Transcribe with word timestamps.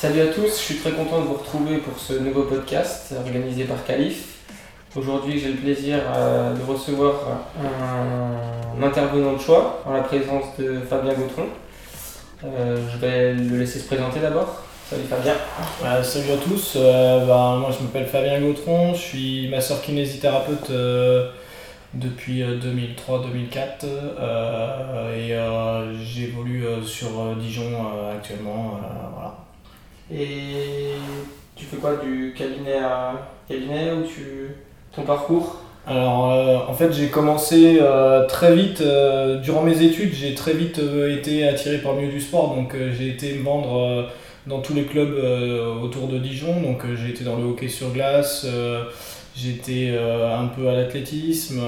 Salut 0.00 0.20
à 0.20 0.26
tous, 0.28 0.46
je 0.46 0.62
suis 0.62 0.76
très 0.76 0.92
content 0.92 1.22
de 1.22 1.26
vous 1.26 1.34
retrouver 1.34 1.78
pour 1.78 1.98
ce 1.98 2.12
nouveau 2.12 2.42
podcast 2.42 3.12
organisé 3.18 3.64
par 3.64 3.84
Calif. 3.84 4.36
Aujourd'hui, 4.94 5.40
j'ai 5.40 5.48
le 5.48 5.56
plaisir 5.56 5.98
euh, 6.14 6.54
de 6.54 6.62
recevoir 6.62 7.14
un 7.58 8.80
intervenant 8.80 9.32
de 9.32 9.40
choix 9.40 9.82
en 9.84 9.94
la 9.94 10.02
présence 10.02 10.56
de 10.56 10.78
Fabien 10.88 11.14
Gautron. 11.14 11.46
Euh, 12.44 12.76
je 12.92 12.98
vais 12.98 13.34
le 13.34 13.58
laisser 13.58 13.80
se 13.80 13.88
présenter 13.88 14.20
d'abord. 14.20 14.62
Salut 14.88 15.02
Fabien. 15.02 15.34
Euh, 15.84 16.00
salut 16.04 16.30
à 16.30 16.36
tous, 16.36 16.76
bah, 16.76 17.56
moi 17.58 17.70
je 17.76 17.82
m'appelle 17.82 18.06
Fabien 18.06 18.40
Gautron, 18.40 18.94
je 18.94 19.00
suis 19.00 19.48
masseur 19.48 19.82
kinésithérapeute 19.82 20.70
depuis 21.94 22.44
2003-2004 22.44 23.84
et 25.16 25.36
j'évolue 26.04 26.66
sur 26.84 27.34
Dijon 27.34 27.72
actuellement. 28.14 28.78
voilà. 29.12 29.47
Et 30.12 30.94
tu 31.54 31.64
fais 31.64 31.76
quoi 31.76 31.96
du 31.96 32.34
cabinet 32.36 32.78
à 32.78 33.30
cabinet 33.48 33.92
ou 33.92 34.02
tu 34.02 34.54
ton 34.94 35.02
parcours? 35.02 35.62
Alors 35.86 36.68
en 36.68 36.74
fait 36.74 36.92
j'ai 36.92 37.08
commencé 37.08 37.80
très 38.28 38.54
vite, 38.54 38.82
durant 39.42 39.62
mes 39.62 39.82
études 39.82 40.12
j'ai 40.12 40.34
très 40.34 40.52
vite 40.52 40.78
été 41.08 41.48
attiré 41.48 41.78
par 41.78 41.94
le 41.94 42.00
milieu 42.00 42.12
du 42.12 42.20
sport 42.20 42.54
donc 42.54 42.76
j'ai 42.92 43.08
été 43.08 43.32
me 43.34 43.42
vendre 43.42 44.06
dans 44.48 44.60
tous 44.60 44.74
les 44.74 44.84
clubs 44.84 45.14
euh, 45.14 45.74
autour 45.74 46.08
de 46.08 46.18
Dijon. 46.18 46.60
Donc 46.60 46.84
euh, 46.84 46.96
j'ai 46.96 47.10
été 47.10 47.22
dans 47.24 47.36
le 47.36 47.44
hockey 47.44 47.68
sur 47.68 47.90
glace, 47.90 48.46
euh, 48.48 48.84
j'étais 49.36 49.96
un 49.96 50.46
peu 50.46 50.68
à 50.68 50.74
l'athlétisme. 50.74 51.62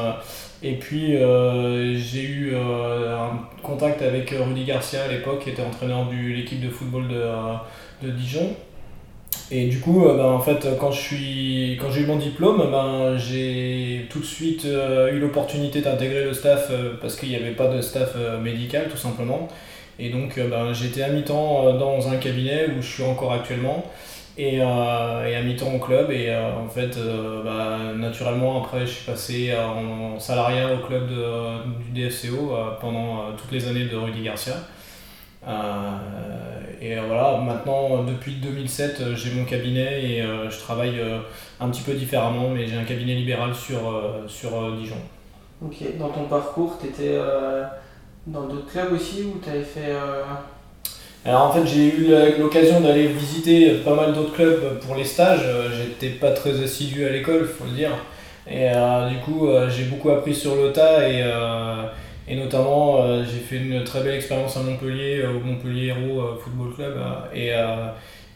Et 0.62 0.74
puis 0.74 1.16
j'ai 1.16 2.22
eu 2.22 2.54
un 2.56 3.38
contact 3.62 4.02
avec 4.02 4.30
Rudy 4.30 4.64
Garcia 4.64 5.04
à 5.04 5.08
l'époque, 5.08 5.44
qui 5.44 5.50
était 5.50 5.62
entraîneur 5.62 6.06
de 6.06 6.34
l'équipe 6.34 6.60
de 6.60 6.68
football 6.68 7.08
de, 7.08 7.22
de, 8.02 8.10
Dijon. 8.10 8.54
Et 9.52 9.66
du 9.66 9.80
coup, 9.80 10.04
ben, 10.04 10.24
en 10.24 10.40
fait, 10.40 10.66
quand 10.78 10.90
j'ai 10.92 11.76
eu 11.76 12.06
mon 12.06 12.16
diplôme, 12.16 12.70
ben, 12.70 13.16
j'ai 13.16 14.06
tout 14.10 14.20
de 14.20 14.24
suite 14.24 14.64
eu 14.64 15.18
l'opportunité 15.18 15.80
d'intégrer 15.80 16.24
le 16.24 16.32
staff 16.32 16.70
parce 17.00 17.16
qu'il 17.16 17.30
n'y 17.30 17.36
avait 17.36 17.52
pas 17.52 17.66
de 17.66 17.80
staff 17.80 18.16
médical, 18.42 18.88
tout 18.88 18.96
simplement. 18.96 19.48
Et 20.00 20.08
donc 20.08 20.38
euh, 20.38 20.48
ben, 20.48 20.72
j'étais 20.72 21.02
à 21.02 21.10
mi-temps 21.10 21.66
euh, 21.66 21.78
dans 21.78 22.08
un 22.08 22.16
cabinet 22.16 22.68
où 22.68 22.80
je 22.80 22.88
suis 22.88 23.02
encore 23.04 23.32
actuellement. 23.32 23.84
Et, 24.38 24.62
euh, 24.62 24.64
à 24.64 25.42
mi-temps 25.42 25.74
au 25.74 25.78
club. 25.78 26.10
Et 26.10 26.34
en 26.34 26.68
fait, 26.68 26.96
bah, 27.44 27.78
naturellement, 27.94 28.62
après, 28.62 28.80
je 28.80 28.92
suis 28.92 29.04
passé 29.04 29.54
en, 29.54 30.18
salariat 30.18 30.72
au 30.72 30.78
club 30.78 31.10
du 31.92 32.08
DFCO 32.08 32.56
pendant 32.80 33.32
toutes 33.36 33.52
les 33.52 33.68
années 33.68 33.84
de 33.84 33.96
Rudy 33.96 34.22
Garcia. 34.22 34.54
Et 36.80 36.96
voilà, 36.96 37.38
maintenant, 37.44 38.02
depuis 38.04 38.36
2007, 38.36 39.14
j'ai 39.14 39.32
mon 39.32 39.44
cabinet 39.44 40.02
et 40.02 40.22
je 40.22 40.58
travaille 40.58 40.98
un 41.60 41.68
petit 41.68 41.82
peu 41.82 41.92
différemment, 41.92 42.48
mais 42.48 42.66
j'ai 42.66 42.76
un 42.76 42.84
cabinet 42.84 43.14
libéral 43.14 43.54
sur, 43.54 43.80
sur 44.28 44.50
Dijon. 44.76 44.96
Ok, 45.62 45.76
dans 45.98 46.08
ton 46.08 46.24
parcours, 46.24 46.78
tu 46.80 46.86
étais 46.86 47.18
dans 48.26 48.42
d'autres 48.42 48.70
clubs 48.70 48.92
aussi 48.92 49.22
où 49.22 49.40
tu 49.42 49.50
avais 49.50 49.62
fait. 49.62 49.90
Euh, 49.90 50.22
Alors 51.24 51.48
en 51.48 51.52
fait, 51.52 51.66
j'ai 51.66 51.94
eu 51.94 52.08
l'occasion 52.38 52.80
d'aller 52.80 53.08
visiter 53.08 53.74
pas 53.84 53.94
mal 53.94 54.12
d'autres 54.12 54.32
clubs 54.32 54.78
pour 54.80 54.94
les 54.94 55.04
stages. 55.04 55.46
J'étais 55.76 56.14
pas 56.14 56.30
très 56.32 56.62
assidu 56.62 57.06
à 57.06 57.10
l'école, 57.10 57.46
faut 57.46 57.64
le 57.64 57.72
dire. 57.72 57.92
Et 58.48 58.70
euh, 58.74 59.08
du 59.08 59.18
coup, 59.18 59.48
euh, 59.48 59.68
j'ai 59.68 59.84
beaucoup 59.84 60.10
appris 60.10 60.34
sur 60.34 60.56
le 60.56 60.72
tas 60.72 61.08
et, 61.08 61.22
et 62.30 62.36
notamment 62.36 63.22
j'ai 63.24 63.40
fait 63.40 63.56
une 63.56 63.82
très 63.84 64.02
belle 64.02 64.14
expérience 64.14 64.56
à 64.56 64.60
Montpellier, 64.60 65.24
au 65.26 65.44
Montpellier 65.44 65.88
Héros 65.88 66.36
Football 66.40 66.74
Club. 66.74 66.94
et 67.34 67.52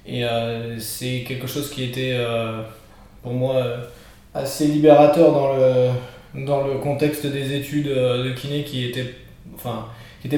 et 0.07 0.23
c'est 0.79 1.25
quelque 1.27 1.47
chose 1.47 1.71
qui 1.71 1.85
était 1.85 2.15
pour 3.23 3.33
moi 3.33 3.65
assez 4.35 4.67
libérateur 4.67 5.33
dans 5.33 5.55
le, 5.55 6.45
dans 6.45 6.67
le 6.67 6.75
contexte 6.75 7.25
des 7.27 7.55
études 7.55 7.89
de 7.89 8.33
kiné 8.33 8.65
qui 8.65 8.85
était 8.85 9.15
enfin, 9.55 9.87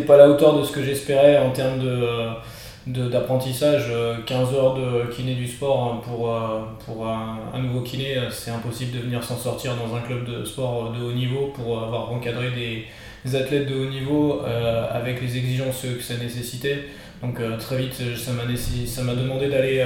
pas 0.06 0.14
à 0.14 0.18
la 0.18 0.28
hauteur 0.28 0.58
de 0.58 0.64
ce 0.64 0.72
que 0.72 0.82
j'espérais 0.82 1.38
en 1.38 1.50
termes 1.50 1.78
de, 1.78 3.08
d'apprentissage. 3.08 3.92
15 4.26 4.54
heures 4.54 4.74
de 4.74 5.12
kiné 5.12 5.34
du 5.34 5.46
sport 5.46 5.84
hein, 5.84 6.00
pour, 6.04 6.30
euh, 6.30 6.60
pour 6.84 7.06
un, 7.06 7.58
nouveau 7.58 7.80
kiné, 7.80 8.16
c'est 8.30 8.50
impossible 8.50 8.96
de 8.96 9.02
venir 9.02 9.22
s'en 9.22 9.36
sortir 9.36 9.72
dans 9.76 9.94
un 9.96 10.00
club 10.00 10.24
de 10.24 10.44
sport 10.44 10.92
de 10.92 11.04
haut 11.04 11.12
niveau 11.12 11.52
pour 11.54 11.82
avoir 11.82 12.12
encadré 12.12 12.50
des, 12.50 12.86
athlètes 13.34 13.68
de 13.68 13.74
haut 13.74 13.90
niveau 13.90 14.42
euh, 14.44 14.86
avec 14.92 15.20
les 15.20 15.36
exigences 15.36 15.82
que 15.82 16.02
ça 16.02 16.14
nécessitait. 16.16 16.84
Donc 17.22 17.40
euh, 17.40 17.56
très 17.56 17.78
vite, 17.78 17.94
ça 17.94 18.32
m'a, 18.32 18.42
ça 18.86 19.02
m'a 19.02 19.14
demandé 19.14 19.48
d'aller, 19.48 19.84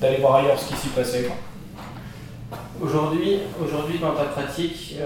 d'aller 0.00 0.16
voir 0.16 0.36
ailleurs 0.36 0.58
ce 0.58 0.68
qui 0.68 0.74
s'y 0.74 0.88
passait. 0.88 1.30
Aujourd'hui, 2.80 3.38
aujourd'hui, 3.64 3.98
dans 4.00 4.12
ta 4.14 4.24
pratique, 4.24 4.96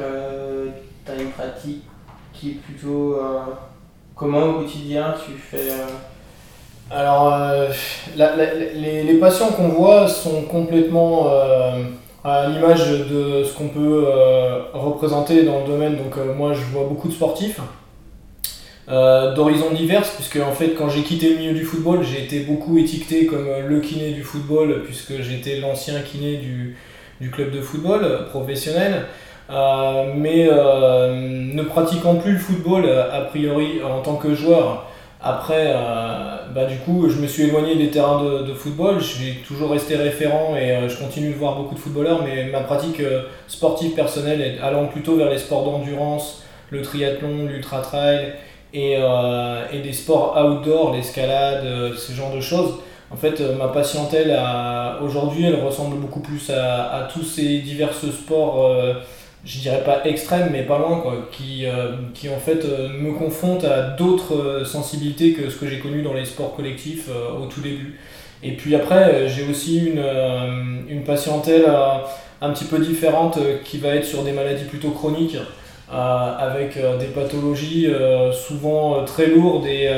tu 1.05 1.13
as 1.13 1.15
une 1.15 1.31
pratique 1.31 1.83
qui 2.39 2.51
est 2.51 2.55
plutôt. 2.55 3.15
Euh, 3.15 3.41
comment 4.15 4.43
au 4.43 4.53
quotidien 4.61 5.15
tu 5.25 5.33
fais 5.33 5.71
euh, 5.71 5.87
Alors, 6.91 7.33
euh, 7.33 7.69
les, 8.17 9.03
les, 9.03 9.15
patients 9.19 9.49
qu'on 9.49 9.69
voit 9.69 10.09
sont 10.09 10.43
complètement 10.43 11.31
à 12.27 12.49
l'image 12.49 12.89
de 12.89 13.45
ce 13.45 13.53
qu'on 13.55 13.69
peut 13.69 14.07
représenter 14.73 15.45
dans 15.45 15.61
le 15.61 15.67
domaine. 15.67 15.97
Donc, 15.97 16.17
moi, 16.37 16.53
je 16.53 16.63
vois 16.73 16.85
beaucoup 16.85 17.09
de 17.09 17.13
sportifs. 17.13 17.61
d'horizons 18.89 19.71
divers, 19.73 20.03
puisque 20.03 20.37
en 20.37 20.53
fait 20.53 20.75
quand 20.75 20.89
j'ai 20.89 21.03
quitté 21.03 21.31
le 21.31 21.37
milieu 21.37 21.53
du 21.53 21.65
football, 21.65 22.05
j'ai 22.05 22.25
été 22.25 22.41
beaucoup 22.41 22.79
étiqueté 22.79 23.27
comme 23.27 23.47
le 23.67 23.81
kiné 23.81 24.11
du 24.13 24.23
football, 24.23 24.83
puisque 24.85 25.21
j'étais 25.23 25.61
l'ancien 25.61 26.01
kiné 26.01 26.37
du, 26.37 26.77
du, 27.21 27.31
club 27.31 27.51
de 27.53 27.61
football 27.61 28.27
professionnel. 28.31 29.07
Euh, 29.49 30.13
mais 30.17 30.49
euh, 30.51 31.15
ne 31.15 31.63
pratiquant 31.63 32.17
plus 32.17 32.33
le 32.33 32.39
football 32.39 32.85
euh, 32.85 33.17
a 33.17 33.21
priori 33.21 33.81
en 33.83 34.01
tant 34.01 34.17
que 34.17 34.35
joueur, 34.35 34.91
après, 35.22 35.75
bah, 36.54 36.66
du 36.66 36.77
coup, 36.78 37.09
je 37.09 37.19
me 37.19 37.27
suis 37.27 37.44
éloigné 37.44 37.75
des 37.75 37.91
terrains 37.91 38.22
de, 38.22 38.54
football. 38.54 38.99
Je 38.99 39.04
suis 39.04 39.34
toujours 39.47 39.71
resté 39.71 39.97
référent 39.97 40.54
et 40.56 40.88
je 40.88 40.97
continue 40.99 41.31
de 41.31 41.38
voir 41.38 41.56
beaucoup 41.56 41.75
de 41.75 41.81
footballeurs, 41.81 42.22
mais 42.22 42.44
ma 42.50 42.60
pratique 42.60 43.00
sportive 43.49 43.94
personnelle 43.94 44.41
est 44.41 44.59
allant 44.60 44.87
plutôt 44.87 45.16
vers 45.16 45.31
les 45.31 45.38
sports 45.38 45.65
d'endurance, 45.65 46.44
le 46.71 46.82
triathlon, 46.82 47.47
l'ultra-trail 47.47 48.34
et, 48.75 48.99
et, 49.72 49.78
des 49.81 49.93
sports 49.93 50.37
outdoor, 50.37 50.93
l'escalade, 50.93 51.94
ce 51.97 52.12
genre 52.12 52.33
de 52.33 52.41
choses. 52.41 52.75
En 53.10 53.16
fait, 53.16 53.41
ma 53.59 53.69
patientèle 53.69 54.38
aujourd'hui, 55.03 55.47
elle 55.47 55.65
ressemble 55.65 55.97
beaucoup 55.97 56.21
plus 56.21 56.50
à, 56.50 56.93
à 56.93 57.03
tous 57.04 57.22
ces 57.22 57.59
divers 57.59 57.94
sports 57.94 58.71
je 59.47 59.61
dirais 59.61 59.83
pas 59.84 60.05
extrême, 60.05 60.49
mais 60.51 60.62
pas 60.62 60.79
loin, 60.79 60.99
quoi, 60.99 61.29
qui, 61.31 61.67
euh, 61.67 61.93
qui 62.15 62.29
en 62.29 62.39
fait 62.39 62.65
euh, 62.65 62.89
me 62.89 63.12
confrontent 63.12 63.65
à 63.65 63.83
d'autres 63.83 64.34
euh, 64.34 64.65
sensibilités 64.65 65.33
que 65.33 65.49
ce 65.49 65.57
que 65.57 65.69
j'ai 65.69 65.79
connu 65.79 66.03
dans 66.03 66.12
les 66.12 66.25
sports 66.25 66.55
collectifs 66.57 67.09
au 67.09 67.47
tout 67.47 67.61
début. 67.61 67.99
Et 68.43 68.53
puis 68.53 68.75
après, 68.75 69.29
j'ai 69.29 69.49
aussi 69.49 69.79
une, 69.79 70.03
une 70.89 71.05
patientèle 71.05 71.65
un 72.43 72.51
petit 72.51 72.65
peu 72.65 72.79
différente 72.79 73.39
qui 73.65 73.79
va 73.79 73.95
être 73.95 74.05
sur 74.05 74.25
des 74.25 74.33
maladies 74.33 74.65
plutôt 74.65 74.91
chroniques, 74.91 75.39
avec 75.91 76.77
des 77.01 77.07
pathologies 77.07 77.89
souvent 78.33 79.05
très 79.05 79.27
lourdes 79.28 79.67
et 79.67 79.89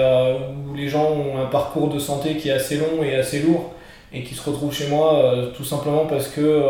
où 0.71 0.75
les 0.77 0.89
gens 0.89 1.11
ont 1.11 1.43
un 1.43 1.47
parcours 1.47 1.89
de 1.89 1.99
santé 1.99 2.37
qui 2.37 2.49
est 2.49 2.53
assez 2.53 2.77
long 2.77 3.03
et 3.03 3.17
assez 3.17 3.41
lourd, 3.41 3.73
et 4.13 4.23
qui 4.23 4.35
se 4.35 4.49
retrouvent 4.49 4.75
chez 4.75 4.87
moi 4.87 5.35
tout 5.57 5.65
simplement 5.65 6.07
parce 6.07 6.29
que 6.29 6.63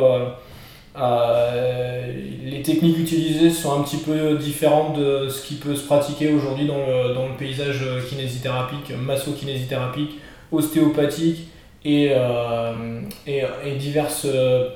euh, 1.00 2.12
les 2.44 2.62
techniques 2.62 2.98
utilisées 2.98 3.50
sont 3.50 3.78
un 3.78 3.82
petit 3.82 3.98
peu 3.98 4.36
différentes 4.36 4.98
de 4.98 5.28
ce 5.28 5.47
qui 5.47 5.54
peut 5.54 5.77
se 5.77 5.84
pratiquer 5.84 6.33
aujourd'hui 6.33 6.66
dans 6.66 6.78
le, 6.78 7.15
dans 7.15 7.28
le, 7.28 7.34
paysage 7.34 7.84
kinésithérapique, 8.09 8.92
masso-kinésithérapique, 8.97 10.18
ostéopathique 10.50 11.48
et, 11.84 12.10
euh, 12.12 13.00
et, 13.27 13.77
diverses 13.77 14.27
euh, 14.27 14.68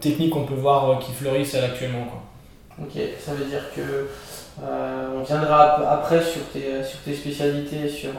techniques 0.00 0.30
qu'on 0.30 0.44
peut 0.44 0.54
voir 0.54 0.98
qui 1.00 1.12
fleurissent 1.12 1.54
actuellement. 1.54 2.04
Quoi. 2.04 2.86
Ok, 2.86 3.02
ça 3.20 3.34
veut 3.34 3.44
dire 3.44 3.64
que 3.74 4.08
on 4.60 5.22
viendra 5.22 5.92
après 5.92 6.22
sur 6.22 6.42
tes, 6.52 6.82
sur 6.82 6.98
tes 7.00 7.14
spécialités, 7.14 7.88
sur 7.88 8.10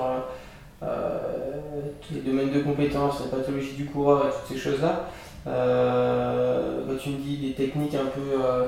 les 2.11 2.21
domaines 2.21 2.51
de 2.51 2.61
compétences, 2.61 3.21
la 3.21 3.37
pathologie 3.37 3.73
du 3.73 3.85
coureur 3.85 4.27
et 4.27 4.29
toutes 4.29 4.57
ces 4.57 4.63
choses-là. 4.63 5.09
Euh, 5.47 6.81
tu 7.01 7.09
me 7.11 7.17
dis 7.17 7.37
des 7.37 7.53
techniques 7.53 7.95
un 7.95 8.09
peu. 8.13 8.41
Euh, 8.43 8.65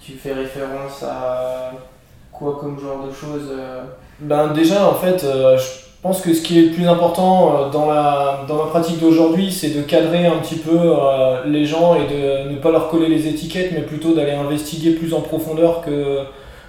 tu 0.00 0.12
fais 0.12 0.32
référence 0.32 1.02
à 1.02 1.72
quoi 2.32 2.58
comme 2.60 2.80
genre 2.80 3.06
de 3.06 3.12
choses 3.12 3.50
euh 3.50 3.82
Ben 4.20 4.52
déjà 4.52 4.88
en 4.88 4.94
fait 4.94 5.20
je 5.20 6.02
pense 6.02 6.22
que 6.22 6.32
ce 6.32 6.40
qui 6.40 6.58
est 6.58 6.62
le 6.62 6.70
plus 6.70 6.88
important 6.88 7.68
dans 7.68 7.86
la, 7.86 8.44
dans 8.48 8.56
la 8.56 8.70
pratique 8.70 9.00
d'aujourd'hui, 9.00 9.52
c'est 9.52 9.70
de 9.70 9.82
cadrer 9.82 10.26
un 10.26 10.38
petit 10.38 10.54
peu 10.54 10.94
les 11.44 11.66
gens 11.66 11.96
et 11.96 12.06
de 12.06 12.50
ne 12.50 12.56
pas 12.56 12.70
leur 12.70 12.88
coller 12.88 13.08
les 13.08 13.28
étiquettes, 13.28 13.72
mais 13.74 13.82
plutôt 13.82 14.14
d'aller 14.14 14.30
investiguer 14.30 14.92
plus 14.92 15.12
en 15.12 15.20
profondeur 15.20 15.82
que, 15.82 16.20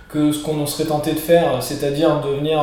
que 0.09 0.33
ce 0.33 0.43
qu'on 0.43 0.65
serait 0.65 0.89
tenté 0.89 1.13
de 1.13 1.19
faire, 1.19 1.63
c'est-à-dire 1.63 2.19
de 2.19 2.35
venir 2.35 2.59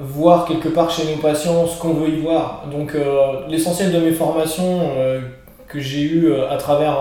voir 0.00 0.46
quelque 0.46 0.68
part 0.68 0.90
chez 0.90 1.04
nos 1.04 1.20
patients 1.20 1.66
ce 1.66 1.78
qu'on 1.80 1.94
veut 1.94 2.08
y 2.08 2.20
voir. 2.20 2.64
Donc 2.70 2.94
l'essentiel 3.48 3.92
de 3.92 3.98
mes 3.98 4.12
formations 4.12 4.90
que 5.68 5.80
j'ai 5.80 6.02
eues 6.02 6.34
à 6.48 6.56
travers 6.56 6.96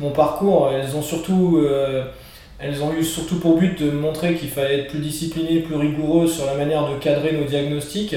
mon 0.00 0.10
parcours, 0.10 0.70
elles 0.72 0.96
ont 0.96 1.02
surtout 1.02 1.60
elles 2.58 2.82
ont 2.82 2.92
eu 2.92 3.04
surtout 3.04 3.38
pour 3.38 3.56
but 3.56 3.80
de 3.80 3.90
montrer 3.90 4.34
qu'il 4.34 4.48
fallait 4.48 4.80
être 4.80 4.88
plus 4.88 4.98
discipliné, 4.98 5.60
plus 5.60 5.76
rigoureux 5.76 6.26
sur 6.26 6.44
la 6.46 6.54
manière 6.54 6.88
de 6.90 6.96
cadrer 6.98 7.32
nos 7.32 7.44
diagnostics, 7.44 8.16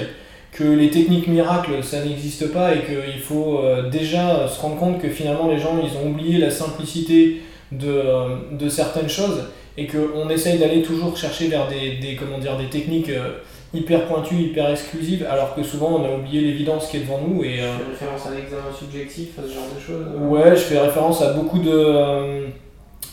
que 0.51 0.63
les 0.63 0.89
techniques 0.89 1.27
miracles, 1.27 1.83
ça 1.83 2.03
n'existe 2.03 2.51
pas 2.51 2.74
et 2.75 2.80
qu'il 2.80 3.21
faut 3.21 3.59
euh, 3.59 3.89
déjà 3.89 4.48
se 4.48 4.59
rendre 4.59 4.77
compte 4.77 5.01
que 5.01 5.09
finalement 5.09 5.48
les 5.48 5.59
gens, 5.59 5.80
ils 5.81 5.95
ont 5.98 6.09
oublié 6.09 6.39
la 6.39 6.50
simplicité 6.50 7.42
de, 7.71 7.88
euh, 7.88 8.36
de 8.51 8.68
certaines 8.68 9.09
choses 9.09 9.45
et 9.81 9.87
qu'on 9.87 10.29
essaye 10.29 10.59
d'aller 10.59 10.81
toujours 10.81 11.15
chercher 11.15 11.47
vers 11.47 11.67
des, 11.67 11.97
des, 11.97 12.15
comment 12.15 12.37
dire, 12.37 12.57
des 12.57 12.69
techniques 12.69 13.09
euh, 13.09 13.37
hyper 13.73 14.05
pointues, 14.05 14.35
hyper 14.35 14.69
exclusives, 14.69 15.25
alors 15.29 15.55
que 15.55 15.63
souvent 15.63 15.99
on 15.99 16.05
a 16.05 16.17
oublié 16.17 16.41
l'évidence 16.41 16.87
qui 16.87 16.97
est 16.97 17.01
devant 17.01 17.21
nous. 17.25 17.43
Et, 17.43 17.55
tu 17.55 17.95
fais 17.97 18.05
référence 18.05 18.27
à 18.27 18.35
l'examen 18.35 18.71
subjectif, 18.77 19.29
à 19.39 19.43
ce 19.43 19.53
genre 19.53 19.67
de 19.75 19.79
choses 19.79 20.05
Ouais, 20.29 20.51
je 20.51 20.61
fais 20.61 20.79
référence 20.79 21.21
à 21.21 21.33
beaucoup 21.33 21.59
de 21.59 22.49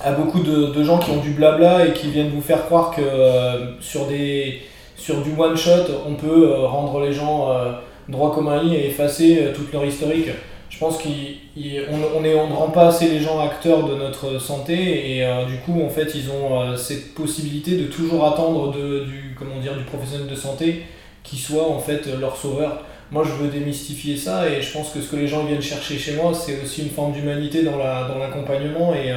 à 0.01 0.13
beaucoup 0.13 0.41
de, 0.41 0.83
gens 0.83 0.99
qui 0.99 1.11
ont 1.11 1.21
du 1.21 1.31
blabla 1.31 1.87
et 1.87 1.93
qui 1.93 2.11
viennent 2.11 2.31
vous 2.31 2.41
faire 2.41 2.67
croire 2.67 2.95
que 2.95 3.01
euh, 3.03 3.81
sur, 3.81 4.07
des, 4.07 4.61
sur 4.97 5.23
du 5.23 5.31
one 5.37 5.57
shot, 5.57 5.91
on 6.07 6.15
peut 6.15 6.51
euh, 6.51 6.67
rendre 6.67 7.01
les 7.01 7.13
gens 7.13 7.51
euh, 7.51 7.73
droit 8.09 8.33
comme 8.35 8.49
un 8.49 8.63
lit 8.63 8.77
et 8.77 8.89
effacer 8.89 9.49
toute 9.55 9.73
leur 9.73 9.85
historique. 9.85 10.29
Je 10.71 10.79
pense 10.79 10.99
qu'on 10.99 11.09
on, 11.09 12.21
ne 12.21 12.55
rend 12.55 12.71
pas 12.71 12.89
assez 12.89 13.09
les 13.09 13.21
gens 13.21 13.41
acteurs 13.41 13.85
de 13.89 13.95
notre 13.95 14.39
santé 14.39 15.17
et 15.17 15.27
du 15.47 15.57
coup 15.59 15.83
en 15.83 15.89
fait 15.89 16.15
ils 16.15 16.31
ont 16.31 16.77
cette 16.77 17.15
possibilité 17.15 17.77
de 17.77 17.87
toujours 17.87 18.25
attendre 18.27 18.73
du, 18.73 19.35
comment 19.37 19.59
dire, 19.61 19.77
du 19.77 19.85
professionnel 19.85 20.29
de 20.29 20.37
santé 20.37 20.85
qui 21.25 21.37
soit 21.37 21.69
en 21.69 21.79
fait 21.79 22.07
leur 22.21 22.37
sauveur. 22.37 22.85
Moi 23.11 23.25
je 23.25 23.33
veux 23.43 23.49
démystifier 23.49 24.17
ça 24.17 24.49
et 24.49 24.61
je 24.61 24.73
pense 24.73 24.91
que 24.91 25.01
ce 25.01 25.11
que 25.11 25.17
les 25.17 25.27
gens 25.27 25.45
viennent 25.45 25.63
chercher 25.63 25.97
chez 25.99 26.13
moi 26.13 26.33
c'est 26.35 26.63
aussi 26.63 26.83
une 26.83 26.91
forme 26.91 27.13
d'humanité 27.13 27.63
dans 27.63 27.79
l'accompagnement 27.79 28.95
et 28.95 29.13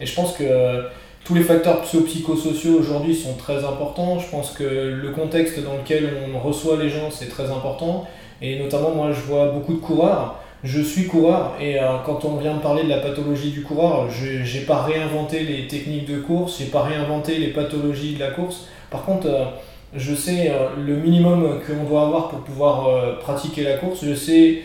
et 0.00 0.06
je 0.06 0.14
pense 0.14 0.36
que 0.36 0.44
tous 1.24 1.34
les 1.34 1.42
facteurs 1.42 1.82
psychosociaux 1.82 2.78
aujourd'hui 2.78 3.14
sont 3.14 3.34
très 3.34 3.64
importants. 3.64 4.18
Je 4.18 4.30
pense 4.30 4.50
que 4.52 4.64
le 4.64 5.10
contexte 5.10 5.62
dans 5.62 5.74
lequel 5.74 6.10
on 6.34 6.38
reçoit 6.38 6.76
les 6.76 6.88
gens, 6.88 7.10
c'est 7.10 7.28
très 7.28 7.50
important. 7.50 8.06
Et 8.40 8.58
notamment, 8.58 8.90
moi, 8.92 9.10
je 9.12 9.20
vois 9.20 9.50
beaucoup 9.50 9.74
de 9.74 9.80
coureurs. 9.80 10.36
Je 10.64 10.82
suis 10.82 11.06
coureur 11.06 11.54
et 11.60 11.78
euh, 11.78 11.98
quand 12.04 12.24
on 12.24 12.36
vient 12.36 12.54
de 12.56 12.60
parler 12.60 12.82
de 12.82 12.88
la 12.88 12.98
pathologie 12.98 13.50
du 13.50 13.62
coureur, 13.62 14.10
je 14.10 14.58
n'ai 14.58 14.64
pas 14.64 14.82
réinventé 14.82 15.44
les 15.44 15.68
techniques 15.68 16.10
de 16.10 16.18
course, 16.18 16.58
j'ai 16.58 16.64
pas 16.64 16.82
réinventé 16.82 17.38
les 17.38 17.48
pathologies 17.48 18.14
de 18.14 18.18
la 18.18 18.30
course. 18.30 18.66
Par 18.90 19.04
contre, 19.04 19.28
euh, 19.28 19.44
je 19.94 20.12
sais 20.16 20.50
euh, 20.50 20.70
le 20.84 20.96
minimum 20.96 21.60
qu'on 21.64 21.88
doit 21.88 22.02
avoir 22.02 22.28
pour 22.28 22.40
pouvoir 22.40 23.18
pratiquer 23.20 23.62
la 23.62 23.76
course. 23.76 24.00
Je 24.04 24.14
sais 24.14 24.62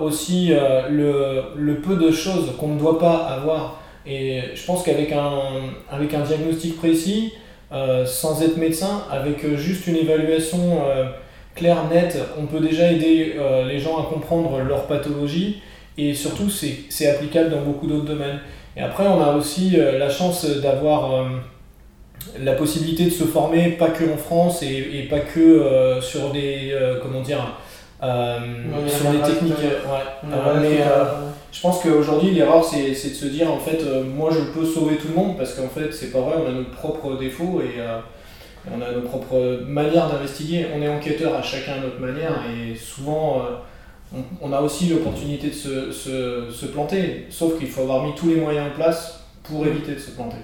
aussi 0.00 0.52
le, 0.88 1.42
le, 1.56 1.74
peu 1.80 1.96
de 1.96 2.12
choses 2.12 2.52
qu'on 2.60 2.68
ne 2.68 2.78
doit 2.78 3.00
pas 3.00 3.16
avoir 3.16 3.80
et 4.06 4.40
je 4.54 4.64
pense 4.64 4.84
qu'avec 4.84 5.10
un, 5.10 5.32
avec 5.90 6.14
un 6.14 6.20
diagnostic 6.20 6.76
précis, 6.76 7.32
sans 8.06 8.40
être 8.42 8.56
médecin, 8.56 9.02
avec 9.10 9.44
juste 9.56 9.88
une 9.88 9.96
évaluation 9.96 10.78
euh, 11.54 11.58
claire, 11.58 11.84
nette, 11.92 12.18
on 12.38 12.46
peut 12.46 12.60
déjà 12.60 12.90
aider 12.90 13.34
les 13.66 13.78
gens 13.78 13.98
à 13.98 14.04
comprendre 14.04 14.60
leur 14.60 14.86
pathologie 14.86 15.62
et 15.96 16.14
surtout 16.14 16.50
c'est 16.50 17.06
applicable 17.08 17.50
dans 17.50 17.62
beaucoup 17.62 17.86
d'autres 17.86 18.06
domaines. 18.06 18.40
Et 18.76 18.80
après 18.80 19.06
on 19.06 19.22
a 19.22 19.32
aussi 19.34 19.76
la 19.76 20.10
chance 20.10 20.44
d'avoir 20.44 21.24
la 22.40 22.52
possibilité 22.54 23.04
de 23.04 23.10
se 23.10 23.24
former 23.24 23.70
pas 23.70 23.90
que 23.90 24.04
en 24.12 24.16
France 24.16 24.62
et, 24.62 24.90
et 24.94 25.02
pas 25.04 25.20
que 25.20 26.00
sur 26.00 26.30
des 26.30 26.76
comment 27.02 27.20
dire 27.20 27.56
sur 28.00 29.12
des 29.12 29.18
techniques. 29.18 29.58
Ouais. 29.58 30.82
Je 31.54 31.60
pense 31.60 31.80
qu'aujourd'hui, 31.82 32.32
l'erreur, 32.32 32.64
c'est 32.64 32.90
de 32.90 33.14
se 33.14 33.26
dire, 33.26 33.48
en 33.50 33.60
fait, 33.60 33.80
euh, 33.80 34.02
moi, 34.02 34.28
je 34.32 34.40
peux 34.58 34.66
sauver 34.66 34.96
tout 34.96 35.06
le 35.08 35.14
monde, 35.14 35.36
parce 35.38 35.54
qu'en 35.54 35.68
fait, 35.68 35.92
c'est 35.92 36.10
pas 36.10 36.18
vrai, 36.18 36.34
on 36.44 36.48
a 36.48 36.52
nos 36.52 36.64
propres 36.64 37.16
défauts 37.16 37.62
et 37.62 37.80
euh, 37.80 37.98
on 38.70 38.80
a 38.80 38.92
nos 38.92 39.02
propres 39.02 39.62
manières 39.66 40.08
d'investiguer. 40.08 40.66
On 40.74 40.80
est 40.80 40.88
enquêteur 40.88 41.34
à 41.34 41.42
chacun 41.42 41.74
à 41.74 41.80
notre 41.80 42.00
manière, 42.00 42.42
et 42.50 42.74
souvent, 42.74 43.42
euh, 43.42 44.18
on, 44.40 44.52
a 44.52 44.60
aussi 44.60 44.88
l'opportunité 44.88 45.48
de 45.48 45.54
se, 45.54 45.92
se, 45.92 46.50
se, 46.50 46.66
planter, 46.66 47.26
sauf 47.30 47.58
qu'il 47.58 47.68
faut 47.68 47.82
avoir 47.82 48.04
mis 48.04 48.14
tous 48.14 48.28
les 48.28 48.36
moyens 48.36 48.70
en 48.70 48.74
place 48.74 49.24
pour 49.42 49.66
éviter 49.66 49.94
de 49.94 49.98
se 49.98 50.12
planter. 50.12 50.38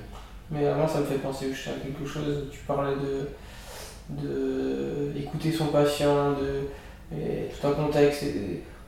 Mais 0.50 0.66
avant, 0.66 0.86
ça 0.86 1.00
me 1.00 1.06
fait 1.06 1.18
penser 1.18 1.46
à 1.46 1.80
quelque 1.80 2.06
chose, 2.06 2.48
tu 2.50 2.58
parlais 2.66 2.96
de, 2.96 4.22
de 4.22 5.18
écouter 5.18 5.52
son 5.52 5.66
patient, 5.66 6.32
de, 6.32 7.16
et 7.16 7.48
tout 7.48 7.66
un 7.66 7.72
contexte. 7.72 8.24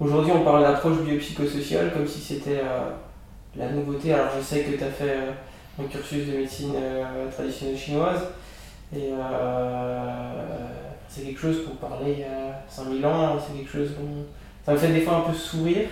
Aujourd'hui, 0.01 0.33
on 0.33 0.45
parle 0.45 0.63
d'approche 0.63 0.99
biopsychosociale 0.99 1.93
comme 1.93 2.07
si 2.07 2.21
c'était 2.21 2.59
euh, 2.59 2.91
la 3.57 3.71
nouveauté. 3.71 4.13
Alors, 4.13 4.29
je 4.37 4.43
sais 4.43 4.61
que 4.61 4.77
tu 4.77 4.83
as 4.83 4.91
fait 4.91 5.11
euh, 5.11 5.31
un 5.81 5.85
cursus 5.85 6.27
de 6.27 6.39
médecine 6.39 6.75
traditionnelle 7.33 7.79
chinoise. 7.79 8.21
Et 8.95 9.11
c'est 11.09 11.23
quelque 11.23 11.41
chose 11.41 11.65
pour 11.65 11.77
parler 11.77 12.13
il 12.13 12.21
y 12.21 12.25
a 12.25 12.63
5000 12.69 13.05
ans. 13.07 13.37
C'est 13.39 13.57
quelque 13.59 13.73
chose. 13.73 13.91
Ça 14.65 14.73
me 14.73 14.77
fait 14.77 14.93
des 14.93 15.01
fois 15.01 15.17
un 15.17 15.31
peu 15.31 15.37
sourire. 15.37 15.89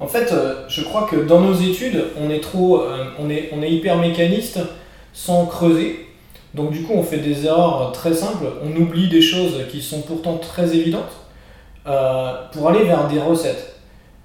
En 0.00 0.06
fait, 0.06 0.34
je 0.68 0.82
crois 0.82 1.06
que 1.06 1.16
dans 1.16 1.40
nos 1.40 1.54
études, 1.54 2.04
on 2.20 2.28
est 2.30 2.40
trop, 2.40 2.82
on 3.18 3.30
est, 3.30 3.50
on 3.52 3.62
est 3.62 3.70
hyper 3.70 3.98
mécaniste 3.98 4.58
sans 5.12 5.46
creuser. 5.46 6.06
Donc 6.54 6.72
du 6.72 6.82
coup, 6.82 6.94
on 6.94 7.02
fait 7.02 7.18
des 7.18 7.46
erreurs 7.46 7.92
très 7.92 8.12
simples. 8.12 8.46
On 8.62 8.74
oublie 8.76 9.08
des 9.08 9.22
choses 9.22 9.66
qui 9.70 9.80
sont 9.82 10.02
pourtant 10.02 10.38
très 10.38 10.74
évidentes. 10.76 11.24
Euh, 11.86 12.32
pour 12.52 12.70
aller 12.70 12.84
vers 12.84 13.08
des 13.08 13.20
recettes. 13.20 13.73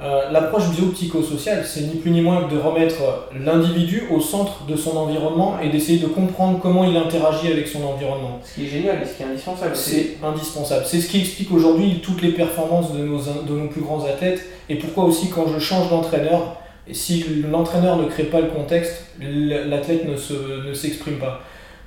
Euh, 0.01 0.31
l'approche 0.31 0.69
biopsychosociale, 0.69 1.65
c'est 1.65 1.81
ni 1.81 1.95
plus 1.95 2.11
ni 2.11 2.21
moins 2.21 2.43
que 2.43 2.53
de 2.53 2.57
remettre 2.57 3.27
l'individu 3.37 4.03
au 4.09 4.21
centre 4.21 4.63
de 4.65 4.77
son 4.77 4.95
environnement 4.95 5.59
et 5.61 5.67
d'essayer 5.67 5.99
de 5.99 6.07
comprendre 6.07 6.59
comment 6.61 6.85
il 6.85 6.95
interagit 6.95 7.51
avec 7.51 7.67
son 7.67 7.83
environnement. 7.83 8.39
Ce 8.45 8.55
qui 8.55 8.65
est 8.65 8.69
génial 8.69 9.01
et 9.01 9.05
ce 9.05 9.17
qui 9.17 9.23
est 9.23 9.25
indispensable. 9.25 9.75
C'est 9.75 10.17
indispensable. 10.23 10.85
C'est 10.85 11.01
ce 11.01 11.09
qui 11.09 11.19
explique 11.19 11.51
aujourd'hui 11.51 11.99
toutes 12.01 12.21
les 12.21 12.31
performances 12.31 12.93
de 12.93 12.99
nos, 12.99 13.19
de 13.19 13.53
nos 13.53 13.67
plus 13.67 13.81
grands 13.81 14.05
athlètes 14.05 14.45
et 14.69 14.75
pourquoi 14.75 15.03
aussi 15.03 15.29
quand 15.29 15.47
je 15.47 15.59
change 15.59 15.89
d'entraîneur, 15.89 16.55
si 16.91 17.25
l'entraîneur 17.51 17.97
ne 17.97 18.05
crée 18.05 18.23
pas 18.23 18.39
le 18.39 18.47
contexte, 18.47 19.03
l'athlète 19.19 20.05
ne 20.07 20.73
s'exprime 20.73 21.15
ne 21.15 21.19
pas. 21.19 21.41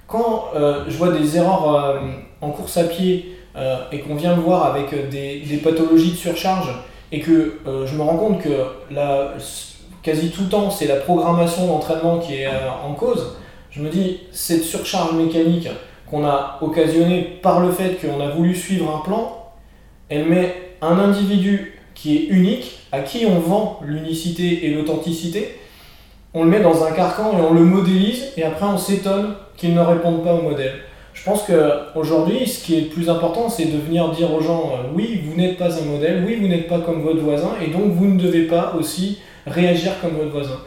Quand 0.06 0.48
euh, 0.54 0.84
je 0.86 0.96
vois 0.98 1.12
des 1.12 1.38
erreurs 1.38 2.02
en 2.42 2.50
course 2.50 2.76
à 2.76 2.84
pied, 2.84 3.36
euh, 3.54 3.76
et 3.92 3.98
qu'on 3.98 4.14
vient 4.14 4.34
le 4.34 4.40
voir 4.40 4.64
avec 4.64 4.94
euh, 4.94 5.10
des, 5.10 5.40
des, 5.40 5.58
pathologies 5.58 6.12
de 6.12 6.16
surcharge 6.16 6.70
et 7.12 7.20
que 7.20 7.60
euh, 7.66 7.86
je 7.86 7.94
me 7.94 8.02
rends 8.02 8.16
compte 8.16 8.42
que 8.42 8.48
quasi 10.02 10.30
tout 10.30 10.42
le 10.42 10.48
temps 10.48 10.70
c'est 10.70 10.86
la 10.86 10.96
programmation 10.96 11.66
d'entraînement 11.66 12.18
qui 12.18 12.36
est 12.36 12.48
en 12.84 12.94
cause, 12.94 13.36
je 13.70 13.80
me 13.80 13.88
dis 13.88 14.20
cette 14.32 14.62
surcharge 14.62 15.12
mécanique 15.12 15.68
qu'on 16.10 16.26
a 16.26 16.58
occasionnée 16.60 17.38
par 17.42 17.60
le 17.60 17.70
fait 17.70 17.98
qu'on 18.00 18.20
a 18.20 18.30
voulu 18.30 18.54
suivre 18.54 18.94
un 18.94 19.06
plan, 19.06 19.52
elle 20.08 20.26
met 20.26 20.54
un 20.82 20.98
individu 20.98 21.78
qui 21.94 22.16
est 22.16 22.26
unique, 22.26 22.80
à 22.90 23.00
qui 23.00 23.24
on 23.26 23.38
vend 23.38 23.80
l'unicité 23.84 24.66
et 24.66 24.74
l'authenticité, 24.74 25.58
on 26.34 26.44
le 26.44 26.50
met 26.50 26.60
dans 26.60 26.84
un 26.84 26.92
carcan 26.92 27.32
et 27.38 27.40
on 27.40 27.54
le 27.54 27.64
modélise 27.64 28.32
et 28.36 28.42
après 28.42 28.66
on 28.66 28.78
s'étonne 28.78 29.34
qu'il 29.56 29.74
ne 29.74 29.80
réponde 29.80 30.24
pas 30.24 30.34
au 30.34 30.42
modèle. 30.42 30.74
Je 31.14 31.24
pense 31.24 31.42
qu'aujourd'hui, 31.42 32.46
ce 32.46 32.64
qui 32.64 32.76
est 32.76 32.80
le 32.82 32.86
plus 32.88 33.08
important, 33.10 33.48
c'est 33.48 33.66
de 33.66 33.78
venir 33.78 34.10
dire 34.10 34.32
aux 34.32 34.40
gens, 34.40 34.72
euh, 34.72 34.88
oui, 34.94 35.20
vous 35.24 35.36
n'êtes 35.36 35.58
pas 35.58 35.78
un 35.78 35.84
modèle, 35.84 36.24
oui, 36.26 36.36
vous 36.40 36.48
n'êtes 36.48 36.68
pas 36.68 36.80
comme 36.80 37.02
votre 37.02 37.20
voisin, 37.20 37.52
et 37.62 37.68
donc 37.68 37.92
vous 37.92 38.06
ne 38.06 38.18
devez 38.18 38.46
pas 38.46 38.74
aussi 38.78 39.18
réagir 39.46 39.92
comme 40.00 40.12
votre 40.12 40.30
voisin. 40.30 40.58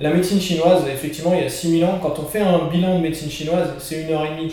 La 0.00 0.10
médecine 0.10 0.40
chinoise, 0.40 0.82
effectivement, 0.92 1.32
il 1.34 1.42
y 1.42 1.46
a 1.46 1.48
6000 1.48 1.84
ans, 1.84 1.98
quand 2.02 2.18
on 2.18 2.24
fait 2.24 2.40
un 2.40 2.66
bilan 2.70 2.98
de 2.98 3.02
médecine 3.02 3.30
chinoise, 3.30 3.68
c'est 3.78 4.02
une 4.02 4.10
heure 4.12 4.24
et 4.26 4.36
demie. 4.36 4.52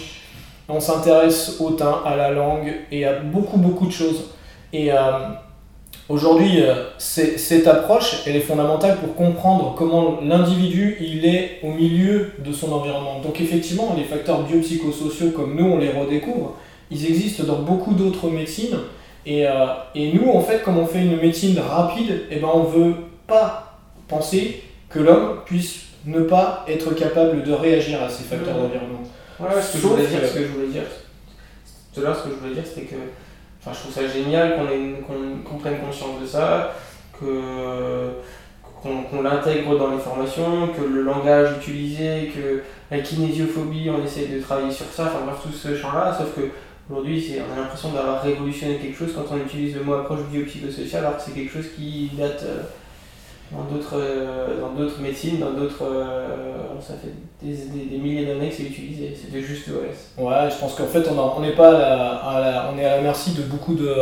On 0.67 0.79
s'intéresse 0.79 1.59
au 1.59 1.71
teint, 1.71 2.03
à 2.05 2.15
la 2.15 2.29
langue 2.29 2.71
et 2.91 3.05
à 3.05 3.13
beaucoup, 3.19 3.57
beaucoup 3.57 3.87
de 3.87 3.91
choses. 3.91 4.35
Et 4.71 4.91
euh, 4.91 4.97
Aujourd'hui, 6.09 6.63
euh, 6.63 6.85
cette 6.97 7.67
approche, 7.67 8.23
elle 8.25 8.35
est 8.35 8.41
fondamentale 8.41 8.97
pour 8.97 9.13
comprendre 9.13 9.75
comment 9.77 10.19
l'individu 10.23 10.97
il 10.99 11.23
est 11.23 11.59
au 11.61 11.69
milieu 11.69 12.31
de 12.39 12.51
son 12.51 12.71
environnement. 12.71 13.19
Donc 13.19 13.39
effectivement, 13.39 13.93
les 13.95 14.05
facteurs 14.05 14.41
biopsychosociaux 14.41 15.29
comme 15.29 15.55
nous, 15.55 15.65
on 15.65 15.77
les 15.77 15.91
redécouvre, 15.91 16.55
ils 16.89 17.05
existent 17.05 17.43
dans 17.43 17.59
beaucoup 17.59 17.93
d'autres 17.93 18.27
médecines. 18.31 18.79
Et, 19.27 19.45
euh, 19.45 19.67
et, 19.93 20.11
nous, 20.11 20.31
en 20.31 20.41
fait, 20.41 20.63
comme 20.63 20.79
on 20.79 20.87
fait 20.87 21.01
une 21.01 21.17
médecine 21.17 21.59
rapide, 21.59 22.23
eh 22.31 22.37
ben, 22.37 22.49
on 22.51 22.63
ne 22.63 22.69
veut 22.69 22.95
pas 23.27 23.77
penser 24.07 24.63
que 24.89 24.97
l'homme 24.97 25.41
puisse 25.45 25.81
ne 26.07 26.21
pas 26.21 26.65
être 26.67 26.95
capable 26.95 27.43
de 27.43 27.53
réagir 27.53 28.01
à 28.01 28.09
ces 28.09 28.23
facteurs 28.23 28.55
d'environnement. 28.55 29.03
Ouais, 29.39 29.61
ce, 29.61 29.73
que 29.73 29.77
je 29.77 29.87
voulais 29.87 30.07
dire, 30.07 30.27
ce 30.27 30.33
que 30.33 30.43
je 30.43 30.47
voulais 30.47 30.67
dire, 30.69 30.83
tout 31.93 31.99
à 31.99 32.03
l'heure, 32.05 32.17
ce 32.17 32.23
que 32.23 32.29
je 32.31 32.35
voulais 32.35 32.55
dire, 32.55 32.63
c'était 32.65 32.87
que 32.87 32.95
Enfin, 33.61 33.71
je 33.73 33.79
trouve 33.79 33.93
ça 33.93 34.07
génial 34.07 34.57
qu'on 35.05 35.57
prenne 35.57 35.79
conscience 35.79 36.21
de 36.21 36.25
ça, 36.25 36.73
qu'on 37.19 39.21
l'intègre 39.21 39.77
dans 39.77 39.91
les 39.91 39.99
formations, 39.99 40.69
que 40.69 40.81
le 40.81 41.03
langage 41.03 41.57
utilisé, 41.57 42.31
que 42.33 42.63
la 42.89 42.99
kinésiophobie, 42.99 43.89
on 43.89 44.03
essaie 44.03 44.27
de 44.27 44.41
travailler 44.41 44.71
sur 44.71 44.87
ça, 44.87 45.05
enfin 45.05 45.25
bref, 45.25 45.39
tout 45.43 45.51
ce 45.51 45.75
champ-là, 45.75 46.15
sauf 46.17 46.33
que 46.35 46.49
Aujourd'hui, 46.91 47.35
on 47.37 47.53
a 47.53 47.61
l'impression 47.61 47.91
d'avoir 47.91 48.23
révolutionné 48.23 48.77
quelque 48.77 48.97
chose 48.97 49.13
quand 49.13 49.31
on 49.31 49.37
utilise 49.37 49.75
le 49.75 49.83
mot 49.83 49.93
approche 49.93 50.21
biopsychosociale, 50.31 51.05
alors 51.05 51.17
que 51.17 51.23
c'est 51.23 51.33
quelque 51.33 51.53
chose 51.53 51.67
qui 51.75 52.09
date 52.17 52.41
euh, 52.43 52.63
dans 53.51 53.63
d'autres 53.63 53.95
euh, 53.95 54.61
dans 54.61 54.73
d'autres 54.73 55.01
médecines, 55.01 55.39
dans 55.39 55.51
d'autres. 55.51 55.83
Euh, 55.83 56.27
ça 56.79 56.93
fait 56.93 57.11
des, 57.45 57.55
des, 57.55 57.97
milliers 57.97 58.25
d'années 58.25 58.49
que 58.49 58.55
c'est 58.55 58.63
utilisé. 58.63 59.13
C'était 59.19 59.41
juste 59.41 59.67
OS. 59.67 60.23
Ouais, 60.23 60.49
je 60.49 60.55
pense 60.57 60.75
qu'en 60.75 60.85
fait, 60.85 61.05
on 61.09 61.41
n'est 61.41 61.55
pas 61.55 61.71
à 61.71 62.39
la, 62.39 62.71
on 62.73 62.77
est 62.77 62.85
à 62.85 62.97
la 62.97 63.01
merci 63.01 63.31
de 63.31 63.41
beaucoup 63.41 63.73
de, 63.75 63.93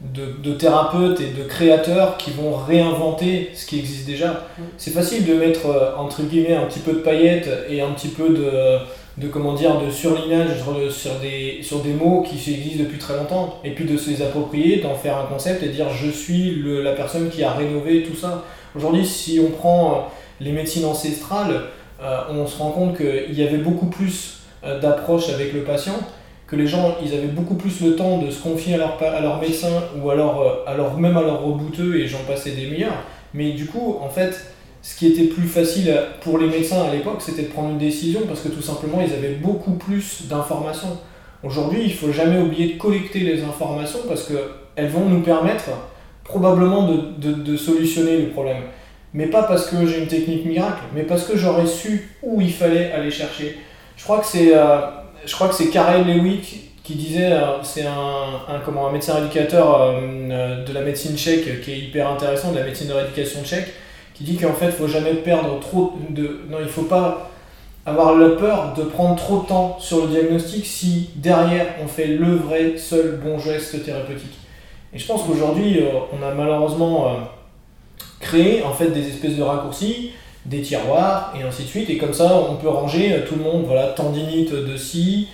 de, 0.00 0.32
de, 0.42 0.54
thérapeutes 0.54 1.20
et 1.20 1.32
de 1.32 1.42
créateurs 1.44 2.16
qui 2.16 2.30
vont 2.30 2.54
réinventer 2.54 3.50
ce 3.54 3.66
qui 3.66 3.78
existe 3.78 4.06
déjà. 4.06 4.28
Mm. 4.30 4.62
C'est 4.78 4.92
facile 4.92 5.26
de 5.26 5.34
mettre 5.34 5.94
entre 5.98 6.22
guillemets 6.22 6.54
un 6.54 6.64
petit 6.64 6.80
peu 6.80 6.92
de 6.92 7.00
paillettes 7.00 7.50
et 7.68 7.82
un 7.82 7.90
petit 7.90 8.08
peu 8.08 8.30
de 8.30 8.78
de 9.18 9.28
comment 9.28 9.52
dire 9.52 9.78
de 9.78 9.90
surlignage 9.90 10.48
sur, 10.90 11.18
des, 11.20 11.62
sur 11.62 11.80
des 11.80 11.92
mots 11.92 12.22
qui 12.22 12.36
existent 12.36 12.82
depuis 12.82 12.98
très 12.98 13.16
longtemps 13.16 13.58
et 13.62 13.72
puis 13.72 13.84
de 13.84 13.96
se 13.96 14.10
les 14.10 14.22
approprier, 14.22 14.78
d'en 14.78 14.94
faire 14.94 15.18
un 15.18 15.26
concept 15.26 15.62
et 15.62 15.68
dire 15.68 15.90
je 15.90 16.10
suis 16.10 16.62
la 16.82 16.92
personne 16.92 17.28
qui 17.28 17.44
a 17.44 17.52
rénové 17.52 18.02
tout 18.04 18.16
ça. 18.16 18.44
Aujourd'hui, 18.74 19.04
si 19.04 19.38
on 19.46 19.50
prend 19.50 19.92
euh, 19.92 19.96
les 20.40 20.52
médecines 20.52 20.86
ancestrales, 20.86 21.64
euh, 22.02 22.20
on 22.30 22.46
se 22.46 22.56
rend 22.56 22.70
compte 22.70 22.96
qu'il 22.96 23.34
y 23.38 23.46
avait 23.46 23.58
beaucoup 23.58 23.86
plus 23.86 24.38
euh, 24.64 24.80
d'approche 24.80 25.28
avec 25.28 25.52
le 25.52 25.60
patient, 25.60 25.98
que 26.46 26.56
les 26.56 26.66
gens 26.66 26.96
ils 27.04 27.12
avaient 27.12 27.26
beaucoup 27.26 27.54
plus 27.54 27.82
le 27.82 27.96
temps 27.96 28.16
de 28.16 28.30
se 28.30 28.42
confier 28.42 28.74
à 28.74 28.78
leur, 28.78 29.02
à 29.02 29.20
leur 29.20 29.40
médecin 29.40 29.82
ou 30.00 30.10
alors, 30.10 30.64
alors 30.66 30.98
même 30.98 31.16
à 31.18 31.22
leur 31.22 31.42
rebouteux 31.42 31.96
et 31.96 32.06
j'en 32.06 32.24
passais 32.26 32.52
des 32.52 32.66
meilleurs. 32.66 33.04
Mais 33.34 33.52
du 33.52 33.66
coup, 33.66 33.98
en 34.00 34.08
fait, 34.08 34.51
ce 34.82 34.96
qui 34.96 35.06
était 35.06 35.24
plus 35.24 35.46
facile 35.46 35.96
pour 36.22 36.38
les 36.38 36.48
médecins 36.48 36.82
à 36.82 36.92
l'époque, 36.92 37.20
c'était 37.20 37.42
de 37.42 37.48
prendre 37.48 37.70
une 37.70 37.78
décision 37.78 38.22
parce 38.26 38.40
que 38.40 38.48
tout 38.48 38.62
simplement, 38.62 39.00
ils 39.00 39.12
avaient 39.12 39.36
beaucoup 39.36 39.74
plus 39.74 40.26
d'informations. 40.28 40.98
Aujourd'hui, 41.44 41.82
il 41.84 41.88
ne 41.88 41.94
faut 41.94 42.12
jamais 42.12 42.38
oublier 42.38 42.74
de 42.74 42.78
collecter 42.78 43.20
les 43.20 43.42
informations 43.42 44.00
parce 44.08 44.28
qu'elles 44.28 44.88
vont 44.88 45.08
nous 45.08 45.22
permettre 45.22 45.70
probablement 46.24 46.88
de, 46.88 47.56
solutionner 47.56 48.18
le 48.18 48.28
problème. 48.30 48.62
Mais 49.14 49.26
pas 49.26 49.44
parce 49.44 49.66
que 49.66 49.86
j'ai 49.86 50.00
une 50.00 50.08
technique 50.08 50.46
miracle, 50.46 50.82
mais 50.94 51.02
parce 51.02 51.24
que 51.24 51.36
j'aurais 51.36 51.66
su 51.66 52.16
où 52.22 52.40
il 52.40 52.52
fallait 52.52 52.90
aller 52.92 53.10
chercher. 53.10 53.58
Je 53.96 54.04
crois 54.04 54.18
que 54.18 54.26
c'est 54.26 54.56
euh, 54.56 54.80
Karel 55.72 56.06
Lewick 56.06 56.72
qui 56.82 56.94
disait, 56.94 57.32
euh, 57.32 57.62
c'est 57.62 57.84
un, 57.84 58.40
un 58.48 58.92
médecin 58.92 59.18
éducateur 59.18 59.80
euh, 59.80 60.64
de 60.64 60.72
la 60.72 60.80
médecine 60.80 61.16
tchèque 61.16 61.60
qui 61.60 61.72
est 61.72 61.78
hyper 61.78 62.08
intéressant, 62.08 62.52
de 62.52 62.58
la 62.58 62.64
médecine 62.64 62.88
de 62.88 62.94
rééducation 62.94 63.44
tchèque, 63.44 63.68
qui 64.22 64.32
dit 64.32 64.36
qu'en 64.36 64.52
fait, 64.52 64.66
il 64.66 64.72
faut 64.72 64.88
jamais 64.88 65.14
perdre 65.14 65.58
trop 65.60 65.94
de. 66.10 66.40
Non, 66.48 66.58
il 66.60 66.68
faut 66.68 66.82
pas 66.82 67.30
avoir 67.84 68.16
la 68.16 68.36
peur 68.36 68.74
de 68.76 68.84
prendre 68.84 69.16
trop 69.16 69.42
de 69.42 69.46
temps 69.46 69.76
sur 69.80 70.02
le 70.02 70.08
diagnostic 70.08 70.64
si 70.64 71.10
derrière 71.16 71.66
on 71.82 71.88
fait 71.88 72.06
le 72.06 72.36
vrai 72.36 72.74
seul 72.76 73.20
bon 73.22 73.38
geste 73.38 73.84
thérapeutique. 73.84 74.38
Et 74.94 74.98
je 74.98 75.06
pense 75.06 75.24
qu'aujourd'hui, 75.24 75.80
euh, 75.80 75.88
on 76.12 76.24
a 76.24 76.32
malheureusement 76.32 77.08
euh, 77.08 77.12
créé 78.20 78.62
en 78.62 78.72
fait 78.72 78.90
des 78.90 79.08
espèces 79.08 79.36
de 79.36 79.42
raccourcis, 79.42 80.12
des 80.46 80.62
tiroirs 80.62 81.34
et 81.38 81.42
ainsi 81.42 81.64
de 81.64 81.68
suite, 81.68 81.90
et 81.90 81.98
comme 81.98 82.14
ça 82.14 82.40
on 82.48 82.56
peut 82.56 82.68
ranger 82.68 83.12
euh, 83.12 83.26
tout 83.26 83.34
le 83.34 83.42
monde, 83.42 83.64
voilà, 83.66 83.88
tendinite 83.88 84.52
de 84.52 84.76
ci, 84.76 85.28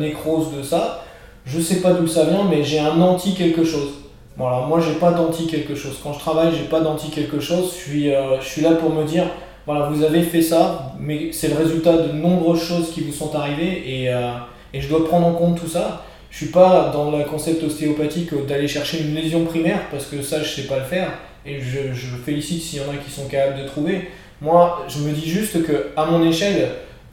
nécrose 0.00 0.56
de 0.56 0.62
ça. 0.62 1.04
Je 1.44 1.60
sais 1.60 1.80
pas 1.80 1.92
d'où 1.92 2.06
ça 2.06 2.24
vient, 2.24 2.44
mais 2.48 2.64
j'ai 2.64 2.78
un 2.78 3.00
anti 3.00 3.34
quelque 3.34 3.64
chose. 3.64 4.01
Bon, 4.42 4.48
alors 4.48 4.66
moi, 4.66 4.80
j'ai 4.80 4.98
pas 4.98 5.12
d'anti 5.12 5.46
quelque 5.46 5.76
chose. 5.76 6.00
Quand 6.02 6.12
je 6.12 6.18
travaille, 6.18 6.50
j'ai 6.52 6.64
pas 6.64 6.80
d'anti 6.80 7.10
quelque 7.10 7.38
chose. 7.38 7.72
Je 7.72 7.90
suis, 7.90 8.12
euh, 8.12 8.40
je 8.40 8.48
suis 8.48 8.60
là 8.60 8.72
pour 8.72 8.90
me 8.90 9.04
dire 9.04 9.22
voilà, 9.66 9.88
vous 9.88 10.02
avez 10.02 10.20
fait 10.22 10.42
ça, 10.42 10.96
mais 10.98 11.30
c'est 11.30 11.46
le 11.46 11.54
résultat 11.54 11.96
de 11.96 12.10
nombreuses 12.10 12.60
choses 12.60 12.90
qui 12.90 13.02
vous 13.02 13.12
sont 13.12 13.36
arrivées 13.36 13.84
et, 13.86 14.08
euh, 14.08 14.32
et 14.74 14.80
je 14.80 14.88
dois 14.88 15.06
prendre 15.06 15.28
en 15.28 15.34
compte 15.34 15.60
tout 15.60 15.68
ça. 15.68 16.02
Je 16.28 16.38
suis 16.38 16.46
pas 16.46 16.90
dans 16.92 17.16
le 17.16 17.22
concept 17.22 17.62
ostéopathique 17.62 18.30
d'aller 18.48 18.66
chercher 18.66 19.02
une 19.02 19.14
lésion 19.14 19.44
primaire 19.44 19.82
parce 19.92 20.06
que 20.06 20.20
ça, 20.22 20.42
je 20.42 20.48
sais 20.48 20.66
pas 20.66 20.78
le 20.78 20.86
faire 20.86 21.12
et 21.46 21.60
je, 21.60 21.92
je 21.92 22.16
félicite 22.26 22.62
s'il 22.62 22.80
y 22.80 22.82
en 22.82 22.90
a 22.90 22.96
qui 22.96 23.12
sont 23.12 23.28
capables 23.28 23.62
de 23.62 23.68
trouver. 23.68 24.08
Moi, 24.40 24.84
je 24.88 25.04
me 25.04 25.12
dis 25.12 25.30
juste 25.30 25.64
que 25.64 25.90
à 25.96 26.04
mon 26.06 26.20
échelle, 26.28 26.68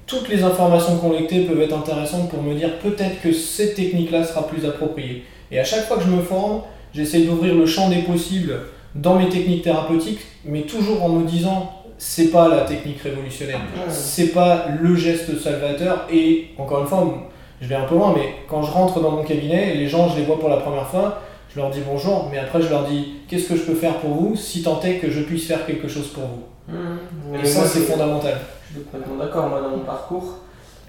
toutes 0.07 0.29
les 0.29 0.41
informations 0.41 0.97
collectées 0.97 1.41
peuvent 1.41 1.61
être 1.61 1.77
intéressantes 1.77 2.27
pour 2.31 2.41
me 2.41 2.55
dire 2.55 2.79
peut-être 2.79 3.21
que 3.21 3.31
cette 3.31 3.75
technique-là 3.75 4.23
sera 4.23 4.47
plus 4.47 4.65
appropriée. 4.65 5.25
Et 5.51 5.59
à 5.59 5.63
chaque 5.63 5.85
fois 5.85 5.97
que 5.97 6.03
je 6.03 6.09
me 6.09 6.23
forme, 6.23 6.61
J'essaie 6.93 7.21
d'ouvrir 7.21 7.55
le 7.55 7.65
champ 7.65 7.89
des 7.89 8.01
possibles 8.01 8.59
dans 8.95 9.15
mes 9.15 9.29
techniques 9.29 9.63
thérapeutiques, 9.63 10.21
mais 10.45 10.61
toujours 10.61 11.03
en 11.03 11.09
me 11.09 11.27
disant 11.27 11.73
c'est 11.97 12.27
pas 12.27 12.47
la 12.47 12.61
technique 12.61 13.01
révolutionnaire, 13.01 13.59
c'est 13.89 14.27
pas 14.27 14.67
le 14.81 14.95
geste 14.95 15.37
salvateur. 15.39 16.07
Et 16.11 16.47
encore 16.57 16.81
une 16.81 16.87
fois, 16.87 17.29
je 17.61 17.67
vais 17.67 17.75
un 17.75 17.83
peu 17.83 17.95
loin, 17.95 18.13
mais 18.15 18.35
quand 18.47 18.63
je 18.63 18.71
rentre 18.71 19.01
dans 19.01 19.11
mon 19.11 19.23
cabinet, 19.23 19.75
les 19.75 19.87
gens, 19.87 20.07
je 20.09 20.17
les 20.17 20.23
vois 20.23 20.39
pour 20.39 20.49
la 20.49 20.57
première 20.57 20.87
fois, 20.87 21.21
je 21.53 21.59
leur 21.59 21.69
dis 21.69 21.81
bonjour, 21.85 22.29
mais 22.31 22.37
après 22.37 22.61
je 22.61 22.69
leur 22.69 22.85
dis 22.85 23.15
qu'est-ce 23.27 23.49
que 23.49 23.55
je 23.55 23.63
peux 23.63 23.75
faire 23.75 23.95
pour 23.95 24.11
vous 24.11 24.35
si 24.35 24.63
tant 24.63 24.79
est 24.81 24.95
que 24.97 25.09
je 25.09 25.21
puisse 25.21 25.47
faire 25.47 25.65
quelque 25.65 25.87
chose 25.87 26.07
pour 26.07 26.23
vous. 26.23 26.73
Mmh. 26.73 27.35
Et 27.43 27.45
ça, 27.45 27.65
c'est 27.65 27.81
fondamental. 27.81 28.37
Je 28.69 28.75
suis 28.75 28.83
complètement 28.83 29.17
d'accord. 29.17 29.49
Moi, 29.49 29.59
dans 29.61 29.69
mon 29.69 29.83
parcours, 29.83 30.35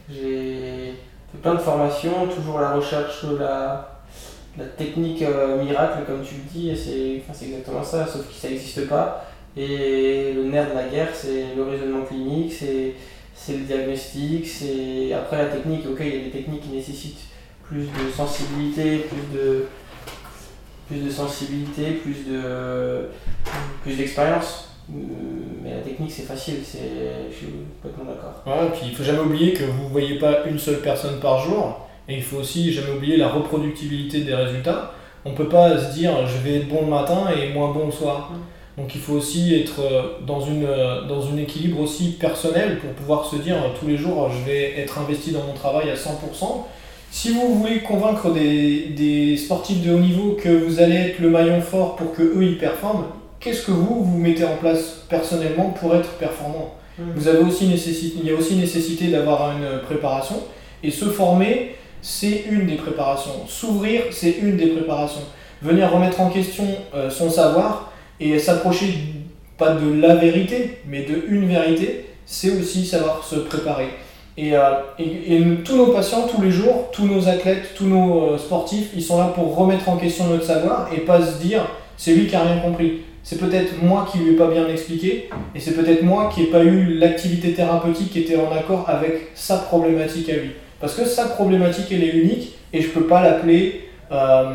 j'ai 0.08 0.94
fait 1.32 1.38
plein 1.42 1.54
de 1.54 1.60
formations, 1.60 2.26
toujours 2.34 2.58
à 2.58 2.62
la 2.62 2.72
recherche 2.74 3.24
de 3.24 3.36
la 3.36 3.89
la 4.58 4.64
technique 4.64 5.22
euh, 5.22 5.62
miracle, 5.62 5.98
comme 6.06 6.22
tu 6.22 6.34
le 6.34 6.50
dis, 6.52 6.70
et 6.70 6.76
c'est 6.76 7.46
exactement 7.46 7.82
ça, 7.82 8.06
sauf 8.06 8.26
que 8.26 8.34
ça 8.34 8.48
n'existe 8.48 8.88
pas. 8.88 9.24
Et 9.56 10.32
le 10.34 10.44
nerf 10.44 10.70
de 10.70 10.74
la 10.74 10.88
guerre, 10.88 11.10
c'est 11.14 11.54
le 11.56 11.62
raisonnement 11.62 12.04
clinique, 12.04 12.52
c'est 12.52 13.52
le 13.52 13.64
diagnostic, 13.64 14.46
c'est 14.46 15.12
après 15.12 15.38
la 15.38 15.46
technique. 15.46 15.84
Ok, 15.90 15.98
il 16.00 16.14
y 16.14 16.20
a 16.20 16.24
des 16.24 16.30
techniques 16.30 16.62
qui 16.62 16.70
nécessitent 16.70 17.26
plus 17.64 17.84
de 17.84 18.10
sensibilité, 18.14 18.98
plus 18.98 19.38
de 19.38 19.66
plus 20.88 21.04
de 21.04 21.10
sensibilité, 21.10 21.92
plus 22.02 22.26
de 22.28 23.08
plus 23.82 23.96
d'expérience. 23.96 24.68
Mais 24.88 25.74
la 25.74 25.80
technique 25.82 26.10
c'est 26.10 26.22
facile, 26.22 26.56
je 26.64 27.34
suis 27.34 27.46
complètement 27.80 28.12
d'accord. 28.12 28.42
Ouais, 28.44 28.70
puis 28.72 28.88
il 28.90 28.96
faut 28.96 29.04
jamais 29.04 29.20
oublier 29.20 29.52
que 29.52 29.62
vous 29.64 29.84
ne 29.84 29.88
voyez 29.88 30.18
pas 30.18 30.44
une 30.46 30.58
seule 30.58 30.80
personne 30.80 31.20
par 31.20 31.38
jour 31.38 31.86
et 32.10 32.16
il 32.16 32.22
faut 32.22 32.38
aussi 32.38 32.72
jamais 32.72 32.90
oublier 32.90 33.16
la 33.16 33.28
reproductibilité 33.28 34.22
des 34.22 34.34
résultats. 34.34 34.92
On 35.24 35.30
ne 35.30 35.36
peut 35.36 35.48
pas 35.48 35.78
se 35.78 35.94
dire 35.94 36.12
je 36.26 36.38
vais 36.38 36.56
être 36.56 36.68
bon 36.68 36.82
le 36.82 36.88
matin 36.88 37.26
et 37.30 37.52
moins 37.52 37.72
bon 37.72 37.86
le 37.86 37.92
soir. 37.92 38.32
Mm. 38.32 38.82
Donc 38.82 38.94
il 38.94 39.00
faut 39.00 39.14
aussi 39.14 39.54
être 39.54 39.80
euh, 39.80 40.02
dans 40.26 40.40
une, 40.40 40.64
euh, 40.64 41.06
dans 41.06 41.20
une 41.20 41.38
équilibre 41.38 41.80
aussi 41.80 42.12
personnel 42.12 42.78
pour 42.78 42.90
pouvoir 42.92 43.26
se 43.26 43.36
dire 43.36 43.56
tous 43.78 43.86
les 43.86 43.96
jours 43.96 44.30
je 44.30 44.50
vais 44.50 44.78
être 44.78 44.98
investi 44.98 45.30
dans 45.30 45.44
mon 45.44 45.52
travail 45.52 45.90
à 45.90 45.94
100%. 45.94 46.64
Si 47.12 47.32
vous 47.32 47.54
voulez 47.54 47.80
convaincre 47.80 48.32
des, 48.32 48.86
des 48.96 49.36
sportifs 49.36 49.84
de 49.84 49.92
haut 49.92 49.98
niveau 49.98 50.36
que 50.40 50.48
vous 50.48 50.80
allez 50.80 50.96
être 50.96 51.18
le 51.20 51.28
maillon 51.30 51.60
fort 51.60 51.96
pour 51.96 52.14
que 52.14 52.22
eux 52.22 52.42
ils 52.42 52.58
performent, 52.58 53.04
qu'est-ce 53.38 53.66
que 53.66 53.72
vous 53.72 54.04
vous 54.04 54.18
mettez 54.18 54.44
en 54.44 54.56
place 54.56 55.04
personnellement 55.08 55.70
pour 55.70 55.94
être 55.94 56.10
performant? 56.14 56.74
Mm. 56.98 57.02
Vous 57.14 57.28
avez 57.28 57.44
aussi 57.44 57.68
nécessité, 57.68 58.18
il 58.20 58.28
y 58.28 58.32
a 58.32 58.36
aussi 58.36 58.56
nécessité 58.56 59.08
d'avoir 59.08 59.52
une 59.52 59.80
préparation 59.82 60.36
et 60.82 60.90
se 60.90 61.04
former 61.04 61.74
c'est 62.02 62.44
une 62.50 62.66
des 62.66 62.76
préparations. 62.76 63.46
S'ouvrir, 63.46 64.02
c'est 64.10 64.38
une 64.42 64.56
des 64.56 64.68
préparations. 64.68 65.22
Venir 65.62 65.90
remettre 65.92 66.20
en 66.20 66.30
question 66.30 66.64
euh, 66.94 67.10
son 67.10 67.30
savoir 67.30 67.92
et 68.18 68.38
s'approcher 68.38 68.94
pas 69.58 69.74
de 69.74 70.00
la 70.00 70.14
vérité, 70.14 70.78
mais 70.86 71.02
de 71.02 71.24
une 71.28 71.46
vérité, 71.46 72.06
c'est 72.24 72.58
aussi 72.58 72.86
savoir 72.86 73.22
se 73.24 73.36
préparer. 73.36 73.88
Et, 74.38 74.56
euh, 74.56 75.56
tous 75.64 75.76
nos 75.76 75.88
patients, 75.88 76.26
tous 76.34 76.40
les 76.40 76.50
jours, 76.50 76.88
tous 76.92 77.04
nos 77.04 77.28
athlètes, 77.28 77.74
tous 77.74 77.84
nos 77.84 78.22
euh, 78.22 78.38
sportifs, 78.38 78.90
ils 78.94 79.02
sont 79.02 79.18
là 79.18 79.26
pour 79.34 79.54
remettre 79.54 79.88
en 79.88 79.96
question 79.96 80.28
notre 80.28 80.44
savoir 80.44 80.88
et 80.94 81.00
pas 81.00 81.20
se 81.20 81.42
dire 81.42 81.66
c'est 81.98 82.14
lui 82.14 82.26
qui 82.26 82.36
a 82.36 82.42
rien 82.42 82.58
compris. 82.58 83.02
C'est 83.22 83.38
peut-être 83.38 83.82
moi 83.82 84.08
qui 84.10 84.18
lui 84.18 84.32
ai 84.32 84.36
pas 84.36 84.46
bien 84.46 84.66
expliqué 84.66 85.28
et 85.54 85.60
c'est 85.60 85.72
peut-être 85.72 86.02
moi 86.02 86.30
qui 86.32 86.40
n'ai 86.40 86.46
pas 86.46 86.64
eu 86.64 86.94
l'activité 86.94 87.52
thérapeutique 87.52 88.12
qui 88.12 88.20
était 88.20 88.36
en 88.36 88.50
accord 88.50 88.86
avec 88.88 89.28
sa 89.34 89.58
problématique 89.58 90.30
à 90.30 90.36
lui. 90.36 90.52
Parce 90.80 90.94
que 90.94 91.04
sa 91.04 91.26
problématique, 91.26 91.86
elle 91.90 92.02
est 92.02 92.14
unique 92.14 92.54
et 92.72 92.80
je 92.80 92.88
ne 92.88 92.92
peux 92.92 93.06
pas 93.06 93.22
l'appeler 93.22 93.88
euh, 94.10 94.54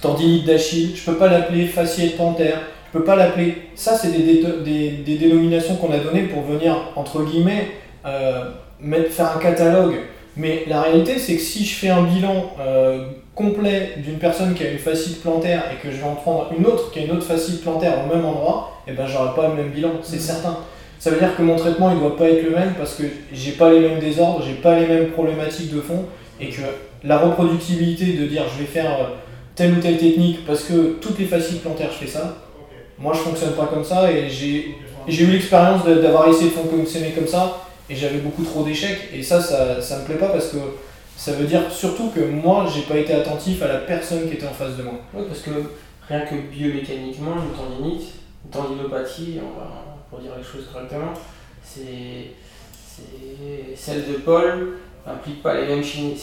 tendinite 0.00 0.46
d'Achille, 0.46 0.92
je 0.94 1.00
ne 1.00 1.14
peux 1.14 1.18
pas 1.18 1.28
l'appeler 1.28 1.66
fasciite 1.66 2.16
plantaire, 2.16 2.60
je 2.92 2.98
peux 2.98 3.04
pas 3.04 3.16
l'appeler. 3.16 3.56
Ça, 3.74 3.96
c'est 3.96 4.12
des, 4.12 4.42
des, 4.64 4.90
des, 4.90 5.16
dénominations 5.16 5.76
qu'on 5.76 5.92
a 5.92 5.98
données 5.98 6.24
pour 6.24 6.42
venir, 6.42 6.76
entre 6.96 7.24
guillemets, 7.24 7.68
euh, 8.06 8.50
mettre, 8.80 9.10
faire 9.10 9.36
un 9.36 9.40
catalogue. 9.40 9.96
Mais 10.36 10.64
la 10.66 10.82
réalité, 10.82 11.18
c'est 11.18 11.36
que 11.36 11.42
si 11.42 11.64
je 11.64 11.74
fais 11.74 11.90
un 11.90 12.02
bilan 12.02 12.54
euh, 12.60 13.06
complet 13.34 13.94
d'une 13.98 14.18
personne 14.18 14.54
qui 14.54 14.64
a 14.64 14.70
une 14.70 14.78
fascite 14.78 15.20
plantaire 15.22 15.64
et 15.72 15.82
que 15.82 15.90
je 15.90 15.98
vais 15.98 16.04
en 16.04 16.14
prendre 16.14 16.50
une 16.56 16.66
autre 16.66 16.90
qui 16.90 17.00
a 17.00 17.02
une 17.02 17.10
autre 17.12 17.24
fascite 17.24 17.62
plantaire 17.62 17.94
au 18.04 18.14
même 18.14 18.24
endroit, 18.24 18.82
et 18.86 18.92
eh 18.92 18.94
ben 18.94 19.06
j'aurai 19.06 19.34
pas 19.34 19.48
le 19.48 19.54
même 19.54 19.70
bilan, 19.70 19.90
c'est 20.02 20.16
mmh. 20.16 20.20
certain. 20.20 20.58
Ça 21.02 21.10
veut 21.10 21.18
dire 21.18 21.36
que 21.36 21.42
mon 21.42 21.56
traitement 21.56 21.90
il 21.90 21.98
doit 21.98 22.16
pas 22.16 22.28
être 22.28 22.44
le 22.44 22.50
même 22.50 22.74
parce 22.78 22.94
que 22.94 23.02
j'ai 23.32 23.50
pas 23.52 23.72
les 23.72 23.80
mêmes 23.80 23.98
désordres, 23.98 24.44
j'ai 24.46 24.54
pas 24.54 24.78
les 24.78 24.86
mêmes 24.86 25.08
problématiques 25.08 25.74
de 25.74 25.80
fond 25.80 26.04
et 26.40 26.48
que 26.48 26.60
la 27.02 27.18
reproductibilité 27.18 28.12
de 28.12 28.26
dire 28.26 28.44
je 28.54 28.60
vais 28.60 28.68
faire 28.68 29.00
euh, 29.00 29.04
telle 29.56 29.72
ou 29.72 29.80
telle 29.80 29.98
technique 29.98 30.46
parce 30.46 30.62
que 30.62 30.98
toutes 31.00 31.18
les 31.18 31.24
faciles 31.24 31.58
plantaires 31.58 31.90
je 31.90 32.06
fais 32.06 32.06
ça, 32.06 32.36
moi 33.00 33.14
je 33.16 33.18
fonctionne 33.18 33.50
pas 33.54 33.66
comme 33.66 33.82
ça 33.82 34.12
et 34.12 34.28
j'ai 34.28 34.76
eu 35.08 35.26
l'expérience 35.26 35.84
d'avoir 35.84 36.28
essayé 36.28 36.50
de 36.50 36.54
fonctionner 36.54 37.10
comme 37.10 37.26
ça 37.26 37.64
et 37.90 37.96
j'avais 37.96 38.18
beaucoup 38.18 38.44
trop 38.44 38.62
d'échecs 38.62 39.08
et 39.12 39.24
ça, 39.24 39.40
ça, 39.40 39.82
ça 39.82 39.98
me 39.98 40.04
plaît 40.04 40.18
pas 40.18 40.28
parce 40.28 40.50
que 40.50 40.58
ça 41.16 41.32
veut 41.32 41.46
dire 41.46 41.62
surtout 41.68 42.10
que 42.10 42.20
moi, 42.20 42.64
j'ai 42.72 42.82
pas 42.82 42.96
été 42.96 43.12
attentif 43.12 43.60
à 43.62 43.66
la 43.66 43.78
personne 43.78 44.28
qui 44.28 44.34
était 44.34 44.46
en 44.46 44.52
face 44.52 44.76
de 44.76 44.84
moi. 44.84 44.94
Oui, 45.14 45.24
parce 45.26 45.40
que 45.40 45.50
rien 46.06 46.20
que 46.20 46.36
biomécaniquement, 46.36 47.34
une 47.34 47.56
tendinite, 47.56 48.02
une 48.44 48.60
on 49.40 49.58
va, 49.58 49.91
pour 50.12 50.20
dire 50.20 50.32
les 50.36 50.44
choses 50.44 50.68
correctement, 50.70 51.14
c'est 51.64 52.34
celle 53.74 54.06
de 54.06 54.18
Paul 54.18 54.74
implique 55.06 55.42
pas 55.42 55.58
les 55.58 55.66
mêmes, 55.66 55.82
chaînes 55.82 56.16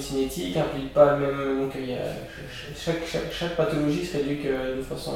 cinétiques, 0.00 0.56
implique 0.56 0.92
pas 0.92 1.16
le 1.16 1.26
même. 1.26 1.60
Donc 1.62 1.72
chaque, 2.76 3.06
chaque, 3.10 3.32
chaque, 3.32 3.56
pathologie 3.56 4.04
se 4.04 4.18
réduit 4.18 4.40
de 4.44 4.82
façon. 4.82 5.12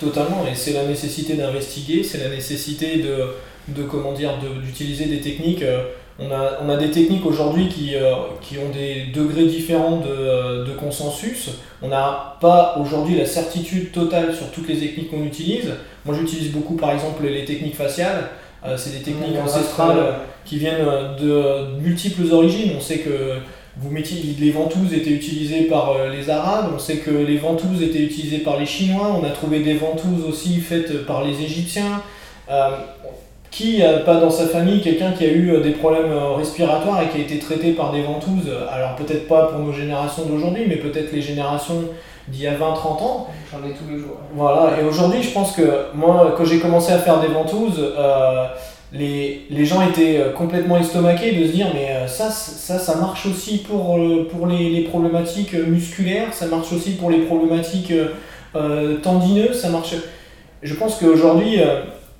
Totalement, 0.00 0.44
et 0.50 0.54
c'est 0.54 0.72
la 0.72 0.86
nécessité 0.86 1.34
d'investiguer, 1.34 2.02
c'est 2.02 2.18
la 2.18 2.30
nécessité 2.30 2.96
de, 2.96 3.34
de 3.68 3.82
comment 3.84 4.12
dire, 4.12 4.32
d'utiliser 4.64 5.04
des 5.04 5.20
techniques. 5.20 5.62
Euh, 5.62 5.84
on 6.18 6.30
a, 6.30 6.58
on 6.62 6.68
a 6.68 6.76
des 6.76 6.90
techniques 6.90 7.24
aujourd'hui 7.24 7.68
qui, 7.68 7.94
euh, 7.94 8.14
qui 8.42 8.58
ont 8.58 8.68
des 8.70 9.06
degrés 9.14 9.46
différents 9.46 9.98
de, 9.98 10.08
euh, 10.08 10.64
de 10.64 10.72
consensus. 10.72 11.50
On 11.82 11.88
n'a 11.88 12.36
pas 12.40 12.76
aujourd'hui 12.78 13.16
la 13.16 13.26
certitude 13.26 13.92
totale 13.92 14.34
sur 14.34 14.50
toutes 14.50 14.68
les 14.68 14.78
techniques 14.78 15.10
qu'on 15.10 15.24
utilise. 15.24 15.72
Moi 16.04 16.14
j'utilise 16.18 16.52
beaucoup 16.52 16.74
par 16.74 16.90
exemple 16.92 17.24
les 17.24 17.44
techniques 17.44 17.76
faciales. 17.76 18.28
c'est 18.76 18.90
des 18.90 19.02
techniques 19.02 19.38
ancestrales 19.42 20.16
qui 20.44 20.58
viennent 20.58 20.84
de 21.18 21.78
multiples 21.80 22.30
origines. 22.32 22.72
On 22.76 22.80
sait 22.80 22.98
que 22.98 23.40
vous 23.76 23.90
mettiez, 23.90 24.36
les 24.38 24.50
ventouses 24.50 24.92
étaient 24.92 25.10
utilisées 25.10 25.62
par 25.62 25.92
euh, 25.92 26.10
les 26.10 26.28
Arabes, 26.28 26.70
on 26.74 26.78
sait 26.78 26.96
que 26.96 27.10
les 27.10 27.38
ventouses 27.38 27.82
étaient 27.82 28.02
utilisées 28.02 28.38
par 28.38 28.58
les 28.58 28.66
Chinois, 28.66 29.16
on 29.20 29.24
a 29.24 29.30
trouvé 29.30 29.60
des 29.60 29.74
ventouses 29.74 30.24
aussi 30.28 30.60
faites 30.60 31.06
par 31.06 31.24
les 31.24 31.40
Égyptiens. 31.40 32.02
Euh, 33.50 33.56
qui 33.56 33.78
n'a 33.78 33.98
pas 33.98 34.20
dans 34.20 34.30
sa 34.30 34.46
famille 34.46 34.80
quelqu'un 34.80 35.12
qui 35.12 35.24
a 35.24 35.28
eu 35.28 35.50
euh, 35.50 35.60
des 35.60 35.72
problèmes 35.72 36.12
respiratoires 36.36 37.02
et 37.02 37.08
qui 37.08 37.18
a 37.18 37.20
été 37.20 37.38
traité 37.38 37.72
par 37.72 37.92
des 37.92 38.02
ventouses? 38.02 38.50
Alors 38.70 38.94
peut-être 38.96 39.26
pas 39.26 39.46
pour 39.46 39.58
nos 39.58 39.72
générations 39.72 40.24
d'aujourd'hui, 40.24 40.64
mais 40.68 40.76
peut-être 40.76 41.12
les 41.12 41.22
générations 41.22 41.84
d'il 42.28 42.42
y 42.42 42.46
a 42.46 42.54
20-30 42.54 43.02
ans. 43.02 43.26
J'en 43.50 43.58
ai 43.68 43.72
tous 43.72 43.90
les 43.90 43.98
jours. 43.98 44.18
Voilà, 44.34 44.80
et 44.80 44.84
aujourd'hui 44.84 45.22
je 45.22 45.30
pense 45.30 45.52
que 45.52 45.86
moi, 45.94 46.34
quand 46.36 46.44
j'ai 46.44 46.60
commencé 46.60 46.92
à 46.92 46.98
faire 46.98 47.20
des 47.20 47.28
ventouses, 47.28 47.80
les, 48.92 49.46
les, 49.50 49.64
gens 49.64 49.86
étaient 49.88 50.18
euh, 50.18 50.32
complètement 50.32 50.78
estomaqués 50.78 51.32
de 51.32 51.46
se 51.46 51.52
dire 51.52 51.68
mais 51.72 51.90
euh, 51.90 52.08
ça, 52.08 52.30
ça, 52.30 52.78
ça 52.78 52.96
marche 52.96 53.26
aussi 53.26 53.58
pour, 53.58 53.96
euh, 53.96 54.28
pour 54.30 54.46
les, 54.46 54.70
les 54.70 54.82
problématiques 54.82 55.54
musculaires, 55.54 56.32
ça 56.32 56.46
marche 56.46 56.72
aussi 56.72 56.92
pour 56.92 57.10
les 57.10 57.18
problématiques 57.18 57.92
tendineuses, 59.02 59.60
ça 59.60 59.68
marche... 59.68 59.94
Je 60.62 60.74
pense 60.74 60.96
qu'aujourd'hui, 60.96 61.60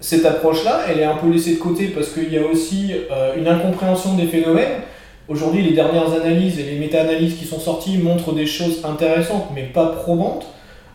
cette 0.00 0.24
approche-là, 0.24 0.80
elle 0.88 1.00
est 1.00 1.04
un 1.04 1.16
peu 1.16 1.30
laissée 1.30 1.54
de 1.54 1.58
côté 1.58 1.88
parce 1.88 2.08
qu'il 2.08 2.32
y 2.32 2.38
a 2.38 2.46
aussi 2.46 2.92
une 3.36 3.46
incompréhension 3.46 4.14
des 4.14 4.26
phénomènes. 4.26 4.80
Aujourd'hui, 5.28 5.62
les 5.62 5.74
dernières 5.74 6.12
analyses 6.12 6.58
et 6.58 6.64
les 6.64 6.76
méta-analyses 6.78 7.36
qui 7.36 7.44
sont 7.44 7.60
sorties 7.60 7.98
montrent 7.98 8.32
des 8.32 8.46
choses 8.46 8.82
intéressantes 8.84 9.48
mais 9.54 9.62
pas 9.62 9.86
probantes. 9.86 10.46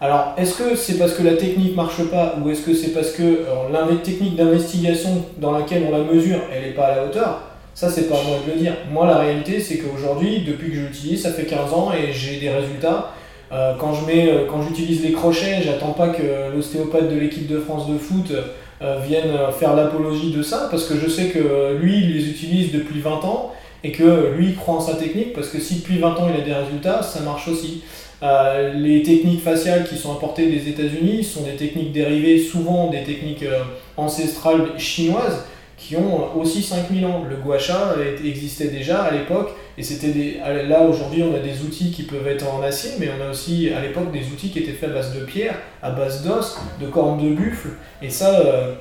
Alors, 0.02 0.34
est-ce 0.38 0.58
que 0.58 0.76
c'est 0.76 0.98
parce 0.98 1.14
que 1.14 1.24
la 1.24 1.36
technique 1.36 1.76
marche 1.76 2.04
pas 2.12 2.36
ou 2.40 2.50
est-ce 2.50 2.62
que 2.62 2.74
c'est 2.74 2.90
parce 2.90 3.12
que 3.12 3.24
euh, 3.24 3.70
la 3.72 3.88
technique 4.04 4.36
d'investigation 4.36 5.24
dans 5.38 5.52
laquelle 5.52 5.84
on 5.88 5.98
la 5.98 6.04
mesure, 6.04 6.40
elle 6.54 6.64
n'est 6.64 6.76
pas 6.76 6.88
à 6.88 6.96
la 6.98 7.06
hauteur? 7.06 7.44
Ça, 7.74 7.90
c'est 7.90 8.10
pas 8.10 8.16
à 8.16 8.24
moi 8.24 8.38
de 8.46 8.52
le 8.52 8.60
dire. 8.60 8.74
Moi, 8.92 9.08
la 9.08 9.20
réalité, 9.20 9.62
c'est 9.62 9.78
qu'aujourd'hui, 9.78 10.44
depuis 10.46 10.70
que 10.70 10.76
je 10.76 10.82
l'utilise, 10.82 11.24
ça 11.24 11.32
fait 11.32 11.46
15 11.46 11.74
ans 11.74 11.92
et 11.94 12.12
j'ai 12.12 12.40
des 12.40 12.50
résultats. 12.50 13.14
Euh, 13.54 13.74
euh, 13.74 14.46
quand 14.50 14.62
j'utilise 14.62 15.02
les 15.02 15.14
crochets, 15.14 15.62
j'attends 15.64 15.94
pas 15.94 16.10
que 16.10 16.54
l'ostéopathe 16.54 17.10
de 17.10 17.18
l'équipe 17.18 17.48
de 17.48 17.60
France 17.60 17.88
de 17.88 17.98
foot 17.98 18.34
vienne 18.82 19.32
faire 19.58 19.76
l'apologie 19.76 20.32
de 20.32 20.44
ça 20.44 20.68
parce 20.70 20.86
que 20.86 20.96
je 20.98 21.10
sais 21.10 21.30
que 21.30 21.78
lui, 21.80 21.98
il 21.98 22.14
les 22.14 22.30
utilise 22.30 22.72
depuis 22.72 23.00
20 23.00 23.12
ans 23.24 23.54
et 23.84 23.92
que 23.92 24.34
lui, 24.36 24.56
croit 24.56 24.76
en 24.76 24.82
sa 24.82 24.96
technique 24.96 25.34
parce 25.34 25.48
que 25.48 25.60
si 25.60 25.76
depuis 25.76 26.00
20 26.00 26.10
ans 26.16 26.28
il 26.34 26.42
a 26.42 26.44
des 26.44 26.54
résultats, 26.54 27.02
ça 27.02 27.22
marche 27.22 27.48
aussi. 27.48 27.84
Euh, 28.24 28.74
les 28.74 29.04
techniques 29.04 29.44
faciales 29.44 29.88
qui 29.88 29.98
sont 29.98 30.12
importées 30.12 30.50
des 30.50 30.70
États-Unis 30.70 31.24
sont 31.24 31.44
des 31.44 31.56
techniques 31.56 31.92
dérivées 31.92 32.40
souvent 32.40 32.90
des 32.90 33.04
techniques 33.04 33.44
euh, 33.44 33.64
ancestrales 33.98 34.70
chinoises 34.78 35.46
qui 35.78 35.96
ont 35.96 36.38
aussi 36.38 36.64
5000 36.64 37.06
ans. 37.06 37.26
Le 37.30 37.36
gua 37.38 37.58
sha 37.58 37.96
existait 38.24 38.68
déjà 38.68 39.04
à 39.04 39.12
l'époque 39.12 39.52
et 39.78 39.84
c'était 39.84 40.10
des... 40.10 40.38
là 40.68 40.82
aujourd'hui 40.82 41.24
on 41.24 41.36
a 41.36 41.40
des 41.40 41.62
outils 41.62 41.92
qui 41.92 42.04
peuvent 42.04 42.28
être 42.28 42.48
en 42.48 42.62
acier 42.62 42.92
mais 43.00 43.10
on 43.18 43.26
a 43.26 43.30
aussi 43.30 43.70
à 43.74 43.82
l'époque 43.82 44.12
des 44.12 44.26
outils 44.28 44.50
qui 44.50 44.60
étaient 44.60 44.72
faits 44.72 44.90
à 44.90 44.94
base 44.94 45.14
de 45.14 45.26
pierre, 45.26 45.56
à 45.82 45.92
base 45.92 46.24
d'os, 46.24 46.58
de 46.80 46.88
cornes 46.88 47.22
de 47.22 47.36
buffle 47.36 47.70
et 48.02 48.10
ça 48.10 48.40
euh, 48.40 48.74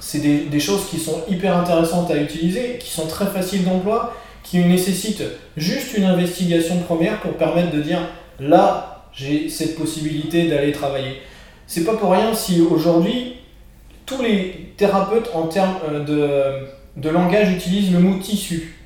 c'est 0.00 0.18
des, 0.20 0.40
des, 0.40 0.60
choses 0.60 0.86
qui 0.88 0.98
sont 0.98 1.22
hyper 1.28 1.56
intéressantes 1.56 2.10
à 2.10 2.16
utiliser, 2.16 2.76
qui 2.78 2.90
sont 2.90 3.06
très 3.06 3.26
faciles 3.26 3.64
d'emploi, 3.64 4.14
qui 4.44 4.58
nécessitent 4.58 5.24
juste 5.56 5.96
une 5.96 6.04
investigation 6.04 6.78
première 6.78 7.20
pour 7.20 7.32
permettre 7.32 7.72
de 7.72 7.82
dire 7.82 8.00
là, 8.40 9.08
j'ai 9.12 9.48
cette 9.48 9.76
possibilité 9.76 10.48
d'aller 10.48 10.72
travailler. 10.72 11.20
C'est 11.66 11.84
pas 11.84 11.94
pour 11.96 12.12
rien 12.12 12.34
si 12.34 12.60
aujourd'hui, 12.62 13.34
tous 14.06 14.22
les 14.22 14.67
thérapeutes 14.78 15.30
en 15.34 15.46
termes 15.48 15.76
euh, 15.90 16.64
de, 16.96 17.02
de 17.02 17.08
langage 17.10 17.50
utilisent 17.50 17.92
le 17.92 17.98
mot 17.98 18.18
tissu. 18.18 18.76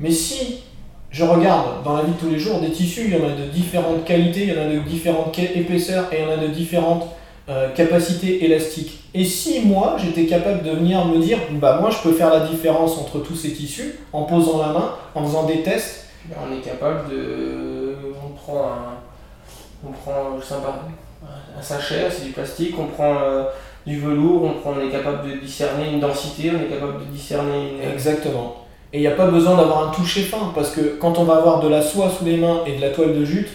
Mais 0.00 0.10
si 0.10 0.62
je 1.10 1.24
regarde 1.24 1.82
dans 1.84 1.96
la 1.96 2.02
vie 2.04 2.12
de 2.12 2.18
tous 2.18 2.30
les 2.30 2.38
jours 2.38 2.60
des 2.60 2.70
tissus, 2.70 3.02
il 3.06 3.14
y 3.14 3.22
en 3.22 3.26
a 3.26 3.32
de 3.32 3.50
différentes 3.50 4.04
qualités, 4.04 4.44
il 4.44 4.54
y 4.54 4.58
en 4.58 4.62
a 4.62 4.72
de 4.72 4.78
différentes 4.80 5.38
épaisseurs 5.38 6.06
et 6.12 6.20
il 6.20 6.22
y 6.22 6.26
en 6.26 6.32
a 6.32 6.36
de 6.38 6.48
différentes 6.48 7.08
euh, 7.48 7.68
capacités 7.74 8.44
élastiques. 8.44 9.04
Et 9.14 9.24
si 9.24 9.60
moi 9.60 9.96
j'étais 9.98 10.26
capable 10.26 10.62
de 10.62 10.70
venir 10.70 11.04
me 11.04 11.18
dire, 11.18 11.38
bah 11.52 11.78
moi 11.80 11.90
je 11.90 11.98
peux 11.98 12.12
faire 12.12 12.30
la 12.30 12.40
différence 12.40 12.98
entre 12.98 13.18
tous 13.18 13.36
ces 13.36 13.52
tissus 13.52 13.98
en 14.12 14.22
posant 14.22 14.58
la 14.58 14.72
main, 14.72 14.94
en 15.14 15.24
faisant 15.26 15.44
des 15.44 15.62
tests. 15.62 16.06
On 16.30 16.52
est 16.56 16.60
capable 16.60 17.08
de 17.10 17.96
prend 18.46 18.66
un, 18.66 19.86
on 19.86 19.92
prend, 19.92 20.38
un 21.58 21.62
sachet, 21.62 22.08
c'est 22.10 22.24
du 22.24 22.32
plastique, 22.32 22.74
on 22.78 22.86
prend 22.86 23.16
euh, 23.22 23.44
du 23.86 24.00
velours, 24.00 24.50
on, 24.64 24.80
est 24.80 24.90
capable 24.90 25.28
de 25.30 25.36
discerner 25.36 25.92
une 25.92 26.00
densité, 26.00 26.50
on 26.50 26.60
est 26.60 26.68
capable 26.68 27.06
de 27.06 27.12
discerner 27.12 27.76
Exactement. 27.94 28.64
Et 28.92 28.98
il 28.98 29.00
n'y 29.00 29.06
a 29.06 29.12
pas 29.12 29.28
besoin 29.28 29.56
d'avoir 29.56 29.88
un 29.88 29.92
toucher 29.92 30.22
fin, 30.22 30.52
parce 30.54 30.70
que 30.70 30.96
quand 30.98 31.18
on 31.18 31.24
va 31.24 31.36
avoir 31.36 31.60
de 31.60 31.68
la 31.68 31.82
soie 31.82 32.10
sous 32.10 32.24
les 32.24 32.36
mains 32.36 32.62
et 32.66 32.76
de 32.76 32.80
la 32.80 32.90
toile 32.90 33.14
de 33.14 33.24
jute, 33.24 33.48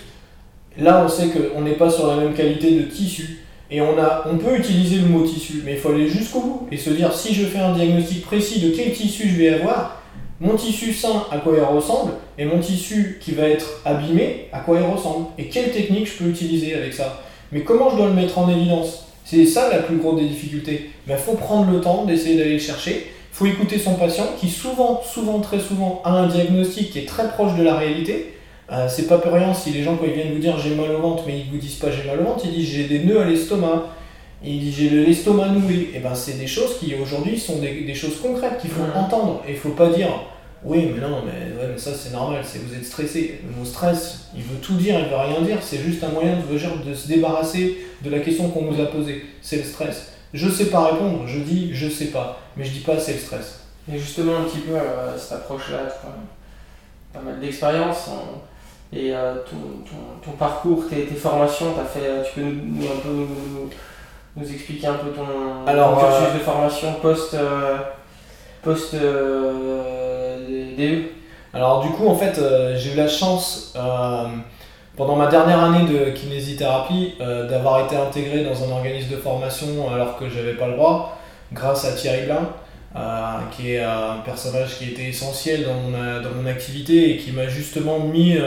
là 0.78 1.04
on 1.06 1.10
sait 1.10 1.30
qu'on 1.30 1.62
n'est 1.62 1.74
pas 1.74 1.90
sur 1.90 2.08
la 2.08 2.16
même 2.16 2.34
qualité 2.34 2.72
de 2.72 2.84
tissu. 2.84 3.40
Et 3.70 3.82
on, 3.82 3.96
on 4.30 4.38
peut 4.38 4.58
utiliser 4.58 4.98
le 4.98 5.08
mot 5.08 5.26
tissu, 5.26 5.64
mais 5.66 5.74
il 5.74 5.78
faut 5.78 5.90
aller 5.90 6.08
jusqu'au 6.08 6.42
bout 6.42 6.68
et 6.72 6.78
se 6.78 6.90
dire 6.90 7.14
si 7.14 7.34
je 7.34 7.46
fais 7.46 7.60
un 7.60 7.74
diagnostic 7.74 8.26
précis 8.26 8.60
de 8.60 8.76
quel 8.76 8.92
tissu 8.92 9.30
je 9.30 9.38
vais 9.38 9.50
avoir, 9.50 10.02
mon 10.42 10.56
tissu 10.56 10.94
sain, 10.94 11.26
à 11.32 11.38
quoi 11.38 11.54
il 11.56 11.64
ressemble, 11.64 12.14
et 12.38 12.46
mon 12.46 12.60
tissu 12.60 13.20
qui 13.22 13.34
va 13.34 13.44
être 13.44 13.82
abîmé, 13.86 14.48
à 14.52 14.60
quoi 14.60 14.80
il 14.80 14.86
ressemble, 14.86 15.28
et 15.38 15.48
quelle 15.48 15.72
technique 15.72 16.12
je 16.12 16.24
peux 16.24 16.30
utiliser 16.30 16.74
avec 16.74 16.94
ça. 16.94 17.22
Mais 17.52 17.62
comment 17.62 17.90
je 17.92 17.98
dois 17.98 18.08
le 18.08 18.14
mettre 18.14 18.38
en 18.38 18.50
évidence? 18.50 19.11
C'est 19.26 19.46
ça 19.46 19.70
la 19.70 19.80
plus 19.80 19.98
grosse 19.98 20.20
des 20.20 20.28
difficultés. 20.28 20.90
Il 21.08 21.16
faut 21.16 21.34
prendre 21.34 21.72
le 21.72 21.82
temps 21.82 22.06
d'essayer 22.06 22.38
d'aller 22.38 22.54
le 22.54 22.60
chercher, 22.60 23.08
il 23.32 23.36
faut 23.36 23.46
écouter 23.46 23.80
son 23.80 23.96
patient 23.96 24.28
qui 24.40 24.50
souvent, 24.50 25.02
souvent, 25.04 25.40
très 25.40 25.60
souvent 25.60 26.02
a 26.04 26.12
un 26.12 26.28
diagnostic 26.28 26.92
qui 26.92 27.00
est 27.00 27.08
très 27.08 27.30
proche 27.30 27.56
de 27.56 27.64
la 27.64 27.76
réalité. 27.76 28.34
Euh, 28.72 28.88
c'est 28.90 29.08
pas 29.08 29.18
pour 29.18 29.34
rien 29.34 29.54
si 29.54 29.72
les 29.72 29.84
gens 29.84 29.96
quand 29.96 30.06
ils 30.06 30.14
viennent 30.14 30.34
vous 30.34 30.40
dire 30.40 30.58
j'ai 30.58 30.76
mal 30.76 30.92
au 30.92 31.00
ventre 31.00 31.24
mais 31.28 31.40
ils 31.40 31.52
vous 31.52 31.58
disent 31.58 31.76
pas 31.76 31.88
j'ai 31.92 32.08
mal 32.08 32.22
au 32.22 32.24
ventre, 32.24 32.46
ils 32.46 32.54
disent 32.54 32.70
j'ai 32.70 32.84
des 32.86 33.00
nœuds 33.00 33.22
à 33.22 33.26
l'estomac, 33.26 33.88
il 34.44 34.60
dit 34.60 34.72
j'ai 34.72 34.90
l'estomac 34.90 35.48
noué. 35.50 35.76
Et 35.76 35.92
eh 35.96 36.00
ben 36.00 36.16
c'est 36.16 36.38
des 36.38 36.48
choses 36.48 36.78
qui 36.80 36.94
aujourd'hui 36.96 37.38
sont 37.38 37.60
des, 37.60 37.94
choses 37.94 38.20
concrètes 38.22 38.60
qu'il 38.60 38.70
faut 38.70 38.84
entendre. 38.96 39.44
Et 39.48 39.52
il 39.52 39.58
faut 39.58 39.70
pas 39.70 39.90
dire 39.90 40.10
oui 40.64 40.92
mais 40.94 41.02
non 41.02 41.24
mais, 41.26 41.60
ouais, 41.60 41.70
mais 41.72 41.78
ça 41.78 41.92
c'est 41.94 42.12
normal, 42.12 42.44
c'est 42.44 42.60
vous 42.60 42.76
êtes 42.76 42.86
stressé. 42.86 43.42
Le 43.48 43.56
mot 43.56 43.66
stress, 43.66 44.30
il 44.36 44.44
veut 44.44 44.58
tout 44.58 44.76
dire, 44.76 45.00
il 45.00 45.06
veut 45.06 45.16
rien 45.16 45.42
dire, 45.42 45.58
c'est 45.62 45.80
juste 45.80 46.04
un 46.04 46.10
moyen 46.10 46.38
de, 46.38 46.90
de 46.90 46.94
se 46.94 47.08
débarrasser 47.08 47.78
de 48.04 48.10
la 48.10 48.20
question 48.20 48.50
qu'on 48.50 48.66
nous 48.66 48.82
a 48.82 48.86
posée. 48.86 49.26
C'est 49.42 49.58
le 49.58 49.64
stress. 49.64 50.14
Je 50.34 50.50
sais 50.50 50.68
pas 50.68 50.92
répondre, 50.92 51.26
je 51.26 51.40
dis 51.40 51.74
je 51.74 51.90
sais 51.90 52.06
pas, 52.06 52.40
mais 52.56 52.64
je 52.64 52.72
dis 52.72 52.80
pas 52.80 53.00
c'est 53.00 53.14
le 53.14 53.20
stress. 53.20 53.62
Et 53.92 53.98
justement 53.98 54.38
un 54.38 54.44
petit 54.44 54.60
peu 54.60 54.76
euh, 54.76 55.18
cette 55.18 55.34
approche-là, 55.34 55.80
pas 57.14 57.20
mal 57.20 57.40
d'expérience. 57.40 58.10
Et 58.94 59.16
euh, 59.16 59.36
ton, 59.50 59.92
ton, 60.24 60.32
parcours, 60.32 60.88
tes, 60.90 61.06
tes 61.06 61.16
formations, 61.16 61.68
as 61.80 61.86
fait, 61.86 62.24
tu 62.26 62.42
peux 62.42 62.46
nous, 62.46 62.86
un 62.86 63.00
peu 63.02 63.26
nous 64.36 64.52
expliquer 64.52 64.88
un 64.88 64.96
peu 64.96 65.12
ton, 65.12 65.26
Alors, 65.66 65.98
cursus 65.98 66.28
euh, 66.30 66.34
de 66.34 66.40
formation 66.40 66.94
post, 67.02 67.38
post 68.62 68.96
Alors 71.54 71.82
du 71.82 71.90
coup 71.90 72.08
en 72.08 72.16
fait 72.16 72.40
j'ai 72.76 72.94
eu 72.94 72.96
la 72.96 73.08
chance 73.08 73.74
pendant 74.96 75.16
ma 75.16 75.28
dernière 75.28 75.64
année 75.64 75.86
de 75.86 76.12
kinésithérapie 76.12 77.16
d'avoir 77.20 77.86
été 77.86 77.96
intégré 77.96 78.44
dans 78.44 78.64
un 78.64 78.72
organisme 78.72 79.12
de 79.12 79.18
formation 79.18 79.92
alors 79.94 80.18
que 80.18 80.30
j'avais 80.30 80.54
pas 80.54 80.68
le 80.68 80.76
droit 80.76 81.18
grâce 81.52 81.86
à 81.86 81.92
Thierry 81.92 82.26
Blin. 82.26 82.50
qui 83.52 83.74
est 83.74 83.84
un 83.84 84.22
personnage 84.24 84.78
qui 84.78 84.92
était 84.92 85.10
essentiel 85.10 85.66
dans 85.66 85.74
mon, 85.74 86.22
dans 86.22 86.36
mon 86.42 86.48
activité 86.48 87.12
et 87.12 87.18
qui 87.18 87.32
m'a 87.32 87.48
justement 87.48 88.00
mis 88.00 88.38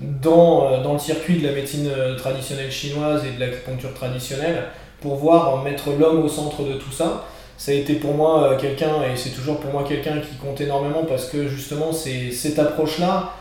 dans, 0.00 0.80
dans 0.80 0.92
le 0.92 0.98
circuit 0.98 1.38
de 1.38 1.46
la 1.46 1.52
médecine 1.52 1.90
traditionnelle 2.16 2.70
chinoise 2.70 3.24
et 3.24 3.34
de 3.36 3.40
l'acupuncture 3.40 3.92
traditionnelle 3.94 4.64
pour 5.00 5.16
voir 5.16 5.62
mettre 5.62 5.90
l'homme 5.98 6.24
au 6.24 6.28
centre 6.28 6.62
de 6.62 6.74
tout 6.74 6.92
ça. 6.92 7.24
Ça 7.58 7.72
a 7.72 7.74
été 7.74 7.94
pour 7.94 8.14
moi 8.14 8.44
euh, 8.44 8.56
quelqu'un, 8.56 9.02
et 9.02 9.16
c'est 9.16 9.30
toujours 9.30 9.58
pour 9.58 9.72
moi 9.72 9.84
quelqu'un 9.86 10.20
qui 10.20 10.36
compte 10.36 10.60
énormément 10.60 11.04
parce 11.04 11.26
que 11.26 11.48
justement 11.48 11.92
c'est 11.92 12.30
cette 12.30 12.58
approche-là 12.58 13.34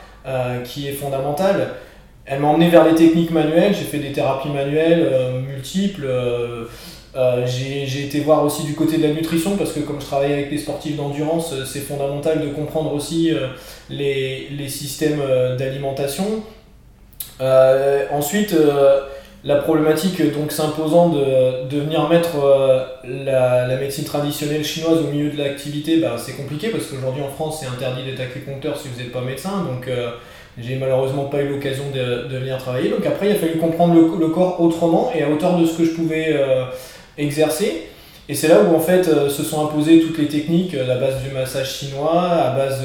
qui 0.66 0.90
est 0.90 0.92
fondamentale. 0.92 1.76
Elle 2.26 2.42
m'a 2.42 2.50
emmené 2.50 2.68
vers 2.70 2.84
les 2.84 2.96
techniques 2.96 3.32
manuelles, 3.32 3.74
j'ai 3.74 3.86
fait 3.86 4.00
des 4.00 4.12
thérapies 4.12 4.50
manuelles 4.50 5.10
multiples. 5.48 6.06
j'ai 7.46 8.04
été 8.04 8.20
voir 8.20 8.44
aussi 8.44 8.66
du 8.66 8.74
côté 8.74 8.98
de 8.98 9.04
la 9.04 9.14
nutrition 9.14 9.56
parce 9.56 9.72
que 9.72 9.80
comme 9.80 10.02
je 10.02 10.06
travaille 10.06 10.34
avec 10.34 10.50
des 10.50 10.58
sportifs 10.58 10.98
d'endurance, 10.98 11.54
c'est 11.64 11.80
fondamental 11.80 12.42
de 12.42 12.50
comprendre 12.50 12.94
aussi 12.94 13.32
les, 13.90 14.50
les 14.50 14.68
systèmes 14.68 15.22
d'alimentation. 15.58 16.44
ensuite, 18.12 18.54
la 19.48 19.56
problématique 19.56 20.22
donc 20.34 20.52
s'imposant 20.52 21.08
de, 21.08 21.78
venir 21.78 22.10
mettre 22.10 22.36
euh, 22.44 22.84
la, 23.06 23.78
médecine 23.78 24.04
traditionnelle 24.04 24.64
chinoise 24.64 25.00
au 25.00 25.08
milieu 25.08 25.32
de 25.32 25.38
l'activité, 25.38 25.98
bah, 25.98 26.16
c'est 26.18 26.34
compliqué 26.34 26.68
parce 26.68 26.88
qu'aujourd'hui 26.88 27.24
en 27.24 27.30
France 27.30 27.62
c'est 27.62 27.68
interdit 27.68 28.04
d'être 28.04 28.20
acupuncteur 28.20 28.78
si 28.78 28.90
vous 28.90 29.02
n'êtes 29.02 29.14
pas 29.14 29.22
médecin, 29.22 29.64
donc 29.64 29.88
euh, 29.88 30.12
j'ai 30.58 30.76
malheureusement 30.76 31.26
pas 31.26 31.42
eu 31.42 31.48
l'occasion 31.48 31.86
de, 31.94 32.38
venir 32.38 32.58
travailler. 32.58 32.90
Donc 32.90 33.06
après 33.06 33.30
il 33.30 33.32
a 33.32 33.36
fallu 33.36 33.58
comprendre 33.58 33.94
le, 34.20 34.28
corps 34.28 34.60
autrement 34.60 35.12
et 35.16 35.24
à 35.24 35.30
hauteur 35.30 35.58
de 35.58 35.66
ce 35.66 35.78
que 35.78 35.86
je 35.86 35.92
pouvais 35.92 36.34
euh, 36.34 36.66
exercer. 37.18 37.84
Et 38.28 38.36
c'est 38.36 38.50
là 38.50 38.60
où 38.62 38.76
en 38.76 38.82
fait 38.82 39.06
se 39.06 39.44
sont 39.44 39.66
imposées 39.66 40.02
toutes 40.02 40.18
les 40.18 40.28
techniques 40.28 40.74
la 40.74 40.98
base 40.98 41.24
du 41.24 41.34
massage 41.34 41.74
chinois, 41.74 42.22
à 42.22 42.58
base 42.58 42.84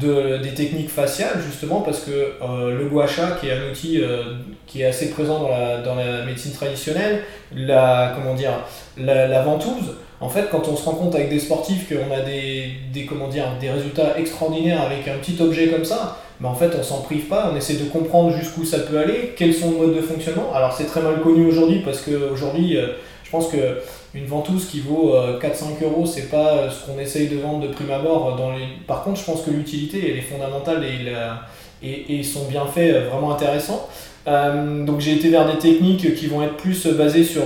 de, 0.00 0.38
des 0.38 0.54
techniques 0.54 0.90
faciales, 0.90 1.40
justement, 1.44 1.80
parce 1.80 2.00
que 2.00 2.10
euh, 2.10 2.78
le 2.78 2.86
gua 2.86 3.06
sha, 3.06 3.32
qui 3.40 3.48
est 3.48 3.52
un 3.52 3.70
outil 3.70 4.00
euh, 4.00 4.22
qui 4.66 4.82
est 4.82 4.86
assez 4.86 5.10
présent 5.10 5.40
dans 5.40 5.48
la, 5.48 5.78
dans 5.78 5.94
la 5.94 6.24
médecine 6.24 6.52
traditionnelle, 6.52 7.22
la, 7.54 8.12
comment 8.14 8.34
dire, 8.34 8.52
la, 8.96 9.42
ventouse, 9.42 9.94
en 10.20 10.28
fait, 10.28 10.48
quand 10.50 10.68
on 10.68 10.76
se 10.76 10.84
rend 10.84 10.94
compte 10.94 11.14
avec 11.14 11.28
des 11.28 11.38
sportifs 11.38 11.88
qu'on 11.88 12.14
a 12.14 12.20
des, 12.20 12.72
des, 12.92 13.04
comment 13.04 13.28
dire, 13.28 13.44
des 13.60 13.70
résultats 13.70 14.18
extraordinaires 14.18 14.82
avec 14.82 15.08
un 15.08 15.18
petit 15.18 15.40
objet 15.42 15.68
comme 15.68 15.84
ça, 15.84 16.18
ben 16.40 16.48
en 16.48 16.54
fait, 16.54 16.70
on 16.78 16.82
s'en 16.82 17.02
prive 17.02 17.26
pas, 17.26 17.50
on 17.52 17.56
essaie 17.56 17.74
de 17.74 17.84
comprendre 17.84 18.36
jusqu'où 18.36 18.64
ça 18.64 18.80
peut 18.80 18.98
aller, 18.98 19.34
quels 19.36 19.54
sont 19.54 19.72
les 19.72 19.78
modes 19.78 19.96
de 19.96 20.00
fonctionnement. 20.00 20.52
Alors, 20.54 20.72
c'est 20.72 20.86
très 20.86 21.00
mal 21.00 21.20
connu 21.20 21.46
aujourd'hui 21.46 21.82
parce 21.84 22.00
qu'aujourd'hui, 22.00 22.76
euh, 22.76 22.88
je 23.24 23.30
pense 23.30 23.48
que 23.48 23.78
une 24.14 24.26
ventouse 24.26 24.66
qui 24.66 24.80
vaut 24.80 25.14
4-5 25.40 25.44
euh, 25.44 25.86
euros, 25.86 26.06
c'est 26.06 26.30
pas 26.30 26.52
euh, 26.52 26.70
ce 26.70 26.86
qu'on 26.86 26.98
essaye 26.98 27.28
de 27.28 27.38
vendre 27.38 27.66
de 27.66 27.72
prime 27.72 27.90
abord. 27.90 28.38
Les... 28.56 28.84
Par 28.86 29.04
contre, 29.04 29.20
je 29.20 29.24
pense 29.24 29.42
que 29.42 29.50
l'utilité, 29.50 30.10
elle 30.10 30.18
est 30.18 30.22
fondamentale 30.22 30.84
et, 30.84 31.86
et, 31.86 32.18
et 32.18 32.22
son 32.22 32.44
bienfait 32.44 32.92
euh, 32.92 33.08
vraiment 33.08 33.32
intéressant. 33.32 33.88
donc 34.26 35.00
j'ai 35.00 35.14
été 35.14 35.30
vers 35.30 35.50
des 35.50 35.58
techniques 35.58 36.14
qui 36.14 36.26
vont 36.26 36.42
être 36.42 36.56
plus 36.56 36.86
basées 36.86 37.24
sur, 37.24 37.42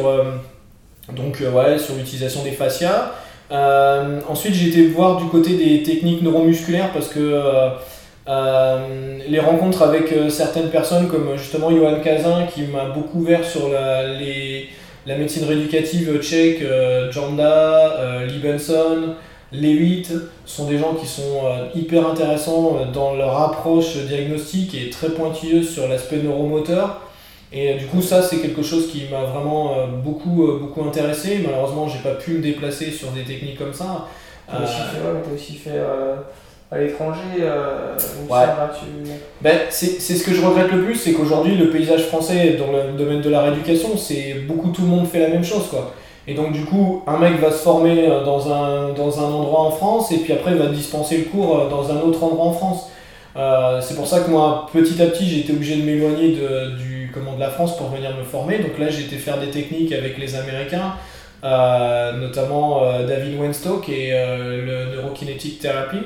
donc, 1.15 1.37
sur 1.37 1.95
l'utilisation 1.97 2.43
des 2.43 2.51
fascias. 2.51 3.13
ensuite, 4.29 4.55
j'ai 4.55 4.69
été 4.69 4.87
voir 4.89 5.17
du 5.17 5.27
côté 5.29 5.55
des 5.55 5.83
techniques 5.83 6.23
neuromusculaires 6.23 6.93
parce 6.93 7.09
que 7.09 7.41
les 9.29 9.41
rencontres 9.41 9.83
avec 9.83 10.13
certaines 10.29 10.69
personnes 10.69 11.09
comme 11.09 11.39
justement 11.39 11.71
Johan 11.71 12.01
Cazin 12.03 12.47
qui 12.53 12.63
m'a 12.65 12.87
beaucoup 12.87 13.21
ouvert 13.21 13.45
sur 13.45 13.71
la, 13.71 14.13
les 14.13 14.69
la 15.07 15.17
médecine 15.17 15.45
rééducative 15.45 16.21
tchèque, 16.21 16.63
euh, 16.63 17.11
Janda, 17.13 17.97
euh, 17.99 18.27
Libenson, 18.27 19.15
Lewitt 19.53 20.13
sont 20.45 20.67
des 20.67 20.79
gens 20.79 20.95
qui 20.95 21.07
sont 21.07 21.45
euh, 21.45 21.69
hyper 21.75 22.09
intéressants 22.09 22.79
dans 22.93 23.15
leur 23.15 23.41
approche 23.41 23.97
diagnostique 23.97 24.75
et 24.75 24.91
très 24.91 25.11
pointilleuse 25.11 25.71
sur 25.73 25.87
l'aspect 25.87 26.17
neuromoteur. 26.17 27.03
Et 27.53 27.75
du 27.75 27.87
coup, 27.87 28.03
ça, 28.03 28.23
c'est 28.23 28.39
quelque 28.39 28.63
chose 28.63 28.91
qui 28.91 29.05
m'a 29.09 29.23
vraiment 29.23 29.87
beaucoup, 30.05 30.49
beaucoup 30.61 30.83
intéressé. 30.83 31.39
Malheureusement, 31.45 31.89
j'ai 31.89 32.01
pas 32.01 32.17
pu 32.17 32.33
me 32.33 32.41
déplacer 32.41 32.91
sur 32.91 33.13
des 33.13 33.23
techniques 33.23 33.57
comme 33.57 33.73
ça. 33.73 34.09
Tu 34.51 34.57
as 34.57 34.63
aussi 35.33 35.55
fait, 35.55 35.71
à 36.71 36.79
l'étranger, 36.79 37.21
euh, 37.41 37.97
ben, 39.41 39.59
c'est 39.71 40.01
ce 40.01 40.25
que 40.25 40.35
je 40.35 40.45
regrette 40.45 40.73
le 40.73 40.83
plus, 40.83 40.97
c'est 40.97 41.13
qu'aujourd'hui 41.13 41.55
le 41.55 41.71
paysage 41.71 42.07
français 42.07 42.59
dans 42.59 42.73
le 42.73 42.99
domaine 42.99 43.21
de 43.21 43.31
la 43.31 43.43
rééducation, 43.43 43.97
c'est 43.97 44.35
beaucoup 44.49 44.71
tout 44.71 44.83
le 44.83 44.89
monde 44.89 45.07
fait 45.07 45.21
la 45.21 45.29
même 45.29 45.45
chose 45.45 45.69
quoi. 45.71 45.95
Et 46.29 46.35
donc 46.35 46.53
du 46.53 46.65
coup, 46.65 47.05
un 47.07 47.19
mec 47.19 47.39
va 47.39 47.53
se 47.53 47.59
former 47.59 48.09
euh, 48.09 48.25
dans 48.25 48.53
un, 48.53 48.93
dans 48.93 49.21
un 49.21 49.33
endroit 49.33 49.61
en 49.61 49.71
France 49.71 50.11
et 50.11 50.19
puis 50.19 50.33
après 50.33 50.53
il 50.53 50.59
va 50.59 50.67
dispenser 50.67 51.19
le 51.19 51.25
cours 51.25 51.59
euh, 51.59 51.71
dans 51.71 51.91
un 51.91 52.01
autre 52.01 52.23
endroit 52.25 52.47
en 52.47 52.53
France. 52.53 52.91
Euh, 53.37 53.81
c'est 53.81 53.95
pour 53.95 54.09
ça 54.09 54.21
que 54.21 54.31
moi, 54.31 54.67
petit 54.73 55.01
à 55.01 55.07
petit, 55.07 55.29
j'ai 55.29 55.41
été 55.41 55.53
obligé 55.53 55.77
de 55.77 55.83
m'éloigner 55.83 56.33
de, 56.33 56.77
du, 56.77 57.13
comment, 57.15 57.35
de 57.35 57.41
la 57.41 57.51
France 57.51 57.77
pour 57.77 57.91
venir 57.91 58.11
me 58.17 58.25
former. 58.25 58.59
Donc 58.59 58.79
là, 58.79 58.89
j'ai 58.89 59.03
été 59.03 59.17
faire 59.17 59.39
des 59.39 59.51
techniques 59.51 59.93
avec 59.93 60.19
les 60.19 60.35
Américains, 60.35 60.95
notamment 62.19 62.81
David 63.07 63.39
Wenstock 63.39 63.91
et 63.91 64.11
le 64.11 64.97
Neurokinetic 64.97 65.59
Therapy 65.59 65.99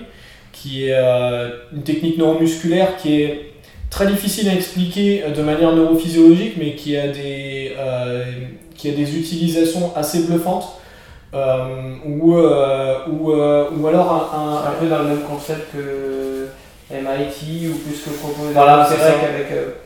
qui 0.60 0.86
est 0.86 0.94
euh, 0.94 1.48
une 1.72 1.82
technique 1.82 2.18
neuromusculaire 2.18 2.96
qui 2.96 3.22
est 3.22 3.52
très 3.88 4.06
difficile 4.06 4.48
à 4.48 4.54
expliquer 4.54 5.24
de 5.34 5.42
manière 5.42 5.72
neurophysiologique, 5.72 6.54
mais 6.58 6.74
qui 6.74 6.96
a 6.96 7.08
des, 7.08 7.72
euh, 7.78 8.24
qui 8.74 8.90
a 8.90 8.92
des 8.92 9.18
utilisations 9.18 9.92
assez 9.96 10.24
bluffantes. 10.24 10.76
Euh, 11.32 11.94
ou, 12.04 12.32
ou, 12.32 13.30
ou 13.30 13.86
alors 13.86 14.32
un, 14.34 14.68
un, 14.68 14.72
peu 14.80 14.88
dans 14.88 14.98
le 14.98 15.10
même 15.10 15.22
concept 15.22 15.72
que 15.72 16.48
MIT 16.90 17.68
ou 17.68 17.76
plus 17.76 18.00
que 18.02 18.10
propose 18.18 18.52
voilà, 18.52 18.84
c'est 18.90 18.96
ça. 18.96 19.12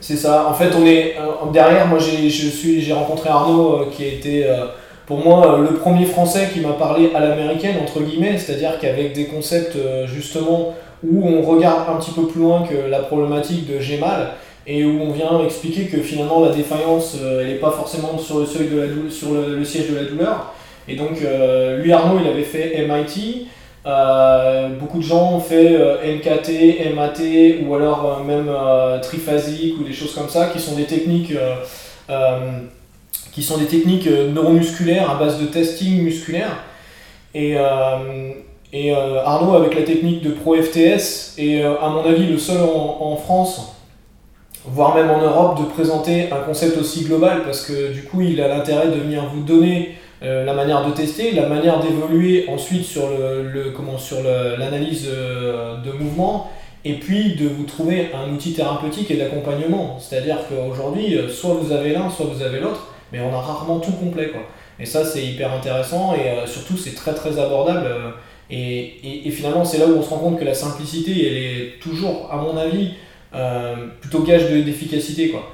c'est 0.01 0.17
ça 0.17 0.47
en 0.49 0.55
fait 0.55 0.71
on 0.75 0.87
est 0.87 1.17
derrière 1.53 1.87
moi 1.87 1.99
j'ai 1.99 2.31
je 2.31 2.49
suis 2.49 2.81
j'ai 2.81 2.95
rencontré 2.95 3.29
Arnaud 3.29 3.91
qui 3.95 4.05
a 4.05 4.07
été 4.07 4.47
pour 5.07 5.19
moi, 5.19 5.59
euh, 5.59 5.71
le 5.71 5.77
premier 5.77 6.07
français 6.07 6.49
qui 6.53 6.61
m'a 6.61 6.73
parlé 6.73 7.11
à 7.15 7.21
l'américaine, 7.21 7.77
entre 7.83 8.01
guillemets, 8.01 8.39
c'est-à-dire 8.39 8.79
qu'avec 8.81 9.13
des 9.13 9.27
concepts 9.27 9.77
euh, 9.77 10.07
justement 10.07 10.75
où 11.07 11.27
on 11.27 11.43
regarde 11.43 11.91
un 11.91 11.97
petit 11.97 12.13
peu 12.13 12.27
plus 12.27 12.41
loin 12.41 12.63
que 12.67 12.89
la 12.89 13.01
problématique 13.01 13.67
de 13.71 13.81
j'ai 13.81 13.99
mal 13.99 14.33
et 14.67 14.83
où 14.85 14.99
on 15.03 15.13
vient 15.13 15.45
expliquer 15.45 15.85
que 15.85 15.99
finalement 15.99 16.43
la 16.43 16.53
défaillance, 16.53 17.19
euh, 17.21 17.43
elle 17.43 17.49
n'est 17.49 17.55
pas 17.59 17.71
forcément 17.71 18.17
sur 18.17 18.39
le, 18.39 18.47
seuil 18.47 18.69
de 18.69 18.81
la 18.81 18.87
sur 19.11 19.33
le, 19.33 19.63
siège 19.63 19.91
de 19.91 19.97
la 19.97 20.05
douleur. 20.05 20.55
Et 20.89 20.97
donc, 20.97 21.19
lui, 21.79 21.93
Arnaud, 21.93 22.21
il 22.23 22.29
avait 22.29 22.43
fait 22.43 22.87
MIT. 22.87 23.47
beaucoup 24.79 24.99
de 24.99 25.03
gens 25.03 25.33
ont 25.33 25.41
fait 25.41 25.79
NKT, 26.05 26.95
MAT 26.95 27.65
ou 27.67 27.75
alors 27.75 28.23
même 28.23 28.51
triphasique 29.01 29.81
ou 29.81 29.85
des 29.85 29.95
choses 29.95 30.15
comme 30.15 30.29
ça 30.29 30.51
qui 30.53 30.61
sont 30.61 30.75
des 30.75 30.85
techniques 30.85 31.33
qui 33.35 33.43
sont 33.43 33.59
des 33.59 33.67
techniques 33.67 34.07
euh, 34.07 34.31
neuromusculaires 34.31 35.11
à 35.11 35.17
base 35.17 35.41
de 35.41 35.47
testing 35.47 36.03
musculaire. 36.03 36.63
Et, 37.35 37.55
euh, 37.57 38.31
et 38.73 38.95
euh, 38.95 39.25
Arnaud, 39.25 39.55
avec 39.55 39.75
la 39.75 39.83
technique 39.83 40.23
de 40.23 40.31
Pro-FTS, 40.31 41.35
est 41.39 41.63
à 41.63 41.89
mon 41.89 42.05
avis 42.05 42.27
le 42.27 42.39
seul 42.39 42.59
en, 42.63 43.17
France, 43.17 43.77
voire 44.65 44.95
même 44.95 45.11
en 45.11 45.21
Europe, 45.21 45.59
de 45.59 45.65
présenter 45.65 46.31
un 46.31 46.41
concept 46.47 46.79
aussi 46.79 47.05
global 47.05 47.43
parce 47.45 47.63
que 47.63 47.93
du 47.93 48.03
coup, 48.05 48.21
il 48.21 48.41
a 48.41 48.49
l'intérêt 48.49 48.87
de 48.87 49.01
venir 49.01 49.25
vous 49.33 49.43
donner 49.43 49.97
la 50.23 50.55
manière 50.55 50.87
de 50.87 50.93
tester, 50.93 51.33
la 51.33 51.49
manière 51.49 51.81
d'évoluer 51.81 52.47
ensuite 52.49 52.85
sur 52.85 53.09
le, 53.09 53.73
comment 53.77 53.99
sur 53.99 54.23
l'analyse 54.23 55.07
de 55.07 55.93
mouvement 55.93 56.51
et 56.85 56.95
puis 56.95 57.37
de 57.37 57.49
vous 57.49 57.65
trouver 57.65 58.11
un 58.15 58.33
outil 58.33 58.55
thérapeutique 58.55 59.11
et 59.11 59.17
d'accompagnement. 59.17 59.99
C'est-à-dire 60.01 60.39
qu'aujourd'hui, 60.49 61.19
soit 61.31 61.55
vous 61.55 61.73
avez 61.73 61.93
l'un, 61.93 62.11
soit 62.11 62.27
vous 62.27 62.43
avez 62.43 62.61
l'autre 62.61 62.94
mais 63.15 63.21
on 63.21 63.33
a 63.33 63.41
rarement 63.41 63.79
tout 63.79 63.93
complet. 63.93 64.31
Quoi. 64.31 64.43
Et 64.81 64.85
ça, 64.85 65.05
c'est 65.05 65.25
hyper 65.25 65.53
intéressant 65.53 66.15
et 66.15 66.29
euh, 66.29 66.47
surtout, 66.47 66.77
c'est 66.77 66.95
très 66.95 67.15
très 67.15 67.39
abordable. 67.39 67.87
Euh, 67.87 68.11
et, 68.51 69.27
et, 69.27 69.31
finalement, 69.31 69.65
c'est 69.65 69.79
là 69.79 69.87
où 69.87 69.97
on 69.97 70.03
se 70.03 70.11
rend 70.11 70.19
compte 70.19 70.39
que 70.39 70.45
la 70.45 70.53
simplicité, 70.53 71.13
elle 71.27 71.37
est 71.37 71.81
toujours, 71.81 72.29
à 72.31 72.37
mon 72.37 72.57
avis, 72.57 72.95
euh, 73.35 73.75
plutôt 74.01 74.23
gage 74.23 74.51
d'efficacité. 74.51 75.31
quoi. 75.31 75.53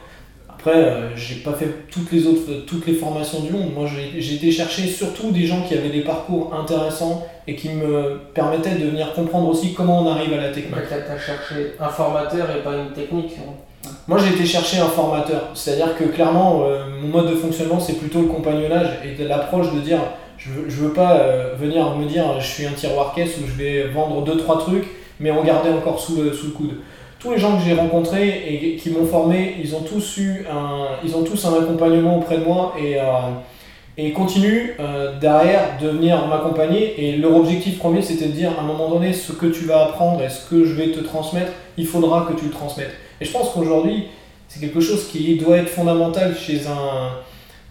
Après, 0.49 0.93
j'ai 1.17 1.37
pas 1.37 1.53
fait 1.53 1.89
toutes 1.91 2.11
les 2.13 2.27
autres, 2.27 2.67
toutes 2.67 2.87
les 2.87 2.95
formations 2.95 3.41
du 3.41 3.51
monde. 3.51 3.73
Moi, 3.75 3.87
j'ai 4.19 4.35
été 4.35 4.51
chercher 4.51 4.87
surtout 4.87 5.31
des 5.31 5.47
gens 5.47 5.63
qui 5.63 5.75
avaient 5.75 5.91
des 5.91 6.03
parcours 6.03 6.55
intéressants 6.55 7.27
et 7.47 7.55
qui 7.55 7.71
me 7.71 8.21
permettaient 8.35 8.75
de 8.75 8.87
venir 8.87 9.13
comprendre 9.15 9.49
aussi 9.49 9.73
comment 9.73 10.03
on 10.03 10.11
arrive 10.11 10.33
à 10.35 10.39
la 10.39 10.49
technique. 10.51 10.75
Tu 10.89 10.95
as 10.95 11.19
cherché 11.19 11.73
un 11.79 11.89
formateur 11.89 12.49
et 12.51 12.63
pas 12.63 12.77
une 12.77 12.93
technique. 12.93 13.33
Hein. 13.39 13.53
Moi, 14.07 14.19
j'ai 14.19 14.35
été 14.35 14.45
chercher 14.45 14.79
un 14.79 14.89
formateur. 14.89 15.51
C'est-à-dire 15.55 15.97
que 15.97 16.05
clairement, 16.05 16.65
euh, 16.65 16.85
mon 17.01 17.09
mode 17.09 17.31
de 17.31 17.37
fonctionnement, 17.37 17.81
c'est 17.81 17.95
plutôt 17.95 18.21
le 18.21 18.29
compagnonnage 18.29 18.99
et 19.05 19.23
l'approche 19.25 19.73
de 19.73 19.81
dire 19.81 20.01
je 20.37 20.51
veux, 20.51 20.69
veux 20.69 20.93
pas 20.93 21.19
euh, 21.19 21.55
venir 21.59 21.95
me 21.97 22.07
dire 22.07 22.41
je 22.41 22.47
suis 22.47 22.67
un 22.67 22.73
tiroir 22.73 23.15
caisse 23.15 23.37
où 23.39 23.47
je 23.47 23.63
vais 23.63 23.89
vendre 23.89 24.25
2-3 24.25 24.59
trucs, 24.59 24.89
mais 25.19 25.31
en 25.31 25.43
garder 25.43 25.71
encore 25.71 26.01
sous 26.01 26.17
le, 26.17 26.33
sous 26.33 26.47
le 26.47 26.53
coude. 26.53 26.75
Tous 27.19 27.33
les 27.33 27.39
gens 27.39 27.59
que 27.59 27.63
j'ai 27.65 27.75
rencontrés 27.75 28.47
et 28.49 28.77
qui 28.77 28.91
m'ont 28.91 29.05
formé, 29.05 29.57
ils 29.63 29.75
ont 29.75 29.83
tous 29.83 30.17
eu 30.17 30.47
un, 30.51 30.87
ils 31.05 31.15
ont 31.15 31.23
tous 31.23 31.45
un 31.45 31.63
accompagnement 31.63 32.19
auprès 32.19 32.39
de 32.39 32.45
moi 32.45 32.75
et, 32.81 32.97
euh, 32.99 33.03
et 33.97 34.13
continuent 34.13 34.71
derrière 35.21 35.79
de 35.81 35.89
venir 35.89 36.27
m'accompagner. 36.27 36.95
Et 37.05 37.17
leur 37.17 37.37
objectif 37.37 37.79
premier, 37.79 38.03
c'était 38.03 38.27
de 38.27 38.33
dire 38.33 38.53
à 38.59 38.63
un 38.63 38.67
moment 38.67 38.89
donné, 38.89 39.13
ce 39.13 39.33
que 39.33 39.47
tu 39.47 39.65
vas 39.65 39.85
apprendre 39.85 40.23
et 40.23 40.29
ce 40.29 40.49
que 40.49 40.65
je 40.65 40.75
vais 40.75 40.91
te 40.91 41.01
transmettre, 41.01 41.53
il 41.77 41.87
faudra 41.87 42.27
que 42.29 42.39
tu 42.39 42.47
le 42.47 42.51
transmettes. 42.51 42.95
Et 43.21 43.25
je 43.25 43.31
pense 43.31 43.51
qu'aujourd'hui, 43.51 44.07
c'est 44.49 44.61
quelque 44.61 44.81
chose 44.81 45.07
qui 45.09 45.37
doit 45.37 45.59
être 45.59 45.69
fondamental 45.69 46.35
chez 46.37 46.67
un, 46.67 47.11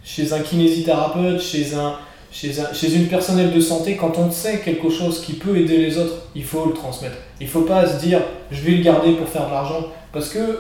chez 0.03 0.32
un 0.32 0.39
kinésithérapeute, 0.39 1.41
chez 1.41 1.73
un, 1.73 1.95
chez, 2.32 2.53
chez 2.73 2.95
une 2.95 3.08
personnelle 3.08 3.51
de 3.51 3.60
santé, 3.60 3.95
quand 3.95 4.17
on 4.17 4.32
sait 4.32 4.60
quelque 4.60 4.89
chose 4.89 5.21
qui 5.21 5.34
peut 5.34 5.58
aider 5.58 5.77
les 5.77 5.97
autres, 5.97 6.27
il 6.36 6.43
faut 6.43 6.65
le 6.65 6.73
transmettre. 6.73 7.17
Il 7.41 7.47
ne 7.47 7.51
faut 7.51 7.62
pas 7.62 7.88
se 7.88 7.99
dire 7.99 8.21
je 8.51 8.62
vais 8.62 8.71
le 8.71 8.84
garder 8.84 9.13
pour 9.13 9.27
faire 9.27 9.47
de 9.47 9.51
l'argent. 9.51 9.88
Parce 10.12 10.29
que 10.29 10.60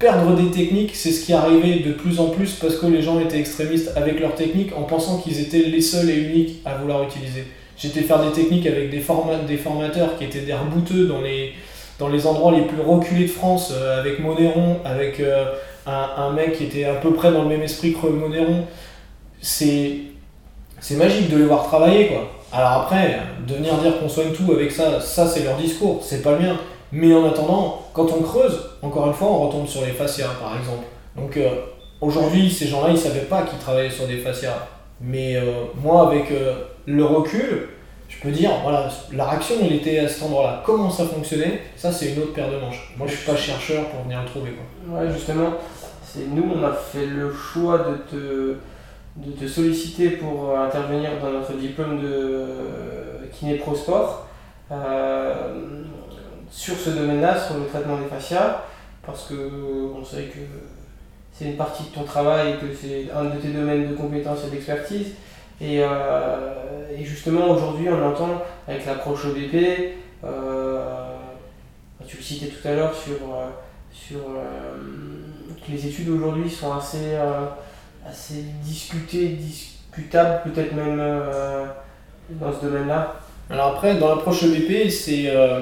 perdre 0.00 0.34
des 0.34 0.50
techniques, 0.50 0.96
c'est 0.96 1.12
ce 1.12 1.26
qui 1.26 1.34
arrivait 1.34 1.80
de 1.80 1.92
plus 1.92 2.18
en 2.20 2.30
plus 2.30 2.54
parce 2.54 2.76
que 2.76 2.86
les 2.86 3.02
gens 3.02 3.20
étaient 3.20 3.38
extrémistes 3.38 3.92
avec 3.94 4.18
leurs 4.18 4.34
techniques 4.34 4.72
en 4.74 4.82
pensant 4.82 5.18
qu'ils 5.18 5.38
étaient 5.40 5.58
les 5.58 5.82
seuls 5.82 6.08
et 6.08 6.16
uniques 6.16 6.62
à 6.64 6.74
vouloir 6.74 7.04
utiliser. 7.04 7.44
J'étais 7.76 8.00
faire 8.00 8.24
des 8.24 8.32
techniques 8.32 8.66
avec 8.66 8.90
des, 8.90 9.00
formateurs 9.00 10.16
qui 10.18 10.24
étaient 10.24 10.40
des 10.40 10.54
rebouteux 10.54 11.06
dans 11.06 11.20
les, 11.20 12.26
endroits 12.26 12.52
les 12.52 12.62
plus 12.62 12.80
reculés 12.80 13.24
de 13.24 13.30
France, 13.30 13.72
euh, 13.74 14.00
avec 14.00 14.20
Monéron, 14.20 14.78
avec 14.86 15.20
euh, 15.20 15.44
un, 15.86 16.32
mec 16.32 16.56
qui 16.56 16.64
était 16.64 16.84
à 16.84 16.94
peu 16.94 17.12
près 17.12 17.30
dans 17.30 17.42
le 17.42 17.48
même 17.48 17.62
esprit 17.62 17.92
que 17.92 18.06
Monéron. 18.06 18.64
C'est 19.42 19.92
c'est 20.82 20.96
magique 20.96 21.30
de 21.30 21.36
les 21.36 21.44
voir 21.44 21.64
travailler 21.64 22.08
quoi. 22.08 22.30
Alors 22.52 22.82
après, 22.82 23.18
de 23.46 23.54
venir 23.54 23.76
dire 23.78 23.98
qu'on 24.00 24.08
soigne 24.08 24.32
tout 24.32 24.50
avec 24.50 24.72
ça, 24.72 24.98
ça 24.98 25.26
c'est 25.26 25.44
leur 25.44 25.56
discours, 25.56 26.00
c'est 26.02 26.22
pas 26.22 26.32
le 26.32 26.38
mien. 26.38 26.56
Mais 26.92 27.14
en 27.14 27.26
attendant, 27.26 27.82
quand 27.92 28.06
on 28.12 28.22
creuse, 28.22 28.60
encore 28.82 29.06
une 29.06 29.12
fois, 29.12 29.28
on 29.28 29.46
retombe 29.46 29.66
sur 29.66 29.82
les 29.82 29.92
fascias 29.92 30.30
par 30.40 30.56
exemple. 30.56 30.84
Donc 31.16 31.36
euh, 31.36 31.48
aujourd'hui, 32.00 32.50
ces 32.50 32.66
gens-là, 32.66 32.90
ils 32.90 32.98
savaient 32.98 33.20
pas 33.20 33.42
qu'ils 33.42 33.58
travaillaient 33.58 33.90
sur 33.90 34.06
des 34.06 34.18
fascias. 34.18 34.68
Mais 35.00 35.36
euh, 35.36 35.64
moi, 35.82 36.08
avec 36.08 36.30
euh, 36.30 36.54
le 36.86 37.04
recul, 37.04 37.68
je 38.08 38.18
peux 38.20 38.30
dire, 38.30 38.50
voilà, 38.62 38.88
la 39.12 39.24
réaction, 39.24 39.56
il 39.62 39.76
était 39.76 40.00
à 40.00 40.08
cet 40.08 40.24
endroit-là. 40.24 40.62
Comment 40.66 40.90
ça 40.90 41.04
fonctionnait 41.04 41.62
Ça, 41.76 41.92
c'est 41.92 42.12
une 42.12 42.22
autre 42.22 42.34
paire 42.34 42.50
de 42.50 42.58
manches. 42.58 42.92
Moi, 42.98 43.06
je 43.06 43.14
suis 43.14 43.26
pas 43.26 43.36
chercheur 43.36 43.86
pour 43.86 44.02
venir 44.02 44.20
le 44.20 44.28
trouver. 44.28 44.50
Quoi. 44.50 45.00
Ouais, 45.00 45.12
justement, 45.12 45.52
c'est 46.02 46.26
nous, 46.28 46.44
on 46.54 46.64
a 46.64 46.72
fait 46.72 47.06
le 47.06 47.32
choix 47.32 47.78
de 47.78 47.96
te 48.10 48.56
de 49.16 49.32
te 49.32 49.46
solliciter 49.46 50.10
pour 50.10 50.56
intervenir 50.56 51.10
dans 51.20 51.32
notre 51.32 51.52
diplôme 51.54 52.00
de 52.00 52.46
kiné 53.32 53.56
pro 53.56 53.74
sport 53.74 54.28
sur 56.50 56.76
ce 56.76 56.90
domaine-là, 56.90 57.38
sur 57.38 57.56
le 57.58 57.66
traitement 57.66 57.98
des 57.98 58.06
fascias, 58.06 58.64
parce 59.04 59.24
que 59.28 59.34
on 59.96 60.04
sait 60.04 60.24
que 60.24 60.38
c'est 61.32 61.46
une 61.46 61.56
partie 61.56 61.84
de 61.84 61.88
ton 61.88 62.04
travail 62.04 62.52
et 62.52 62.54
que 62.54 62.74
c'est 62.74 63.08
un 63.14 63.24
de 63.24 63.40
tes 63.40 63.48
domaines 63.48 63.88
de 63.88 63.94
compétences 63.94 64.40
et 64.46 64.50
d'expertise. 64.50 65.08
Et, 65.60 65.80
euh, 65.82 66.96
et, 66.96 67.04
justement, 67.04 67.50
aujourd'hui, 67.50 67.88
on 67.90 68.06
entend 68.06 68.42
avec 68.66 68.86
l'approche 68.86 69.26
OBP, 69.26 69.94
euh, 70.24 71.14
tu 72.06 72.16
le 72.16 72.22
citais 72.22 72.46
tout 72.46 72.66
à 72.66 72.72
l'heure 72.72 72.94
sur, 72.94 73.18
sur 73.92 74.20
que 75.66 75.70
les 75.70 75.86
études 75.86 76.08
aujourd'hui 76.08 76.48
sont 76.50 76.72
assez 76.72 77.16
assez 78.06 78.44
discuté, 78.62 79.28
discutable 79.28 80.42
peut-être 80.44 80.74
même 80.74 80.98
euh, 81.00 81.66
dans 82.30 82.52
ce 82.52 82.66
domaine-là 82.66 83.16
Alors 83.50 83.74
après, 83.74 83.96
dans 83.96 84.14
l'approche 84.14 84.42
EBP, 84.44 84.90
c'est 84.90 85.24
euh, 85.28 85.60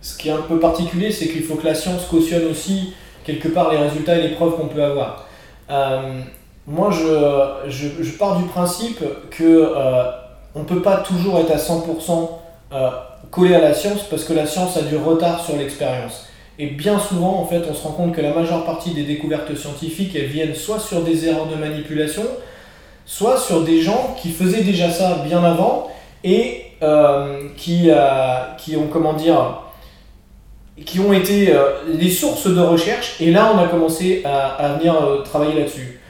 ce 0.00 0.16
qui 0.18 0.28
est 0.28 0.32
un 0.32 0.42
peu 0.42 0.58
particulier, 0.58 1.10
c'est 1.10 1.28
qu'il 1.28 1.42
faut 1.42 1.56
que 1.56 1.66
la 1.66 1.74
science 1.74 2.04
cautionne 2.06 2.46
aussi 2.50 2.94
quelque 3.24 3.48
part 3.48 3.72
les 3.72 3.78
résultats 3.78 4.16
et 4.18 4.22
les 4.22 4.34
preuves 4.34 4.56
qu'on 4.56 4.68
peut 4.68 4.82
avoir. 4.82 5.26
Euh, 5.70 6.20
moi, 6.66 6.90
je, 6.90 7.70
je, 7.70 8.10
pars 8.12 8.38
du 8.38 8.44
principe 8.44 9.02
que 9.30 9.72
on 10.54 10.60
ne 10.60 10.64
peut 10.64 10.82
pas 10.82 10.98
toujours 10.98 11.38
être 11.38 11.52
à 11.52 11.56
100% 11.56 12.28
collé 13.30 13.54
à 13.54 13.60
la 13.60 13.74
science 13.74 14.02
parce 14.10 14.24
que 14.24 14.32
la 14.32 14.46
science 14.46 14.76
a 14.76 14.82
du 14.82 14.96
retard 14.96 15.44
sur 15.44 15.56
l'expérience. 15.56 16.26
Et 16.58 16.68
bien 16.68 16.98
souvent, 16.98 17.40
en 17.40 17.44
fait, 17.44 17.62
on 17.68 17.74
se 17.74 17.82
rend 17.82 17.92
compte 17.92 18.14
que 18.14 18.20
la 18.20 18.32
majeure 18.32 18.64
partie 18.64 18.94
des 18.94 19.02
découvertes 19.02 19.54
scientifiques, 19.54 20.16
elles 20.16 20.26
viennent 20.26 20.54
soit 20.54 20.80
sur 20.80 21.02
des 21.02 21.26
erreurs 21.26 21.46
de 21.46 21.56
manipulation, 21.56 22.24
soit 23.04 23.36
sur 23.36 23.62
des 23.62 23.82
gens 23.82 24.16
qui 24.20 24.30
faisaient 24.30 24.62
déjà 24.62 24.90
ça 24.90 25.22
bien 25.26 25.44
avant 25.44 25.88
et 26.24 26.62
euh, 26.82 27.48
qui, 27.56 27.90
qui 28.58 28.76
ont, 28.76 28.86
comment 28.90 29.12
dire, 29.12 29.62
qui 30.84 31.00
ont 31.00 31.12
été 31.12 31.54
euh, 31.54 31.70
les 31.86 32.10
sources 32.10 32.48
de 32.48 32.60
recherche. 32.60 33.16
Et 33.20 33.30
là, 33.30 33.52
on 33.54 33.58
a 33.58 33.68
commencé 33.68 34.22
à, 34.24 34.76
venir 34.78 34.94
euh, 34.94 35.22
travailler 35.22 35.54
là-dessus. 35.54 36.00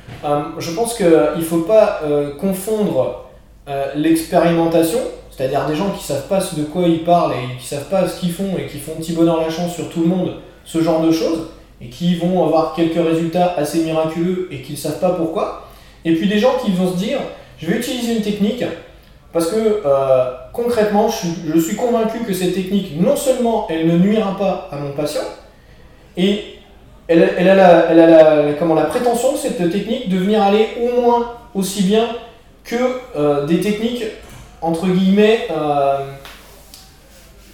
je 0.59 0.70
pense 0.72 0.94
qu'il 0.94 1.07
ne 1.07 1.42
faut 1.42 1.62
pas 1.62 2.00
confondre 2.38 3.26
l'expérimentation 3.94 5.00
c'est-à-dire 5.37 5.66
des 5.66 5.76
gens 5.76 5.90
qui 5.90 6.02
savent 6.02 6.29
pas 6.29 6.38
de 6.38 6.62
quoi 6.62 6.83
ils 6.83 7.05
parlent 7.05 7.33
et 7.33 7.61
qui 7.61 7.66
savent 7.66 7.88
pas 7.90 8.09
ce 8.09 8.18
qu'ils 8.20 8.33
font 8.33 8.57
et 8.59 8.66
qui 8.66 8.79
font 8.79 8.92
petit 8.92 9.12
bonheur 9.12 9.40
la 9.40 9.50
chance 9.50 9.74
sur 9.74 9.90
tout 9.90 10.00
le 10.00 10.07
monde, 10.07 10.37
ce 10.64 10.81
genre 10.81 11.02
de 11.02 11.12
choses, 11.12 11.48
et 11.81 11.88
qui 11.88 12.16
vont 12.16 12.44
avoir 12.46 12.74
quelques 12.74 12.94
résultats 12.94 13.55
assez 13.57 13.85
miraculeux 13.85 14.48
et 14.50 14.62
qui 14.62 14.72
ne 14.72 14.79
savent 14.79 14.98
pas 14.98 15.11
pourquoi. 15.11 15.68
Et 16.07 16.14
puis 16.14 16.26
des 16.26 16.38
gens 16.38 16.55
qui 16.64 16.72
vont 16.72 16.90
se 16.90 16.96
dire, 16.96 17.18
je 17.59 17.66
vais 17.66 17.76
utiliser 17.76 18.16
une 18.16 18.22
technique 18.22 18.64
parce 19.37 19.49
que 19.49 19.83
euh, 19.85 20.25
concrètement, 20.55 21.09
je, 21.09 21.61
suis 21.61 21.77
convaincu 21.77 22.20
que 22.20 22.33
cette 22.33 22.55
technique, 22.55 22.99
non 22.99 23.16
seulement 23.16 23.66
elle 23.68 23.87
ne 23.87 23.99
nuira 23.99 24.35
pas 24.38 24.70
à 24.72 24.77
mon 24.77 24.92
patient, 24.92 25.27
et 26.16 26.57
elle, 27.07 27.22
a, 27.22 27.55
la, 27.55 28.55
comment, 28.59 28.75
la 28.75 28.85
prétention, 28.85 29.37
cette 29.37 29.59
technique, 29.70 30.09
de 30.09 30.16
venir 30.16 30.42
aller 30.42 30.68
au 30.81 31.03
moins 31.03 31.33
aussi 31.55 31.83
bien 31.83 32.07
que 32.64 32.77
euh, 33.14 33.44
des 33.44 33.61
techniques 33.61 34.05
entre 34.62 34.87
guillemets, 34.87 35.49
euh, 35.51 35.99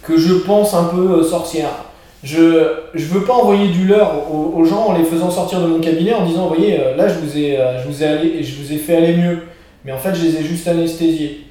que 0.03 0.17
je 0.17 0.35
pense 0.35 0.73
un 0.73 0.85
peu 0.85 1.19
euh, 1.19 1.23
sorcière. 1.23 1.83
Je 2.23 2.39
ne 2.93 2.99
veux 2.99 3.25
pas 3.25 3.33
envoyer 3.33 3.67
du 3.67 3.85
leurre 3.85 4.31
aux, 4.31 4.63
gens 4.63 4.85
en 4.85 4.93
les 4.93 5.03
faisant 5.03 5.29
sortir 5.29 5.59
de 5.59 5.67
mon 5.67 5.81
cabinet 5.81 6.13
en 6.13 6.25
disant, 6.25 6.47
voyez, 6.47 6.79
euh, 6.79 6.95
là, 6.95 7.09
je 7.09 7.19
vous, 7.19 7.37
ai, 7.37 7.59
je, 7.83 7.89
vous 7.89 8.01
ai 8.01 8.07
allé, 8.07 8.41
je 8.41 8.61
vous 8.61 8.71
ai 8.71 8.77
fait 8.77 8.95
aller 8.95 9.17
mieux. 9.17 9.39
Mais 9.83 9.91
en 9.91 9.97
fait, 9.97 10.15
je 10.15 10.23
les 10.23 10.37
ai 10.37 10.43
juste 10.43 10.65
anesthésiés. 10.69 11.41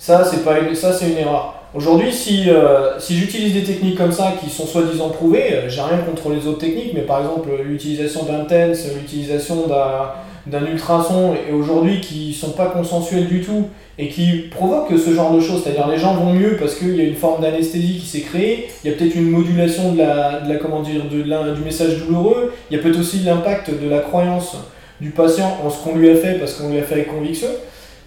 Ça, 0.00 0.24
c'est 0.24 0.42
pas 0.42 0.60
une, 0.60 0.74
ça, 0.74 0.94
c'est 0.94 1.10
une 1.10 1.18
erreur. 1.18 1.56
Aujourd'hui, 1.74 2.10
si, 2.10 2.48
si 2.98 3.16
j'utilise 3.16 3.52
des 3.52 3.62
techniques 3.62 3.98
comme 3.98 4.10
ça 4.10 4.32
qui 4.42 4.48
sont 4.48 4.66
soi-disant 4.66 5.10
prouvées, 5.10 5.60
j'ai 5.68 5.82
rien 5.82 5.98
contre 5.98 6.30
les 6.30 6.46
autres 6.46 6.58
techniques, 6.58 6.94
mais 6.94 7.02
par 7.02 7.20
exemple 7.20 7.50
l'utilisation 7.62 8.24
d'un 8.24 8.44
TENS, 8.46 8.94
l'utilisation 8.96 9.66
d'un 10.46 10.66
ultrason, 10.66 11.34
et 11.34 11.52
aujourd'hui 11.52 12.00
qui 12.00 12.32
sont 12.32 12.52
pas 12.52 12.68
consensuels 12.68 13.28
du 13.28 13.42
tout, 13.42 13.68
et 13.98 14.08
qui 14.08 14.48
provoque 14.50 14.88
ce 14.98 15.12
genre 15.12 15.34
de 15.34 15.40
choses. 15.40 15.62
C'est-à-dire 15.62 15.86
les 15.86 15.98
gens 15.98 16.14
vont 16.14 16.32
mieux 16.32 16.56
parce 16.56 16.76
qu'il 16.76 16.96
y 16.96 17.02
a 17.02 17.04
une 17.04 17.14
forme 17.14 17.42
d'anesthésie 17.42 17.98
qui 17.98 18.06
s'est 18.06 18.22
créée, 18.22 18.68
il 18.82 18.90
y 18.90 18.94
a 18.94 18.96
peut-être 18.96 19.14
une 19.14 19.28
modulation 19.28 19.92
de 19.92 19.98
la, 19.98 20.40
de 20.40 20.48
la, 20.48 20.56
comment 20.56 20.80
dire, 20.80 21.04
de 21.04 21.54
du 21.54 21.60
message 21.62 21.98
douloureux, 21.98 22.54
il 22.70 22.76
y 22.76 22.80
a 22.80 22.82
peut-être 22.82 22.98
aussi 22.98 23.18
l'impact 23.18 23.70
de 23.78 23.88
la 23.88 23.98
croyance 23.98 24.56
du 24.98 25.10
patient 25.10 25.58
en 25.62 25.68
ce 25.68 25.84
qu'on 25.84 25.94
lui 25.94 26.08
a 26.10 26.16
fait 26.16 26.38
parce 26.38 26.54
qu'on 26.54 26.70
lui 26.70 26.78
a 26.78 26.82
fait 26.82 26.94
avec 26.94 27.08
conviction. 27.08 27.48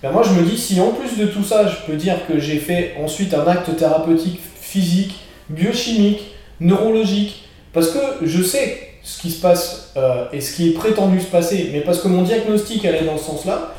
Ben 0.03 0.11
moi 0.11 0.21
je 0.21 0.37
me 0.37 0.45
dis 0.45 0.57
si 0.57 0.81
en 0.81 0.91
plus 0.91 1.17
de 1.17 1.27
tout 1.27 1.45
ça 1.45 1.65
je 1.65 1.77
peux 1.89 1.97
dire 1.97 2.27
que 2.27 2.37
j'ai 2.37 2.57
fait 2.57 2.93
ensuite 3.01 3.33
un 3.33 3.47
acte 3.47 3.73
thérapeutique 3.77 4.41
physique, 4.59 5.15
biochimique, 5.49 6.35
neurologique, 6.59 7.47
parce 7.71 7.91
que 7.91 7.99
je 8.21 8.43
sais 8.43 8.89
ce 9.01 9.21
qui 9.21 9.31
se 9.31 9.39
passe 9.39 9.93
euh, 9.95 10.25
et 10.33 10.41
ce 10.41 10.57
qui 10.57 10.69
est 10.69 10.73
prétendu 10.73 11.21
se 11.21 11.27
passer, 11.27 11.69
mais 11.71 11.79
parce 11.79 12.01
que 12.01 12.09
mon 12.09 12.23
diagnostic 12.23 12.83
allait 12.83 13.05
dans 13.05 13.17
ce 13.17 13.23
sens-là, 13.23 13.71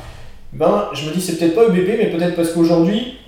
ben, 0.54 0.88
je 0.94 1.06
me 1.06 1.14
dis 1.14 1.20
c'est 1.20 1.36
peut-être 1.36 1.56
pas 1.56 1.64
EBP, 1.64 1.98
mais 1.98 2.06
peut-être 2.06 2.36
parce 2.36 2.52
qu'aujourd'hui, 2.52 3.18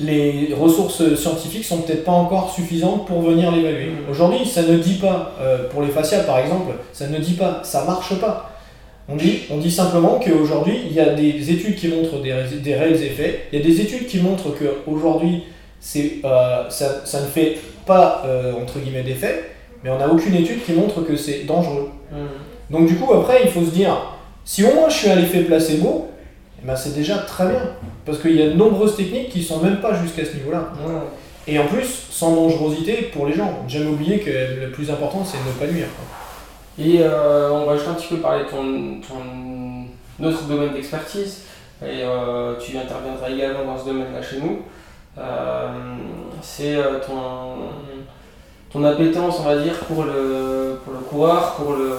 les 0.00 0.52
ressources 0.58 1.14
scientifiques 1.14 1.64
sont 1.64 1.82
peut-être 1.82 2.04
pas 2.04 2.12
encore 2.12 2.52
suffisantes 2.52 3.06
pour 3.06 3.22
venir 3.22 3.52
l'évaluer. 3.52 3.90
Mm. 3.90 4.10
Aujourd'hui, 4.10 4.44
ça 4.44 4.62
ne 4.62 4.76
dit 4.78 4.94
pas, 4.94 5.32
euh, 5.40 5.68
pour 5.68 5.82
les 5.82 5.90
fascias 5.90 6.24
par 6.24 6.38
exemple, 6.38 6.72
ça 6.92 7.06
ne 7.06 7.18
dit 7.18 7.34
pas, 7.34 7.60
ça 7.62 7.84
marche 7.84 8.18
pas. 8.18 8.55
On 9.08 9.14
dit, 9.14 9.42
on 9.50 9.58
dit 9.58 9.70
simplement 9.70 10.18
qu'aujourd'hui, 10.18 10.80
il 10.90 10.92
y 10.92 11.00
a 11.00 11.14
des 11.14 11.50
études 11.50 11.76
qui 11.76 11.88
montrent 11.88 12.20
des, 12.20 12.34
des, 12.60 12.74
réels 12.74 13.02
effets, 13.02 13.42
il 13.52 13.58
y 13.58 13.62
a 13.62 13.64
des 13.64 13.80
études 13.80 14.06
qui 14.06 14.18
montrent 14.18 14.50
qu'aujourd'hui, 14.50 15.44
euh, 15.96 16.68
ça, 16.68 17.06
ça, 17.06 17.20
ne 17.20 17.26
fait 17.26 17.58
pas, 17.86 18.24
euh, 18.26 18.52
entre 18.60 18.80
guillemets, 18.80 19.04
d'effet, 19.04 19.50
mais 19.84 19.90
on 19.90 19.98
n'a 19.98 20.08
aucune 20.08 20.34
étude 20.34 20.64
qui 20.64 20.72
montre 20.72 21.02
que 21.02 21.14
c'est 21.14 21.44
dangereux. 21.44 21.90
Mm. 22.10 22.74
Donc 22.74 22.88
du 22.88 22.96
coup, 22.96 23.12
après, 23.14 23.42
il 23.44 23.50
faut 23.50 23.64
se 23.64 23.70
dire, 23.70 23.96
si 24.44 24.64
au 24.64 24.74
moins 24.74 24.88
je 24.88 24.96
suis 24.96 25.08
à 25.08 25.14
l'effet 25.14 25.42
placebo, 25.42 26.08
eh 26.60 26.66
ben, 26.66 26.74
c'est 26.74 26.94
déjà 26.94 27.18
très 27.18 27.46
bien. 27.46 27.62
Parce 28.04 28.18
qu'il 28.18 28.34
y 28.34 28.42
a 28.42 28.48
de 28.48 28.54
nombreuses 28.54 28.96
techniques 28.96 29.28
qui 29.28 29.42
sont 29.42 29.60
même 29.60 29.80
pas 29.80 29.94
jusqu'à 30.02 30.24
ce 30.24 30.34
niveau-là. 30.36 30.72
Et 31.46 31.58
en 31.60 31.66
plus, 31.66 32.06
sans 32.10 32.34
dangerosité 32.34 33.10
pour 33.12 33.26
les 33.26 33.34
gens. 33.34 33.60
J'aime 33.68 33.88
oublier 33.88 34.18
que 34.18 34.30
le 34.30 34.70
plus 34.72 34.90
important, 34.90 35.24
c'est 35.24 35.38
de 35.38 35.44
ne 35.44 35.52
pas 35.52 35.72
nuire. 35.72 35.86
Et 36.78 37.00
euh, 37.00 37.50
on 37.50 37.64
va 37.64 37.76
juste 37.76 37.88
un 37.88 37.94
petit 37.94 38.08
peu 38.08 38.16
parler 38.16 38.44
de 38.44 38.50
ton, 38.50 39.00
ton 39.00 40.26
autre 40.26 40.44
domaine 40.44 40.72
d'expertise. 40.72 41.44
Et 41.82 42.02
euh, 42.02 42.54
tu 42.58 42.76
interviendras 42.76 43.30
également 43.30 43.64
dans 43.64 43.78
ce 43.78 43.86
domaine-là 43.86 44.22
chez 44.22 44.40
nous. 44.40 44.62
Euh, 45.18 45.68
c'est 46.42 46.76
ton, 47.06 47.56
ton 48.70 48.84
appétence, 48.84 49.40
on 49.40 49.44
va 49.44 49.56
dire, 49.56 49.74
pour 49.80 50.04
le, 50.04 50.80
pour 50.84 50.92
le 50.92 51.00
coureur, 51.00 51.54
pour 51.54 51.72
le, 51.72 51.96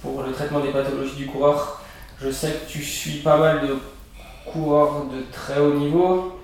pour 0.00 0.22
le 0.22 0.32
traitement 0.32 0.60
des 0.60 0.70
pathologies 0.70 1.16
du 1.16 1.26
coureur 1.26 1.82
je 2.24 2.30
sais 2.30 2.52
que 2.52 2.70
tu 2.70 2.82
suis 2.82 3.18
pas 3.18 3.36
mal 3.36 3.66
de 3.66 3.76
coureurs 4.44 5.06
de 5.06 5.22
très 5.32 5.58
haut 5.60 5.74
niveau. 5.74 6.38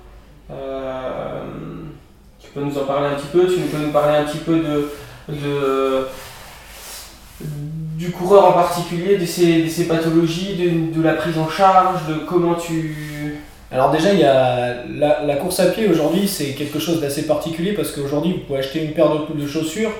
Tu 2.40 2.51
peux 2.53 2.61
nous 2.61 2.79
en 2.79 2.85
parler 2.85 3.09
un 3.09 3.14
petit 3.14 3.29
peu? 3.29 3.46
Tu 3.46 3.61
peux 3.61 3.79
nous 3.79 3.92
parler 3.92 4.18
un 4.18 4.24
petit 4.24 4.38
peu 4.38 4.57
de, 4.57 4.90
du 5.29 5.48
du 7.40 8.11
coureur 8.11 8.46
en 8.46 8.53
particulier, 8.53 9.16
de 9.16 9.27
ses, 9.27 9.62
de 9.62 9.88
pathologies, 9.88 10.55
de, 10.57 10.96
de, 10.96 11.03
la 11.03 11.14
prise 11.14 11.38
en 11.38 11.48
charge, 11.48 12.07
de 12.09 12.14
comment 12.27 12.55
tu... 12.55 13.38
Alors 13.70 13.90
déjà, 13.90 14.12
il 14.12 14.20
y 14.20 14.24
a 14.24 14.85
la, 14.88 15.24
la 15.24 15.37
course 15.37 15.61
à 15.61 15.66
pied 15.66 15.88
aujourd'hui, 15.88 16.27
c'est 16.27 16.53
quelque 16.53 16.79
chose 16.79 17.01
d'assez 17.01 17.27
particulier 17.27 17.72
parce 17.72 17.90
qu'aujourd'hui, 17.92 18.33
vous 18.33 18.38
pouvez 18.40 18.61
acheter 18.61 18.83
une 18.83 18.92
paire 18.92 19.11
de, 19.11 19.40
de 19.40 19.46
chaussures 19.46 19.92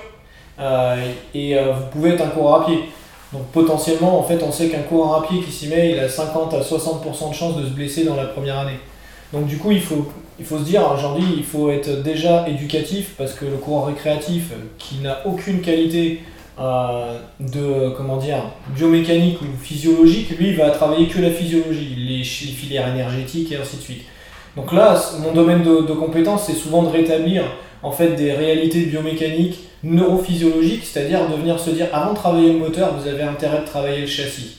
euh, 0.59 0.97
et 1.35 1.57
euh, 1.57 1.73
vous 1.73 1.87
pouvez 1.93 2.11
être 2.11 2.23
un 2.25 2.29
coureur 2.29 2.63
à 2.63 2.67
pied. 2.67 2.81
Donc 3.33 3.47
potentiellement, 3.53 4.19
en 4.19 4.23
fait, 4.23 4.43
on 4.43 4.51
sait 4.51 4.69
qu'un 4.69 4.83
coureur 4.83 5.23
à 5.23 5.27
pied 5.27 5.41
qui 5.43 5.53
s'y 5.53 5.69
met, 5.69 5.91
il 5.93 5.99
a 5.99 6.09
50 6.09 6.55
à 6.55 6.61
60% 6.61 7.31
de 7.31 7.35
chances 7.35 7.57
de 7.57 7.65
se 7.65 7.71
blesser 7.71 8.05
dans 8.05 8.17
la 8.17 8.25
première 8.25 8.59
année. 8.59 8.79
Donc 9.33 9.47
du 9.47 9.59
coup, 9.59 9.71
il 9.71 9.83
faut, 9.83 10.11
il 10.39 10.47
faut 10.47 10.59
se 10.59 10.65
dire, 10.65 10.91
aujourd'hui, 10.91 11.27
il 11.37 11.45
faut 11.45 11.71
être 11.71 12.03
déjà 12.03 12.49
éducatif 12.49 13.15
parce 13.19 13.35
que 13.35 13.45
le 13.45 13.59
coureur 13.59 13.87
récréatif 13.87 14.53
qui 14.79 15.01
n'a 15.01 15.19
aucune 15.27 15.61
qualité 15.61 16.23
euh, 16.61 17.19
de 17.41 17.91
comment 17.97 18.17
dire 18.17 18.43
biomécanique 18.75 19.41
ou 19.43 19.47
physiologique, 19.61 20.31
lui, 20.39 20.49
il 20.49 20.57
va 20.57 20.71
travailler 20.71 21.07
que 21.07 21.21
la 21.21 21.31
physiologie, 21.31 21.95
les, 21.97 22.25
filières 22.25 22.89
énergétiques 22.89 23.53
et 23.53 23.57
ainsi 23.57 23.77
de 23.77 23.83
suite. 23.83 24.03
Donc 24.57 24.73
là, 24.73 25.01
mon 25.21 25.33
domaine 25.33 25.63
de, 25.63 25.83
de 25.83 25.93
compétence, 25.93 26.47
c'est 26.47 26.55
souvent 26.55 26.83
de 26.83 26.89
rétablir 26.89 27.45
en 27.83 27.93
fait 27.93 28.17
des 28.17 28.33
réalités 28.33 28.87
biomécaniques, 28.87 29.69
neurophysiologiques, 29.85 30.85
c'est-à-dire 30.85 31.29
de 31.29 31.37
venir 31.37 31.61
se 31.61 31.71
dire 31.71 31.87
avant 31.93 32.13
de 32.13 32.17
travailler 32.17 32.53
le 32.53 32.59
moteur, 32.59 32.95
vous 32.95 33.09
avez 33.09 33.23
intérêt 33.23 33.61
de 33.61 33.67
travailler 33.67 34.01
le 34.01 34.07
châssis. 34.07 34.59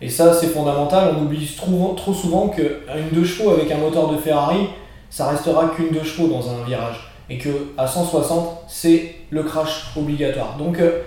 Et 0.00 0.08
ça, 0.08 0.32
c'est 0.32 0.48
fondamental. 0.48 1.14
On 1.16 1.22
oublie 1.24 1.46
trop, 1.56 1.94
trop 1.96 2.12
souvent 2.12 2.48
qu'une 2.48 3.08
deux 3.12 3.24
chevaux 3.24 3.50
avec 3.50 3.70
un 3.70 3.78
moteur 3.78 4.12
de 4.12 4.16
Ferrari, 4.16 4.68
ça 5.10 5.28
restera 5.28 5.68
qu'une 5.74 5.90
deux 5.90 6.04
chevaux 6.04 6.28
dans 6.28 6.50
un 6.50 6.64
virage. 6.64 7.10
Et 7.30 7.38
que 7.38 7.72
à 7.76 7.86
160, 7.86 8.64
c'est 8.68 9.16
le 9.30 9.42
crash 9.42 9.86
obligatoire. 9.96 10.56
Donc, 10.56 10.78
euh, 10.78 11.02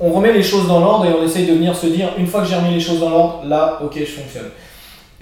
on 0.00 0.12
remet 0.12 0.32
les 0.32 0.42
choses 0.42 0.68
dans 0.68 0.80
l'ordre 0.80 1.06
et 1.06 1.10
on 1.12 1.24
essaye 1.24 1.46
de 1.46 1.52
venir 1.52 1.74
se 1.74 1.86
dire, 1.86 2.10
une 2.18 2.26
fois 2.26 2.42
que 2.42 2.46
j'ai 2.46 2.56
remis 2.56 2.74
les 2.74 2.80
choses 2.80 3.00
dans 3.00 3.10
l'ordre, 3.10 3.42
là, 3.46 3.78
ok, 3.82 3.98
je 3.98 4.04
fonctionne. 4.04 4.50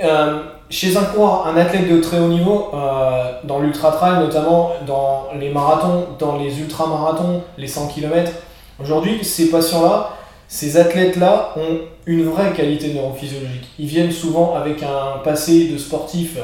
Euh, 0.03 0.43
chez 0.69 0.97
un 0.97 1.05
coureur, 1.05 1.47
un 1.47 1.57
athlète 1.57 1.89
de 1.89 2.01
très 2.01 2.19
haut 2.19 2.29
niveau, 2.29 2.69
euh, 2.75 3.33
dans 3.45 3.61
l'ultra-trail 3.61 4.21
notamment, 4.21 4.73
dans 4.87 5.29
les 5.39 5.49
marathons, 5.49 6.07
dans 6.19 6.37
les 6.37 6.61
ultra-marathons, 6.61 7.43
les 7.57 7.69
100 7.69 7.89
km, 7.89 8.33
aujourd'hui, 8.81 9.25
ces 9.25 9.51
patients-là, 9.51 10.11
ces 10.49 10.77
athlètes-là 10.77 11.55
ont 11.57 11.79
une 12.07 12.25
vraie 12.25 12.53
qualité 12.53 12.93
neurophysiologique. 12.93 13.69
Ils 13.79 13.87
viennent 13.87 14.13
souvent 14.13 14.55
avec 14.55 14.83
un 14.83 15.19
passé 15.25 15.69
de 15.69 15.79
sportif, 15.79 16.39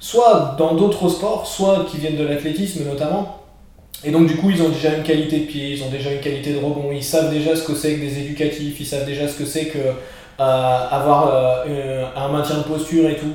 soit 0.00 0.56
dans 0.58 0.74
d'autres 0.74 1.08
sports, 1.08 1.46
soit 1.46 1.86
qui 1.88 1.98
viennent 1.98 2.16
de 2.16 2.26
l'athlétisme 2.26 2.84
notamment. 2.84 3.43
Et 4.04 4.10
donc 4.10 4.26
du 4.26 4.36
coup, 4.36 4.50
ils 4.50 4.60
ont 4.62 4.68
déjà 4.68 4.94
une 4.94 5.02
qualité 5.02 5.40
de 5.40 5.46
pied, 5.46 5.70
ils 5.70 5.82
ont 5.82 5.88
déjà 5.88 6.12
une 6.12 6.20
qualité 6.20 6.52
de 6.52 6.58
rebond, 6.58 6.90
ils 6.92 7.02
savent 7.02 7.32
déjà 7.32 7.56
ce 7.56 7.62
que 7.62 7.74
c'est 7.74 7.94
que 7.94 8.00
des 8.00 8.18
éducatifs, 8.18 8.78
ils 8.78 8.86
savent 8.86 9.06
déjà 9.06 9.26
ce 9.26 9.38
que 9.38 9.46
c'est 9.46 9.66
que 9.66 9.78
euh, 9.78 9.92
euh, 10.40 12.04
un 12.14 12.28
maintien 12.28 12.58
de 12.58 12.62
posture 12.64 13.08
et 13.08 13.16
tout. 13.16 13.32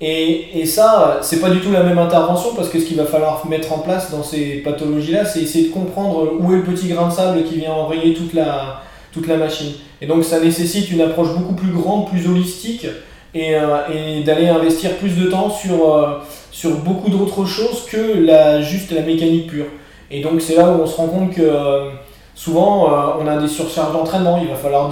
Et, 0.00 0.60
et 0.60 0.66
ça, 0.66 1.18
c'est 1.22 1.40
pas 1.40 1.50
du 1.50 1.60
tout 1.60 1.72
la 1.72 1.82
même 1.82 1.98
intervention 1.98 2.54
parce 2.54 2.68
que 2.68 2.78
ce 2.78 2.84
qu'il 2.84 2.96
va 2.96 3.06
falloir 3.06 3.44
mettre 3.48 3.72
en 3.72 3.78
place 3.78 4.10
dans 4.10 4.22
ces 4.22 4.56
pathologies-là, 4.56 5.24
c'est 5.24 5.40
essayer 5.40 5.68
de 5.68 5.72
comprendre 5.72 6.34
où 6.38 6.52
est 6.52 6.56
le 6.56 6.62
petit 6.62 6.88
grain 6.88 7.08
de 7.08 7.12
sable 7.12 7.42
qui 7.44 7.56
vient 7.56 7.72
enrayer 7.72 8.14
toute 8.14 8.34
la, 8.34 8.82
toute 9.12 9.26
la 9.26 9.36
machine. 9.36 9.72
Et 10.00 10.06
donc 10.06 10.22
ça 10.22 10.38
nécessite 10.38 10.90
une 10.92 11.00
approche 11.00 11.32
beaucoup 11.34 11.54
plus 11.54 11.72
grande, 11.72 12.08
plus 12.08 12.28
holistique 12.28 12.86
et, 13.34 13.56
euh, 13.56 13.78
et 13.92 14.22
d'aller 14.22 14.48
investir 14.48 14.96
plus 14.96 15.16
de 15.16 15.26
temps 15.26 15.50
sur, 15.50 16.22
sur 16.52 16.70
beaucoup 16.78 17.10
d'autres 17.10 17.46
choses 17.46 17.86
que 17.90 18.18
la, 18.18 18.60
juste 18.60 18.92
la 18.92 19.02
mécanique 19.02 19.48
pure. 19.48 19.66
Et 20.10 20.20
donc 20.20 20.40
c'est 20.40 20.56
là 20.56 20.70
où 20.70 20.82
on 20.82 20.86
se 20.86 20.96
rend 20.96 21.08
compte 21.08 21.32
que 21.32 21.42
euh, 21.42 21.90
souvent 22.34 22.88
on 23.20 23.26
a 23.26 23.36
des 23.36 23.48
surcharges 23.48 23.92
d'entraînement, 23.92 24.38
il 24.40 24.48
va 24.48 24.56
falloir 24.56 24.90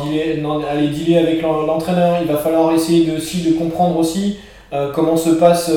aller 0.70 0.88
dealer 0.88 1.18
avec 1.18 1.42
l'entraîneur, 1.42 2.18
il 2.20 2.28
va 2.28 2.38
falloir 2.38 2.72
essayer 2.72 3.06
de, 3.06 3.16
aussi 3.16 3.42
de 3.42 3.52
comprendre 3.58 3.96
aussi 3.98 4.38
comment 4.94 5.16
se 5.16 5.30
passe 5.30 5.70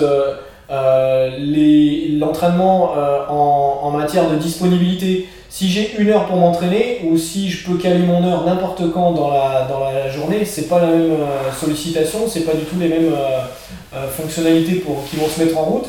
l'entraînement 2.19 2.93
en, 3.29 3.79
en, 3.83 3.91
matière 3.91 4.29
de 4.29 4.35
disponibilité. 4.35 5.27
Si 5.55 5.69
j'ai 5.69 5.95
une 5.99 6.09
heure 6.09 6.25
pour 6.25 6.35
m'entraîner 6.35 6.99
ou 7.05 7.17
si 7.17 7.49
je 7.49 7.65
peux 7.65 7.77
caler 7.77 7.99
mon 7.99 8.21
heure 8.25 8.43
n'importe 8.43 8.91
quand 8.91 9.13
dans 9.13 9.29
la, 9.29 9.65
dans 9.69 9.79
la 9.79 10.09
journée, 10.09 10.43
c'est 10.43 10.67
pas 10.67 10.81
la 10.81 10.87
même 10.87 11.13
euh, 11.13 11.49
sollicitation, 11.57 12.27
c'est 12.27 12.41
pas 12.41 12.55
du 12.55 12.65
tout 12.65 12.75
les 12.77 12.89
mêmes 12.89 13.13
euh, 13.13 13.39
euh, 13.95 14.05
fonctionnalités 14.09 14.81
pour, 14.81 15.05
qui 15.09 15.15
vont 15.15 15.29
se 15.29 15.41
mettre 15.41 15.57
en 15.57 15.63
route. 15.63 15.85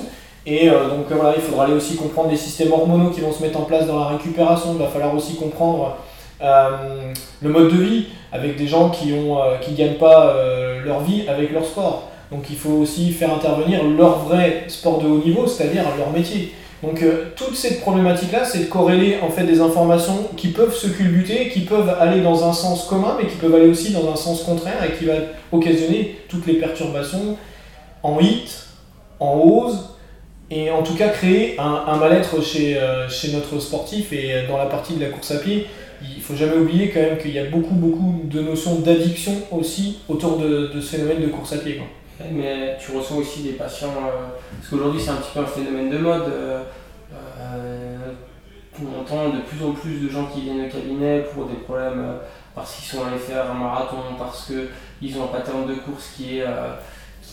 Et 0.46 0.68
donc 0.68 1.06
voilà, 1.11 1.35
il 1.37 1.42
faudra 1.42 1.64
aller 1.64 1.74
aussi 1.74 1.96
comprendre 1.96 2.30
les 2.30 2.37
systèmes 2.37 2.72
hormonaux 2.72 3.11
qui 3.11 3.20
vont 3.20 3.32
se 3.32 3.42
mettre 3.42 3.59
en 3.59 3.64
place 3.64 3.87
dans 3.87 3.98
la 3.98 4.06
récupération. 4.06 4.74
Il 4.74 4.78
va 4.78 4.87
falloir 4.87 5.12
aussi 5.14 5.35
comprendre 5.35 5.96
le 6.40 7.48
mode 7.48 7.72
de 7.72 7.82
vie 7.82 8.04
avec 8.30 8.56
des 8.56 8.68
gens 8.68 8.90
qui 8.90 9.12
ne 9.12 9.61
qui 9.61 9.72
gagnent 9.72 9.98
pas 9.98 10.37
leur 10.85 11.00
vie 11.00 11.24
avec 11.28 11.52
leur 11.52 11.64
sport. 11.64 12.11
Donc 12.30 12.44
il 12.50 12.56
faut 12.56 12.70
aussi 12.70 13.12
faire 13.12 13.35
intervenir 13.35 13.85
leur 13.85 14.20
vrai 14.20 14.64
sport 14.68 15.00
de 15.00 15.09
haut 15.09 15.18
niveau, 15.18 15.46
c'est-à-dire 15.46 15.85
leur 15.98 16.11
métier. 16.12 16.52
Donc 16.82 17.02
euh, 17.02 17.26
toute 17.37 17.56
cette 17.56 17.80
problématique-là, 17.80 18.44
c'est 18.44 18.59
de 18.59 18.64
corréler 18.64 19.18
en 19.22 19.30
fait 19.30 19.44
des 19.44 19.61
informations 19.61 20.28
qui 20.37 20.48
peuvent 20.48 20.74
se 20.74 20.88
culbuter, 20.88 21.48
qui 21.48 21.61
peuvent 21.61 21.96
aller 22.00 22.20
dans 22.20 22.48
un 22.48 22.52
sens 22.52 22.85
commun, 22.85 23.16
mais 23.20 23.28
qui 23.28 23.37
peuvent 23.37 23.54
aller 23.54 23.68
aussi 23.68 23.92
dans 23.92 24.11
un 24.11 24.16
sens 24.16 24.42
contraire 24.42 24.85
et 24.85 24.96
qui 24.96 25.06
va 25.06 25.14
occasionner 25.52 26.18
toutes 26.28 26.46
les 26.46 26.54
perturbations 26.54 27.37
en 28.02 28.20
hit, 28.20 28.66
en 29.20 29.35
hausse, 29.38 29.95
et 30.50 30.70
en 30.70 30.82
tout 30.82 30.94
cas 30.94 31.09
créer 31.09 31.59
un, 31.59 31.96
mal-être 31.96 32.42
chez, 32.42 32.76
euh, 32.76 33.09
chez 33.09 33.32
notre 33.32 33.59
sportif 33.59 34.12
et 34.12 34.46
dans 34.48 34.59
la 34.59 34.66
partie 34.66 34.94
de 34.94 35.00
la 35.04 35.11
course 35.11 35.32
à 35.32 35.38
pied. 35.38 35.66
Il 36.02 36.22
faut 36.22 36.37
jamais 36.37 36.56
oublier 36.56 36.90
quand 36.90 37.00
même 37.00 37.18
qu'il 37.18 37.32
y 37.32 37.38
a 37.38 37.46
beaucoup 37.46 37.74
beaucoup 37.74 38.20
de 38.24 38.40
notions 38.40 38.80
d'addiction 38.80 39.32
aussi 39.50 40.00
autour 40.09 40.37
de, 40.37 40.70
ce 40.74 40.96
phénomène 40.96 41.22
de 41.22 41.28
course 41.28 41.54
à 41.54 41.59
pied. 41.59 41.76
Quoi. 41.76 41.87
Mais 42.32 42.76
tu 42.78 42.96
reçois 42.96 43.18
aussi 43.18 43.42
des 43.42 43.52
patients, 43.52 43.94
euh, 43.96 44.28
parce 44.59 44.70
qu'aujourd'hui 44.70 45.00
c'est 45.00 45.11
un 45.11 45.16
petit 45.16 45.30
peu 45.35 45.40
un 45.40 45.46
phénomène 45.46 45.90
de 45.90 45.98
mode. 45.98 46.24
Euh, 46.28 46.62
on 48.78 49.00
entend 49.00 49.30
de 49.30 49.40
plus 49.40 49.64
en 49.64 49.72
plus 49.72 50.00
de 50.00 50.11
gens 50.11 50.26
qui 50.26 50.42
viennent 50.42 50.66
au 50.66 50.68
cabinet 50.68 51.24
pour 51.32 51.46
des 51.46 51.54
problèmes 51.54 52.04
parce 52.54 52.74
qu'ils 52.74 52.85
sont 52.85 53.06
allés 53.06 53.18
faire 53.18 53.50
un 53.50 53.54
marathon, 53.54 53.96
parce 54.18 54.46
qu'ils 54.46 55.18
ont 55.18 55.24
un 55.24 55.28
pattern 55.28 55.66
de 55.66 55.74
course 55.76 56.12
qui 56.14 56.38
est 56.38 56.44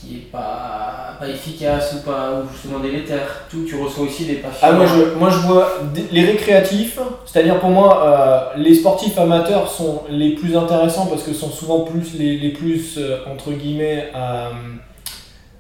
qui 0.04 0.16
est 0.18 0.32
pas, 0.32 1.18
efficace 1.28 1.96
ou 1.96 2.06
pas 2.06 2.34
ou 2.34 2.52
justement 2.52 2.80
délétère. 2.80 3.46
Tout, 3.50 3.64
tu 3.66 3.82
reçois 3.82 4.06
aussi 4.06 4.26
des 4.26 4.36
patients. 4.36 4.60
Ah, 4.62 4.72
moi, 4.74 4.86
je, 5.30 5.48
vois 5.48 5.80
les 6.12 6.26
récréatifs, 6.26 7.00
c'est-à-dire 7.26 7.60
pour 7.60 7.70
moi 7.70 8.06
euh, 8.06 8.58
les 8.58 8.76
sportifs 8.76 9.18
amateurs 9.18 9.70
sont 9.70 10.02
les 10.10 10.32
plus 10.32 10.58
intéressants 10.58 11.06
parce 11.06 11.24
que 11.24 11.34
sont 11.34 11.50
souvent 11.50 11.82
plus 11.82 12.16
les, 12.16 12.50
plus 12.50 12.98
euh, 12.98 13.20
entre 13.32 13.52
guillemets 13.52 14.12
euh, 14.16 14.50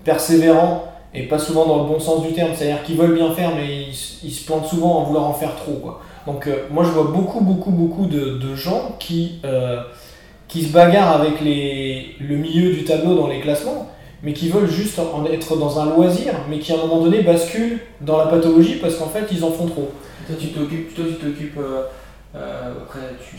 persévérants 0.03 0.83
et 1.13 1.23
pas 1.23 1.39
souvent 1.39 1.65
dans 1.65 1.83
le 1.83 1.87
bon 1.87 1.99
sens 1.99 2.23
du 2.23 2.33
terme, 2.33 2.49
c'est-à-dire 2.53 2.83
qu'ils 2.83 2.97
veulent 2.97 3.15
bien 3.15 3.31
faire 3.33 3.51
mais 3.55 3.85
ils, 4.23 4.31
se 4.31 4.45
plantent 4.45 4.67
souvent 4.67 4.97
en 4.97 5.03
vouloir 5.03 5.25
en 5.25 5.33
faire 5.33 5.55
trop 5.55 5.73
quoi. 5.73 6.01
Donc 6.27 6.49
moi 6.71 6.83
je 6.83 6.89
vois 6.89 7.05
beaucoup 7.05 7.41
beaucoup 7.41 7.71
beaucoup 7.71 8.05
de, 8.07 8.55
gens 8.55 8.95
qui 8.99 9.39
se 9.41 10.73
bagarrent 10.73 11.21
avec 11.21 11.39
le 11.39 12.35
milieu 12.35 12.73
du 12.73 12.83
tableau 12.83 13.15
dans 13.15 13.27
les 13.27 13.39
classements 13.39 13.92
mais 14.23 14.31
qui 14.31 14.49
veulent 14.49 14.71
juste 14.71 14.97
en 14.99 15.25
être 15.25 15.57
dans 15.57 15.79
un 15.79 15.85
loisir, 15.93 16.33
mais 16.49 16.59
qui 16.59 16.71
à 16.71 16.75
un 16.75 16.79
moment 16.79 17.01
donné 17.01 17.21
basculent 17.21 17.81
dans 17.99 18.17
la 18.17 18.27
pathologie 18.27 18.75
parce 18.75 18.95
qu'en 18.95 19.09
fait 19.09 19.25
ils 19.31 19.43
en 19.43 19.51
font 19.51 19.67
trop. 19.67 19.91
Toi 20.25 20.35
tu 20.39 20.47
t'occupes, 20.47 20.95
toi 20.95 21.03
tu 21.09 21.15
t'occupes, 21.15 21.57
euh, 21.57 21.83
euh, 22.33 22.71
après 22.81 23.01
tu, 23.19 23.35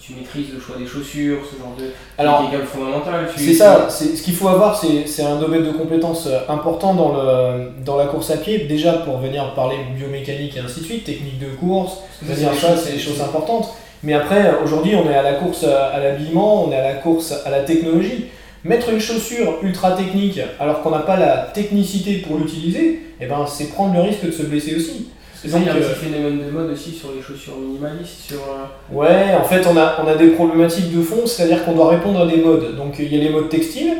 tu, 0.00 0.14
maîtrises 0.14 0.52
le 0.52 0.60
choix 0.60 0.76
des 0.76 0.86
chaussures, 0.86 1.38
ce 1.48 1.56
genre 1.56 1.74
de 1.78 1.84
Alors, 2.18 2.50
est 2.52 2.66
fondamental. 2.66 3.28
C'est 3.36 3.54
ça, 3.54 3.88
ce 3.88 4.20
qu'il 4.20 4.34
faut 4.34 4.48
avoir, 4.48 4.76
c'est 4.76 5.22
un 5.22 5.36
domaine 5.36 5.64
de 5.64 5.70
compétences 5.70 6.26
euh, 6.26 6.40
important 6.48 6.94
dans, 6.94 7.12
le, 7.12 7.70
dans 7.84 7.96
la 7.96 8.06
course 8.06 8.30
à 8.32 8.38
pied, 8.38 8.64
déjà 8.64 8.94
pour 8.94 9.18
venir 9.18 9.54
parler 9.54 9.76
biomécanique 9.96 10.56
et 10.56 10.60
ainsi 10.60 10.80
de 10.80 10.84
suite, 10.84 11.04
technique 11.04 11.38
de 11.38 11.54
course, 11.54 11.98
c'est-à-dire 12.20 12.52
ça 12.54 12.76
c'est 12.76 12.92
des 12.92 12.98
choses 12.98 13.20
importantes. 13.20 13.68
Mais 14.02 14.14
après, 14.14 14.52
aujourd'hui, 14.64 14.94
on 14.96 15.08
est 15.08 15.14
à 15.14 15.22
la 15.22 15.34
course 15.34 15.64
à 15.64 15.98
l'habillement, 16.00 16.64
on 16.64 16.72
est 16.72 16.76
à 16.76 16.92
la 16.92 16.94
course 16.94 17.32
à 17.44 17.50
la 17.50 17.60
technologie. 17.60 18.26
Mettre 18.68 18.90
une 18.90 19.00
chaussure 19.00 19.54
ultra 19.62 19.92
technique 19.92 20.38
alors 20.60 20.82
qu'on 20.82 20.90
n'a 20.90 20.98
pas 20.98 21.16
la 21.16 21.38
technicité 21.54 22.16
pour 22.18 22.36
l'utiliser, 22.36 23.00
eh 23.18 23.24
ben, 23.24 23.46
c'est 23.46 23.70
prendre 23.70 23.94
le 23.94 24.02
risque 24.02 24.26
de 24.26 24.30
se 24.30 24.42
blesser 24.42 24.76
aussi. 24.76 25.08
il 25.42 25.50
y 25.50 25.54
a 25.54 25.72
un 25.72 25.76
petit 25.76 26.04
phénomène 26.04 26.44
de 26.44 26.50
mode 26.50 26.70
aussi 26.72 26.90
sur 26.90 27.08
les 27.16 27.22
chaussures 27.22 27.56
minimalistes. 27.56 28.26
Sur, 28.28 28.36
euh, 28.36 28.94
Ouais, 28.94 29.34
en 29.40 29.44
fait, 29.44 29.66
on 29.66 29.74
a, 29.78 29.96
on 30.04 30.06
a 30.06 30.16
des 30.16 30.28
problématiques 30.32 30.94
de 30.94 31.00
fond, 31.00 31.26
c'est-à-dire 31.26 31.64
qu'on 31.64 31.72
doit 31.72 31.88
répondre 31.88 32.20
à 32.20 32.26
des 32.26 32.36
modes. 32.42 32.76
Donc, 32.76 32.96
il 32.98 33.10
y 33.10 33.18
a 33.18 33.24
les 33.24 33.30
modes 33.30 33.48
textiles, 33.48 33.94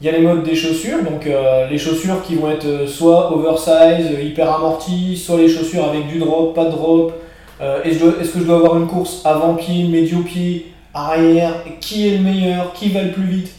il 0.00 0.06
y 0.06 0.08
a 0.08 0.12
les 0.12 0.22
modes 0.22 0.42
des 0.42 0.56
chaussures, 0.56 1.02
donc 1.02 1.26
euh, 1.26 1.68
les 1.68 1.76
chaussures 1.76 2.22
qui 2.22 2.36
vont 2.36 2.50
être 2.50 2.64
euh, 2.64 2.86
soit 2.86 3.30
oversize, 3.30 4.06
hyper 4.22 4.50
amorties, 4.50 5.18
soit 5.18 5.36
les 5.36 5.50
chaussures 5.50 5.84
avec 5.84 6.06
du 6.08 6.18
drop, 6.18 6.54
pas 6.54 6.64
de 6.64 6.70
drop. 6.70 7.12
est-ce, 7.60 8.02
est-ce 8.22 8.30
que 8.32 8.38
je 8.38 8.44
dois 8.44 8.56
avoir 8.56 8.78
une 8.78 8.86
course 8.86 9.20
avant-pied, 9.26 9.84
médio-pied, 9.84 10.72
arrière 10.94 11.62
Qui 11.78 12.08
est 12.08 12.16
le 12.16 12.22
meilleur 12.22 12.72
Qui 12.72 12.88
va 12.88 13.02
le 13.02 13.10
plus 13.10 13.26
vite? 13.26 13.52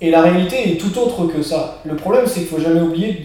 Et 0.00 0.10
la 0.10 0.22
réalité 0.22 0.72
est 0.72 0.76
tout 0.76 0.96
autre 0.98 1.26
que 1.26 1.42
ça. 1.42 1.78
Le 1.84 1.96
problème, 1.96 2.24
c'est 2.26 2.40
qu'il 2.40 2.48
faut 2.48 2.60
jamais 2.60 2.80
oublier 2.80 3.22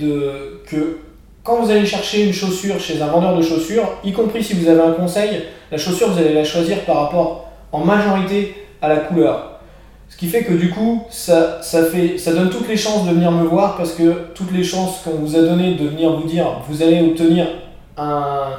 que 0.65 0.99
quand 1.43 1.61
vous 1.61 1.69
allez 1.69 1.85
chercher 1.85 2.25
une 2.25 2.33
chaussure 2.33 2.79
chez 2.79 3.01
un 3.01 3.07
vendeur 3.07 3.37
de 3.37 3.41
chaussures, 3.41 3.87
y 4.03 4.11
compris 4.11 4.43
si 4.43 4.53
vous 4.53 4.67
avez 4.69 4.81
un 4.81 4.93
conseil, 4.93 5.43
la 5.71 5.77
chaussure, 5.77 6.09
vous 6.09 6.19
allez 6.19 6.33
la 6.33 6.43
choisir 6.43 6.79
par 6.81 6.97
rapport 6.97 7.51
en 7.71 7.79
majorité 7.79 8.55
à 8.81 8.87
la 8.87 8.97
couleur. 8.97 9.59
Ce 10.09 10.17
qui 10.17 10.27
fait 10.27 10.43
que 10.43 10.53
du 10.53 10.69
coup, 10.69 11.03
ça 11.09 11.59
donne 12.27 12.49
toutes 12.49 12.67
les 12.67 12.77
chances 12.77 13.05
de 13.07 13.13
venir 13.13 13.31
me 13.31 13.45
voir 13.45 13.77
parce 13.77 13.93
que 13.93 14.27
toutes 14.35 14.51
les 14.51 14.63
chances 14.63 15.01
qu'on 15.03 15.17
vous 15.17 15.35
a 15.35 15.41
données 15.41 15.75
de 15.75 15.87
venir 15.87 16.11
vous 16.11 16.27
dire 16.27 16.61
vous 16.69 16.83
allez 16.83 17.01
obtenir 17.01 17.47
un, 17.97 18.51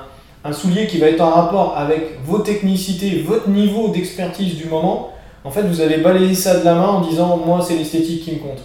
un 0.45 0.53
soulier 0.53 0.87
qui 0.87 0.99
va 0.99 1.07
être 1.07 1.21
en 1.21 1.31
rapport 1.31 1.75
avec 1.79 2.19
vos 2.25 2.39
technicités, 2.39 3.23
votre 3.27 3.49
niveau 3.49 3.89
d'expertise 3.89 4.57
du 4.57 4.67
moment, 4.67 5.14
en 5.45 5.51
fait, 5.51 5.63
vous 5.63 5.81
allez 5.81 5.99
balayer 5.99 6.35
ça 6.35 6.59
de 6.59 6.65
la 6.65 6.75
main 6.75 6.87
en 6.87 7.01
disant 7.03 7.37
moi, 7.37 7.61
c'est 7.67 7.77
l'esthétique 7.77 8.25
qui 8.25 8.33
me 8.33 8.39
compte. 8.39 8.63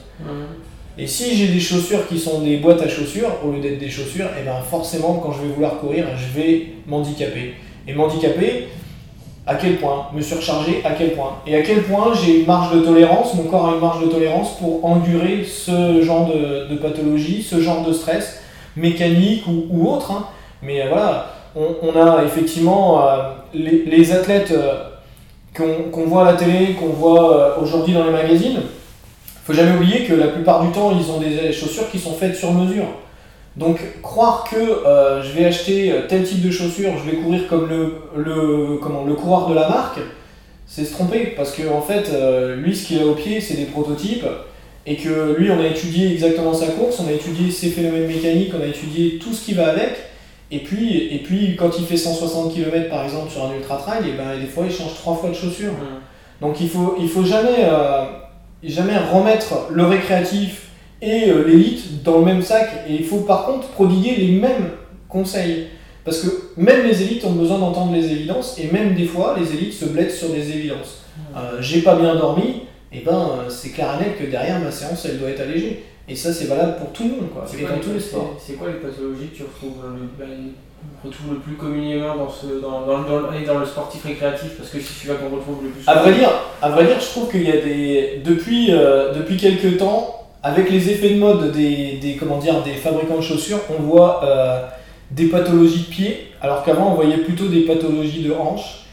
Et 0.97 1.07
si 1.07 1.35
j'ai 1.35 1.47
des 1.47 1.59
chaussures 1.59 2.07
qui 2.07 2.19
sont 2.19 2.41
des 2.41 2.57
boîtes 2.57 2.81
à 2.81 2.89
chaussures, 2.89 3.31
au 3.45 3.51
lieu 3.51 3.59
d'être 3.59 3.79
des 3.79 3.89
chaussures, 3.89 4.25
et 4.25 4.41
eh 4.41 4.45
ben 4.45 4.55
forcément, 4.69 5.21
quand 5.23 5.31
je 5.31 5.43
vais 5.43 5.53
vouloir 5.53 5.79
courir, 5.79 6.05
je 6.17 6.39
vais 6.39 6.67
m'handicaper. 6.87 7.53
Et 7.87 7.93
m'handicaper, 7.93 8.67
à 9.47 9.55
quel 9.55 9.77
point? 9.77 10.07
Me 10.13 10.21
surcharger, 10.21 10.81
à 10.83 10.91
quel 10.91 11.13
point? 11.13 11.37
Et 11.47 11.55
à 11.55 11.61
quel 11.61 11.83
point 11.83 12.13
j'ai 12.13 12.41
une 12.41 12.45
marge 12.45 12.75
de 12.75 12.81
tolérance, 12.81 13.33
mon 13.33 13.43
corps 13.43 13.69
a 13.69 13.73
une 13.75 13.79
marge 13.79 14.03
de 14.05 14.07
tolérance 14.07 14.57
pour 14.57 14.83
endurer 14.85 15.43
ce 15.43 16.01
genre 16.01 16.27
de, 16.27 16.75
pathologie, 16.75 17.41
ce 17.41 17.59
genre 17.59 17.85
de 17.85 17.93
stress, 17.93 18.41
mécanique 18.75 19.45
ou, 19.47 19.89
autre. 19.89 20.11
Hein. 20.11 20.25
Mais 20.61 20.81
euh, 20.81 20.89
voilà, 20.89 21.33
on, 21.55 21.99
a 21.99 22.23
effectivement 22.25 23.01
euh, 23.01 23.31
les, 23.53 24.11
athlètes 24.11 24.51
euh, 24.51 24.88
qu'on 25.55 26.05
voit 26.05 26.27
à 26.27 26.31
la 26.31 26.37
télé, 26.37 26.73
qu'on 26.73 26.87
voit 26.87 27.59
aujourd'hui 27.59 27.93
dans 27.93 28.05
les 28.05 28.11
magazines 28.11 28.61
faut 29.49 29.55
jamais 29.55 29.75
oublier 29.75 30.05
que 30.05 30.13
la 30.13 30.27
plupart 30.27 30.63
du 30.63 30.71
temps, 30.71 30.91
ils 30.95 31.09
ont 31.09 31.19
des 31.19 31.51
chaussures 31.51 31.89
qui 31.89 31.97
sont 31.97 32.13
faites 32.13 32.35
sur 32.35 32.53
mesure. 32.53 32.85
Donc 33.55 33.79
croire 34.03 34.43
que 34.47 34.55
euh, 34.55 35.23
je 35.23 35.31
vais 35.31 35.43
acheter 35.45 35.91
tel 36.07 36.23
type 36.23 36.43
de 36.43 36.51
chaussures, 36.51 36.91
je 37.03 37.09
vais 37.09 37.17
courir 37.17 37.47
comme 37.47 37.67
le, 37.67 37.95
le, 38.15 39.15
coureur 39.15 39.49
de 39.49 39.55
la 39.55 39.67
marque, 39.67 40.01
c'est 40.67 40.85
se 40.85 40.93
tromper. 40.93 41.33
Parce 41.35 41.51
que 41.53 41.67
en 41.67 41.81
fait, 41.81 42.11
euh, 42.13 42.57
lui, 42.57 42.75
ce 42.75 42.85
qu'il 42.85 42.99
a 42.99 43.05
au 43.07 43.15
pied, 43.15 43.41
c'est 43.41 43.55
des 43.55 43.65
prototypes. 43.65 44.25
Et 44.85 44.97
que 44.97 45.35
lui, 45.35 45.49
on 45.49 45.59
a 45.59 45.65
étudié 45.65 46.11
exactement 46.11 46.53
sa 46.53 46.67
course, 46.67 46.99
on 46.99 47.07
a 47.07 47.11
étudié 47.11 47.49
ses 47.49 47.69
phénomènes 47.69 48.05
mécaniques, 48.05 48.53
on 48.55 48.61
a 48.61 48.67
étudié 48.67 49.17
tout 49.17 49.33
ce 49.33 49.45
qui 49.45 49.53
va 49.55 49.69
avec. 49.69 50.08
Et 50.51 50.59
puis, 50.59 51.13
et 51.13 51.19
puis 51.19 51.55
quand 51.55 51.77
il 51.77 51.85
fait 51.85 51.97
160 51.97 52.53
km 52.53 52.89
par 52.89 53.03
exemple 53.03 53.29
sur 53.29 53.45
un 53.45 53.53
ultra 53.55 53.77
trail, 53.77 54.09
et 54.09 54.13
ben, 54.13 54.39
des 54.39 54.47
fois 54.47 54.65
il 54.65 54.71
change 54.71 54.95
trois 54.95 55.15
fois 55.15 55.29
de 55.29 55.35
chaussures. 55.35 55.73
Mmh. 55.73 56.41
Donc 56.41 56.59
il 56.61 56.69
faut, 56.69 56.95
il 56.99 57.07
faut 57.07 57.23
jamais... 57.23 57.65
Euh, 57.65 58.05
jamais 58.63 58.97
remettre 58.97 59.67
le 59.71 59.85
récréatif 59.85 60.69
et 61.01 61.29
euh, 61.29 61.45
l'élite 61.47 62.03
dans 62.03 62.19
le 62.19 62.25
même 62.25 62.41
sac. 62.41 62.69
Et 62.87 62.95
il 62.95 63.05
faut 63.05 63.21
par 63.21 63.45
contre 63.45 63.67
prodiguer 63.69 64.15
les 64.15 64.31
mêmes 64.31 64.71
conseils. 65.07 65.67
Parce 66.03 66.21
que 66.21 66.29
même 66.57 66.85
les 66.85 67.01
élites 67.03 67.23
ont 67.25 67.33
besoin 67.33 67.59
d'entendre 67.59 67.93
les 67.93 68.11
évidences, 68.11 68.57
et 68.57 68.71
même 68.71 68.95
des 68.95 69.05
fois, 69.05 69.35
les 69.37 69.53
élites 69.53 69.73
se 69.73 69.85
blessent 69.85 70.17
sur 70.17 70.29
des 70.29 70.49
évidences. 70.51 71.03
Euh, 71.35 71.57
j'ai 71.59 71.81
pas 71.81 71.95
bien 71.95 72.15
dormi, 72.15 72.63
et 72.91 73.01
ben 73.01 73.45
c'est 73.49 73.69
clair 73.69 73.99
et 73.99 74.05
net 74.05 74.17
que 74.17 74.25
derrière 74.25 74.59
ma 74.59 74.71
séance, 74.71 75.05
elle 75.05 75.19
doit 75.19 75.29
être 75.29 75.41
allégée. 75.41 75.83
Et 76.09 76.15
ça, 76.15 76.33
c'est 76.33 76.45
valable 76.45 76.77
pour 76.77 76.91
tout 76.91 77.03
le 77.03 77.09
monde, 77.09 77.29
quoi. 77.31 77.45
C'est 77.45 77.61
dans 77.61 77.77
tous 77.77 77.93
les 77.93 77.99
sports. 77.99 78.35
C'est 78.39 78.53
quoi 78.53 78.67
les 78.67 78.75
pathologies 78.75 79.27
que 79.27 79.37
tu 79.37 79.43
retrouves 79.43 79.77
ben, 80.17 80.27
retrouve 81.03 81.33
le 81.33 81.39
plus 81.39 81.53
communément 81.55 82.15
dans, 82.15 82.29
ce, 82.29 82.47
dans, 82.61 82.81
dans, 82.81 83.03
dans, 83.03 83.59
le 83.59 83.65
sportif 83.65 84.03
récréatif? 84.05 84.57
Parce 84.57 84.69
que 84.69 84.79
si 84.79 84.99
tu 84.99 85.07
vas 85.07 85.15
qu'on 85.15 85.35
retrouve 85.35 85.63
le 85.63 85.69
plus 85.69 85.87
à 85.87 85.95
vrai 85.99 86.13
dire, 86.13 86.31
à 86.61 86.69
vrai 86.69 86.85
dire, 86.85 86.99
je 86.99 87.05
trouve 87.05 87.29
qu'il 87.29 87.43
y 87.43 87.51
a 87.51 87.57
des. 87.57 88.21
Depuis, 88.25 88.69
euh, 88.71 89.13
depuis 89.13 89.37
quelques 89.37 89.77
temps, 89.77 90.25
avec 90.41 90.71
les 90.71 90.89
effets 90.89 91.11
de 91.11 91.19
mode 91.19 91.51
des, 91.51 91.99
des, 92.01 92.15
comment 92.15 92.39
dire, 92.39 92.63
des 92.63 92.73
fabricants 92.73 93.17
de 93.17 93.21
chaussures, 93.21 93.59
on 93.69 93.81
voit 93.83 94.23
euh, 94.23 94.61
des 95.11 95.25
pathologies 95.25 95.83
de 95.83 95.89
pied, 95.89 96.27
alors 96.41 96.63
qu'avant 96.63 96.91
on 96.91 96.95
voyait 96.95 97.17
plutôt 97.17 97.47
des 97.47 97.61
pathologies 97.61 98.23
de 98.23 98.33
hanches. 98.33 98.85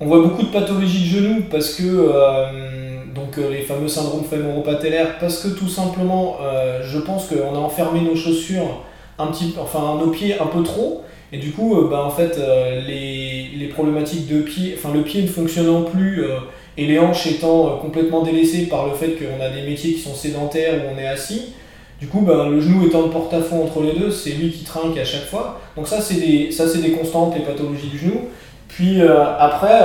On 0.00 0.06
voit 0.06 0.22
beaucoup 0.22 0.42
de 0.42 0.50
pathologies 0.50 1.10
de 1.10 1.18
genoux 1.18 1.42
parce 1.50 1.74
que. 1.74 1.82
Euh, 1.84 2.91
donc 3.14 3.36
les 3.36 3.62
fameux 3.62 3.88
syndromes 3.88 4.24
fémoro-patellaires, 4.24 5.18
parce 5.18 5.42
que 5.42 5.48
tout 5.48 5.68
simplement, 5.68 6.38
je 6.82 6.98
pense 6.98 7.26
qu'on 7.26 7.54
a 7.54 7.58
enfermé 7.58 8.00
nos 8.00 8.16
chaussures 8.16 8.82
un 9.18 9.26
petit, 9.26 9.54
enfin 9.60 9.98
nos 9.98 10.10
pieds 10.10 10.38
un 10.38 10.46
peu 10.46 10.62
trop, 10.62 11.02
et 11.32 11.38
du 11.38 11.50
coup, 11.50 11.76
euh, 11.76 11.88
bah, 11.88 12.04
en 12.04 12.10
fait, 12.10 12.36
euh, 12.38 12.82
les, 12.86 13.48
les, 13.56 13.68
problématiques 13.68 14.28
de 14.28 14.42
pied, 14.42 14.74
enfin 14.76 14.92
le 14.92 15.02
pied 15.02 15.22
ne 15.22 15.26
fonctionnant 15.26 15.82
plus 15.82 16.24
euh, 16.24 16.36
et 16.76 16.86
les 16.86 16.98
hanches 16.98 17.26
étant 17.26 17.78
complètement 17.78 18.22
délaissées 18.22 18.66
par 18.66 18.86
le 18.86 18.92
fait 18.92 19.12
qu'on 19.12 19.42
a 19.42 19.48
des 19.48 19.62
métiers 19.62 19.94
qui 19.94 20.00
sont 20.00 20.14
sédentaires 20.14 20.74
où 20.74 20.94
on 20.94 20.98
est 20.98 21.06
assis, 21.06 21.54
du 22.00 22.06
coup, 22.06 22.20
bah, 22.20 22.48
le 22.50 22.60
genou 22.60 22.86
étant 22.86 23.02
le 23.02 23.08
porte-à-faux 23.08 23.62
entre 23.62 23.82
les 23.82 23.98
deux, 23.98 24.10
c'est 24.10 24.32
lui 24.32 24.50
qui 24.50 24.64
trinque 24.64 24.98
à 24.98 25.04
chaque 25.04 25.24
fois. 25.24 25.60
Donc 25.74 25.88
ça, 25.88 26.02
c'est 26.02 26.16
des, 26.16 26.52
ça, 26.52 26.68
c'est 26.68 26.82
des 26.82 26.92
constantes, 26.92 27.34
les 27.34 27.44
pathologies 27.44 27.88
du 27.88 27.98
genou. 27.98 28.28
Puis 28.68 29.00
après, 29.02 29.80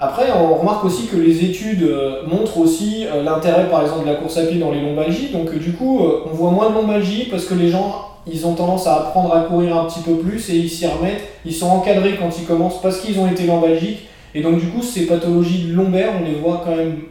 après, 0.00 0.26
on 0.32 0.54
remarque 0.54 0.84
aussi 0.84 1.06
que 1.06 1.16
les 1.16 1.44
études 1.44 1.88
montrent 2.26 2.58
aussi 2.58 3.06
l'intérêt, 3.24 3.68
par 3.70 3.82
exemple, 3.82 4.06
de 4.06 4.10
la 4.10 4.16
course 4.16 4.36
à 4.38 4.44
pied 4.44 4.58
dans 4.58 4.72
les 4.72 4.80
lombalgies. 4.80 5.28
Donc 5.32 5.56
du 5.56 5.72
coup, 5.72 6.00
on 6.00 6.34
voit 6.34 6.50
moins 6.50 6.70
de 6.70 6.74
lombalgies 6.74 7.28
parce 7.30 7.44
que 7.44 7.54
les 7.54 7.68
gens 7.68 8.14
ils 8.26 8.46
ont 8.46 8.54
tendance 8.54 8.86
à 8.86 8.96
apprendre 8.96 9.34
à 9.34 9.42
courir 9.42 9.76
un 9.76 9.84
petit 9.86 10.00
peu 10.00 10.16
plus 10.16 10.48
et 10.50 10.56
ils 10.56 10.70
s'y 10.70 10.86
remettent. 10.86 11.24
Ils 11.44 11.54
sont 11.54 11.66
encadrés 11.66 12.16
quand 12.18 12.30
ils 12.38 12.46
commencent 12.46 12.80
parce 12.80 13.00
qu'ils 13.00 13.18
ont 13.18 13.30
été 13.30 13.46
lombalgiques. 13.46 14.08
Et 14.34 14.42
donc, 14.42 14.58
du 14.58 14.66
coup, 14.68 14.82
ces 14.82 15.06
pathologies 15.06 15.68
lombaires, 15.68 16.12
on 16.20 16.24
les 16.24 16.34
voit 16.34 16.62
quand 16.64 16.74
même, 16.74 17.02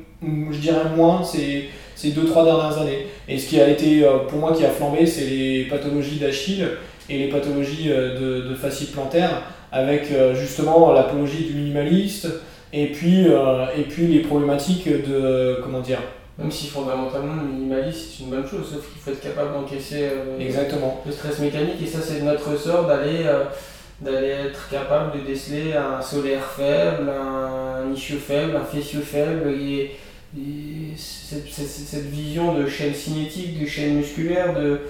je 0.52 0.58
dirais, 0.58 0.82
moins 0.96 1.24
ces, 1.24 1.70
ces 1.96 2.10
2-3 2.10 2.46
dernières 2.46 2.78
années. 2.80 3.08
Et 3.30 3.38
ce 3.38 3.48
qui 3.48 3.62
a 3.62 3.70
été, 3.70 4.04
euh, 4.04 4.20
pour 4.28 4.40
moi, 4.40 4.54
qui 4.54 4.66
a 4.66 4.70
flambé, 4.70 5.06
c'est 5.06 5.26
les 5.26 5.66
pathologies 5.66 6.18
d'Achille 6.18 6.68
et 7.10 7.18
les 7.20 7.28
pathologies 7.28 7.90
euh, 7.92 8.42
de, 8.44 8.50
de 8.50 8.56
fascie 8.56 8.88
plantaire, 8.88 9.44
avec 9.72 10.12
euh, 10.12 10.36
justement 10.36 10.92
l'apologie 10.92 11.46
du 11.46 11.54
minimaliste 11.54 12.28
et 12.74 12.88
puis, 12.88 13.28
et 13.28 13.84
puis 13.84 14.08
les 14.08 14.20
problématiques 14.22 14.88
de, 14.88 15.60
comment 15.64 15.80
dire, 15.80 16.00
même 16.38 16.52
si 16.52 16.68
fondamentalement 16.68 17.36
le 17.36 17.48
minimalisme 17.48 18.00
c'est 18.10 18.24
une 18.24 18.30
bonne 18.32 18.48
chose, 18.48 18.72
sauf 18.72 18.92
qu'il 18.92 19.00
faut 19.00 19.12
être 19.12 19.22
capable 19.22 19.54
d'encaisser 19.54 20.10
euh, 20.12 20.40
Exactement. 20.40 21.02
le 21.06 21.12
stress 21.12 21.40
mécanique 21.40 21.82
et 21.82 21.86
ça 21.86 22.00
c'est 22.02 22.22
notre 22.22 22.58
sort 22.58 22.88
d'aller 22.88 23.26
euh, 23.26 23.44
d'aller 24.02 24.30
être 24.30 24.68
capable 24.70 25.20
de 25.20 25.26
déceler 25.26 25.74
un 25.74 26.02
solaire 26.02 26.44
faible, 26.44 27.10
un 27.10 27.94
ischio 27.94 28.18
faible, 28.18 28.56
un 28.56 28.66
fessieux 28.66 29.02
faible 29.02 29.52
et, 29.52 29.92
cette, 30.98 31.48
cette, 31.48 32.10
vision 32.10 32.56
de 32.56 32.68
chaîne 32.68 32.94
cinétique, 32.94 33.62
de 33.62 33.68
chaîne 33.68 33.98
musculaire 33.98 34.60
de, 34.60 34.82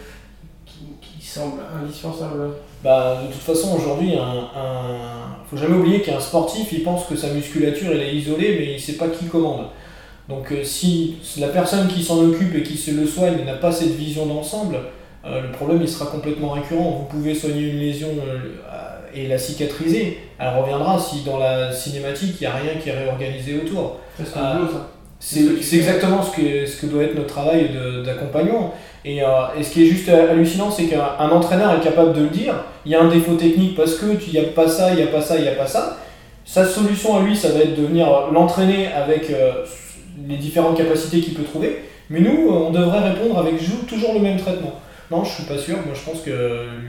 qui, 1.01 1.25
semble 1.25 1.59
indispensable. 1.81 2.51
Bah, 2.83 3.21
de 3.25 3.31
toute 3.31 3.41
façon 3.41 3.77
aujourd'hui, 3.77 4.15
un, 4.15 4.49
un... 4.59 5.45
faut 5.49 5.55
jamais 5.55 5.77
oublier 5.77 6.01
qu'un 6.01 6.19
sportif 6.19 6.71
il 6.73 6.83
pense 6.83 7.05
que 7.05 7.15
sa 7.15 7.29
musculature 7.29 7.91
elle 7.91 8.01
est 8.01 8.15
isolée 8.15 8.57
mais 8.59 8.73
il 8.73 8.79
sait 8.79 8.97
pas 8.97 9.07
qui 9.07 9.25
commande. 9.25 9.67
Donc 10.27 10.51
euh, 10.51 10.63
si 10.63 11.15
la 11.37 11.47
personne 11.47 11.87
qui 11.87 12.03
s'en 12.03 12.19
occupe 12.25 12.55
et 12.55 12.63
qui 12.63 12.77
se 12.77 12.91
le 12.91 13.05
soigne 13.05 13.43
n'a 13.45 13.55
pas 13.55 13.71
cette 13.71 13.95
vision 13.95 14.25
d'ensemble, 14.25 14.77
euh, 15.25 15.41
le 15.41 15.51
problème 15.51 15.79
il 15.81 15.87
sera 15.87 16.07
complètement 16.07 16.49
récurrent. 16.51 16.91
Vous 16.91 17.17
pouvez 17.17 17.33
soigner 17.33 17.69
une 17.71 17.79
lésion 17.79 18.09
euh, 18.09 18.99
et 19.13 19.27
la 19.27 19.37
cicatriser. 19.37 20.19
Elle 20.39 20.57
reviendra 20.59 20.99
si 20.99 21.23
dans 21.23 21.37
la 21.37 21.71
cinématique 21.71 22.35
il 22.39 22.43
n'y 22.43 22.47
a 22.47 22.55
rien 22.55 22.75
qui 22.81 22.89
est 22.89 22.97
réorganisé 22.97 23.61
autour. 23.63 23.99
C'est 25.19 25.77
exactement 25.77 26.21
ce 26.21 26.35
que, 26.35 26.65
ce 26.65 26.81
que 26.81 26.87
doit 26.87 27.03
être 27.03 27.15
notre 27.15 27.27
travail 27.27 27.69
d'accompagnement. 28.05 28.73
Et, 29.05 29.17
et, 29.17 29.63
ce 29.63 29.71
qui 29.71 29.83
est 29.83 29.87
juste 29.87 30.07
hallucinant, 30.07 30.71
c'est 30.71 30.85
qu'un 30.85 31.29
entraîneur 31.29 31.73
est 31.75 31.83
capable 31.83 32.13
de 32.13 32.21
le 32.21 32.29
dire. 32.29 32.53
Il 32.85 32.91
y 32.91 32.95
a 32.95 33.01
un 33.01 33.09
défaut 33.09 33.35
technique 33.35 33.75
parce 33.75 33.95
que 33.95 34.05
il 34.27 34.33
n'y 34.33 34.39
a 34.39 34.49
pas 34.49 34.67
ça, 34.67 34.91
il 34.91 34.95
n'y 34.95 35.03
a 35.03 35.07
pas 35.07 35.21
ça, 35.21 35.35
il 35.37 35.43
n'y 35.43 35.49
a 35.49 35.55
pas 35.55 35.67
ça. 35.67 35.97
Sa 36.45 36.65
solution 36.65 37.17
à 37.17 37.21
lui, 37.21 37.35
ça 37.35 37.49
va 37.49 37.59
être 37.59 37.75
de 37.75 37.85
venir 37.85 38.07
l'entraîner 38.31 38.87
avec 38.87 39.29
les 40.27 40.37
différentes 40.37 40.77
capacités 40.77 41.19
qu'il 41.19 41.33
peut 41.33 41.43
trouver. 41.43 41.83
Mais 42.09 42.19
nous, 42.19 42.49
on 42.49 42.71
devrait 42.71 43.09
répondre 43.09 43.39
avec 43.39 43.55
toujours 43.87 44.13
le 44.13 44.19
même 44.19 44.37
traitement. 44.37 44.79
Non, 45.11 45.23
je 45.23 45.31
suis 45.31 45.43
pas 45.43 45.57
sûr. 45.57 45.75
Moi, 45.85 45.93
je 45.93 46.09
pense 46.09 46.21
que 46.21 46.31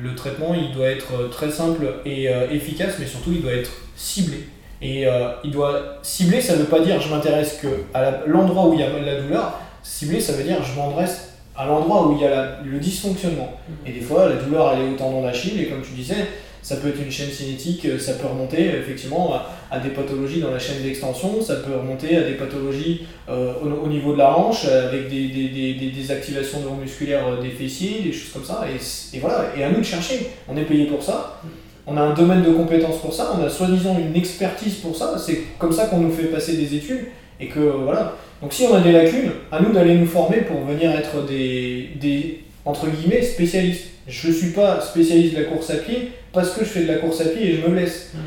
le 0.02 0.14
traitement, 0.14 0.54
il 0.54 0.74
doit 0.74 0.88
être 0.88 1.28
très 1.30 1.50
simple 1.50 1.84
et 2.04 2.28
euh, 2.28 2.50
efficace, 2.50 2.94
mais 2.98 3.06
surtout, 3.06 3.32
il 3.32 3.42
doit 3.42 3.52
être 3.52 3.70
ciblé. 3.96 4.46
Et 4.80 5.06
euh, 5.06 5.30
il 5.44 5.50
doit 5.50 5.98
cibler, 6.02 6.40
ça 6.40 6.54
ne 6.54 6.58
veut 6.58 6.64
pas 6.66 6.80
dire 6.80 7.00
je 7.00 7.08
m'intéresse 7.08 7.58
que 7.60 7.68
à 7.94 8.26
l'endroit 8.26 8.66
où 8.66 8.74
il 8.74 8.80
y 8.80 8.82
a 8.82 8.88
la 8.88 9.20
douleur. 9.20 9.58
Cibler, 9.82 10.20
ça 10.20 10.32
veut 10.32 10.42
dire 10.42 10.56
je 10.62 10.78
m'adresse 10.78 11.33
à 11.56 11.66
l'endroit 11.66 12.08
où 12.08 12.16
il 12.16 12.22
y 12.22 12.26
a 12.26 12.58
le 12.64 12.78
dysfonctionnement. 12.78 13.52
Mmh. 13.68 13.88
Et 13.88 13.92
des 13.92 14.00
fois, 14.00 14.28
la 14.28 14.36
douleur, 14.36 14.74
elle 14.74 14.86
est 14.88 14.90
au 14.92 14.96
tendon 14.96 15.22
d'Achille, 15.22 15.60
et 15.60 15.66
comme 15.66 15.82
tu 15.82 15.92
disais, 15.92 16.26
ça 16.64 16.76
peut 16.76 16.88
être 16.88 17.00
une 17.00 17.10
chaîne 17.10 17.30
cinétique, 17.30 17.84
euh, 17.84 17.98
ça 17.98 18.14
peut 18.14 18.26
remonter 18.26 18.64
effectivement 18.64 19.34
à, 19.70 19.78
des 19.80 19.90
pathologies 19.90 20.40
dans 20.40 20.50
la 20.50 20.58
chaîne 20.58 20.82
d'extension, 20.82 21.42
ça 21.42 21.56
peut 21.56 21.76
remonter 21.76 22.16
à 22.16 22.22
des 22.22 22.34
pathologies 22.34 23.06
euh, 23.28 23.52
au, 23.62 23.86
niveau 23.86 24.14
de 24.14 24.18
la 24.18 24.36
hanche, 24.36 24.64
avec 24.64 25.10
des, 25.10 25.28
des, 25.28 25.48
des, 25.48 25.90
des 25.90 26.10
activations 26.10 26.60
neuromusculaires 26.60 27.28
euh, 27.28 27.42
des 27.42 27.50
fessiers, 27.50 28.00
des 28.02 28.12
choses 28.12 28.32
comme 28.32 28.44
ça. 28.44 28.64
Et, 28.66 29.16
et, 29.16 29.20
voilà, 29.20 29.44
et 29.54 29.62
à 29.62 29.70
nous 29.70 29.80
de 29.80 29.84
chercher. 29.84 30.30
On 30.48 30.56
est 30.56 30.62
payé 30.62 30.86
pour 30.86 31.02
ça. 31.02 31.38
On 31.86 31.98
a 31.98 32.00
un 32.00 32.14
domaine 32.14 32.42
de 32.42 32.50
compétences 32.50 32.98
pour 32.98 33.12
ça, 33.12 33.34
on 33.38 33.44
a 33.44 33.50
soi-disant 33.50 33.98
une 33.98 34.16
expertise 34.16 34.76
pour 34.76 34.96
ça, 34.96 35.18
c'est 35.18 35.42
comme 35.58 35.72
ça 35.72 35.88
qu'on 35.88 35.98
nous 35.98 36.12
fait 36.12 36.28
passer 36.28 36.56
des 36.56 36.74
études, 36.74 37.08
et 37.38 37.48
que 37.48 37.60
voilà. 37.60 38.14
Donc 38.44 38.52
si 38.52 38.64
on 38.70 38.74
a 38.74 38.80
des 38.80 38.92
lacunes, 38.92 39.30
à 39.50 39.62
nous 39.62 39.72
d'aller 39.72 39.94
nous 39.94 40.04
former 40.04 40.42
pour 40.42 40.60
venir 40.66 40.90
être 40.90 41.24
des, 41.26 41.88
des 41.98 42.44
entre 42.66 42.88
guillemets, 42.88 43.22
spécialistes. 43.22 43.84
Je 44.06 44.28
ne 44.28 44.34
suis 44.34 44.50
pas 44.50 44.82
spécialiste 44.82 45.34
de 45.34 45.40
la 45.40 45.44
course 45.44 45.70
à 45.70 45.76
pied 45.76 46.12
parce 46.30 46.50
que 46.50 46.62
je 46.62 46.68
fais 46.68 46.82
de 46.82 46.88
la 46.88 46.98
course 46.98 47.22
à 47.22 47.24
pied 47.24 47.42
et 47.42 47.56
je 47.56 47.62
me 47.62 47.68
blesse. 47.72 48.10
Mhm. 48.12 48.20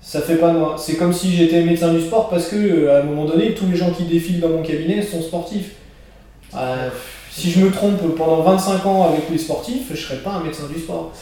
ça 0.00 0.22
fait 0.22 0.36
pas 0.36 0.54
de 0.54 0.56
moi. 0.56 0.76
C'est 0.78 0.96
comme 0.96 1.12
si 1.12 1.36
j'étais 1.36 1.62
médecin 1.62 1.92
du 1.92 2.00
sport 2.00 2.30
parce 2.30 2.48
que 2.48 2.56
euh, 2.56 2.96
à 2.96 3.02
un 3.02 3.04
moment 3.04 3.26
donné, 3.26 3.52
tous 3.52 3.66
les 3.66 3.76
gens 3.76 3.90
qui 3.90 4.04
défilent 4.04 4.40
dans 4.40 4.48
mon 4.48 4.62
cabinet 4.62 5.02
sont 5.02 5.20
sportifs. 5.20 5.72
Euh, 6.56 6.88
si 7.30 7.50
je 7.50 7.60
me 7.60 7.70
trompe 7.70 8.16
pendant 8.16 8.40
25 8.40 8.86
ans 8.86 9.08
avec 9.12 9.28
les 9.30 9.36
sportifs, 9.36 9.88
je 9.90 10.00
serais 10.00 10.16
pas 10.20 10.30
un 10.30 10.42
médecin 10.42 10.64
du 10.74 10.80
sport. 10.80 11.12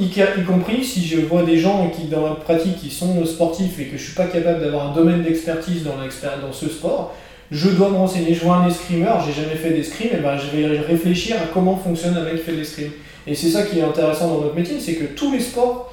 y, 0.00 0.06
y, 0.06 0.44
compris 0.44 0.82
si 0.82 1.06
je 1.06 1.20
vois 1.20 1.42
des 1.42 1.58
gens 1.58 1.90
qui 1.90 2.06
dans 2.06 2.26
la 2.26 2.34
pratique 2.34 2.76
qui 2.78 2.90
sont 2.90 3.26
sportifs 3.26 3.78
et 3.78 3.84
que 3.88 3.98
je 3.98 4.04
suis 4.04 4.14
pas 4.14 4.26
capable 4.26 4.60
d'avoir 4.60 4.90
un 4.90 4.94
domaine 4.94 5.22
d'expertise 5.22 5.84
dans, 5.84 5.92
dans 5.92 6.52
ce 6.52 6.68
sport, 6.70 7.14
je 7.54 7.70
dois 7.70 7.88
me 7.90 7.96
renseigner. 7.96 8.34
Je 8.34 8.44
vois 8.44 8.56
un 8.56 8.66
escrimeur, 8.66 9.24
j'ai 9.24 9.32
jamais 9.32 9.56
fait 9.56 9.70
d'escrime, 9.70 10.10
et 10.12 10.20
ben 10.20 10.36
je 10.36 10.56
vais 10.56 10.80
réfléchir 10.80 11.36
à 11.36 11.46
comment 11.52 11.76
fonctionne 11.76 12.16
un 12.16 12.24
mec 12.24 12.36
qui 12.36 12.42
fait 12.42 12.52
de 12.52 12.58
l'escrime. 12.58 12.90
Et 13.26 13.34
c'est 13.34 13.48
ça 13.48 13.62
qui 13.62 13.78
est 13.78 13.82
intéressant 13.82 14.28
dans 14.28 14.40
notre 14.40 14.54
métier, 14.54 14.78
c'est 14.80 14.94
que 14.94 15.04
tous 15.04 15.32
les 15.32 15.40
sports 15.40 15.92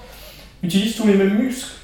utilisent 0.64 0.95
tous 0.95 1.07
les 1.07 1.16
mêmes 1.16 1.38
muscles 1.38 1.76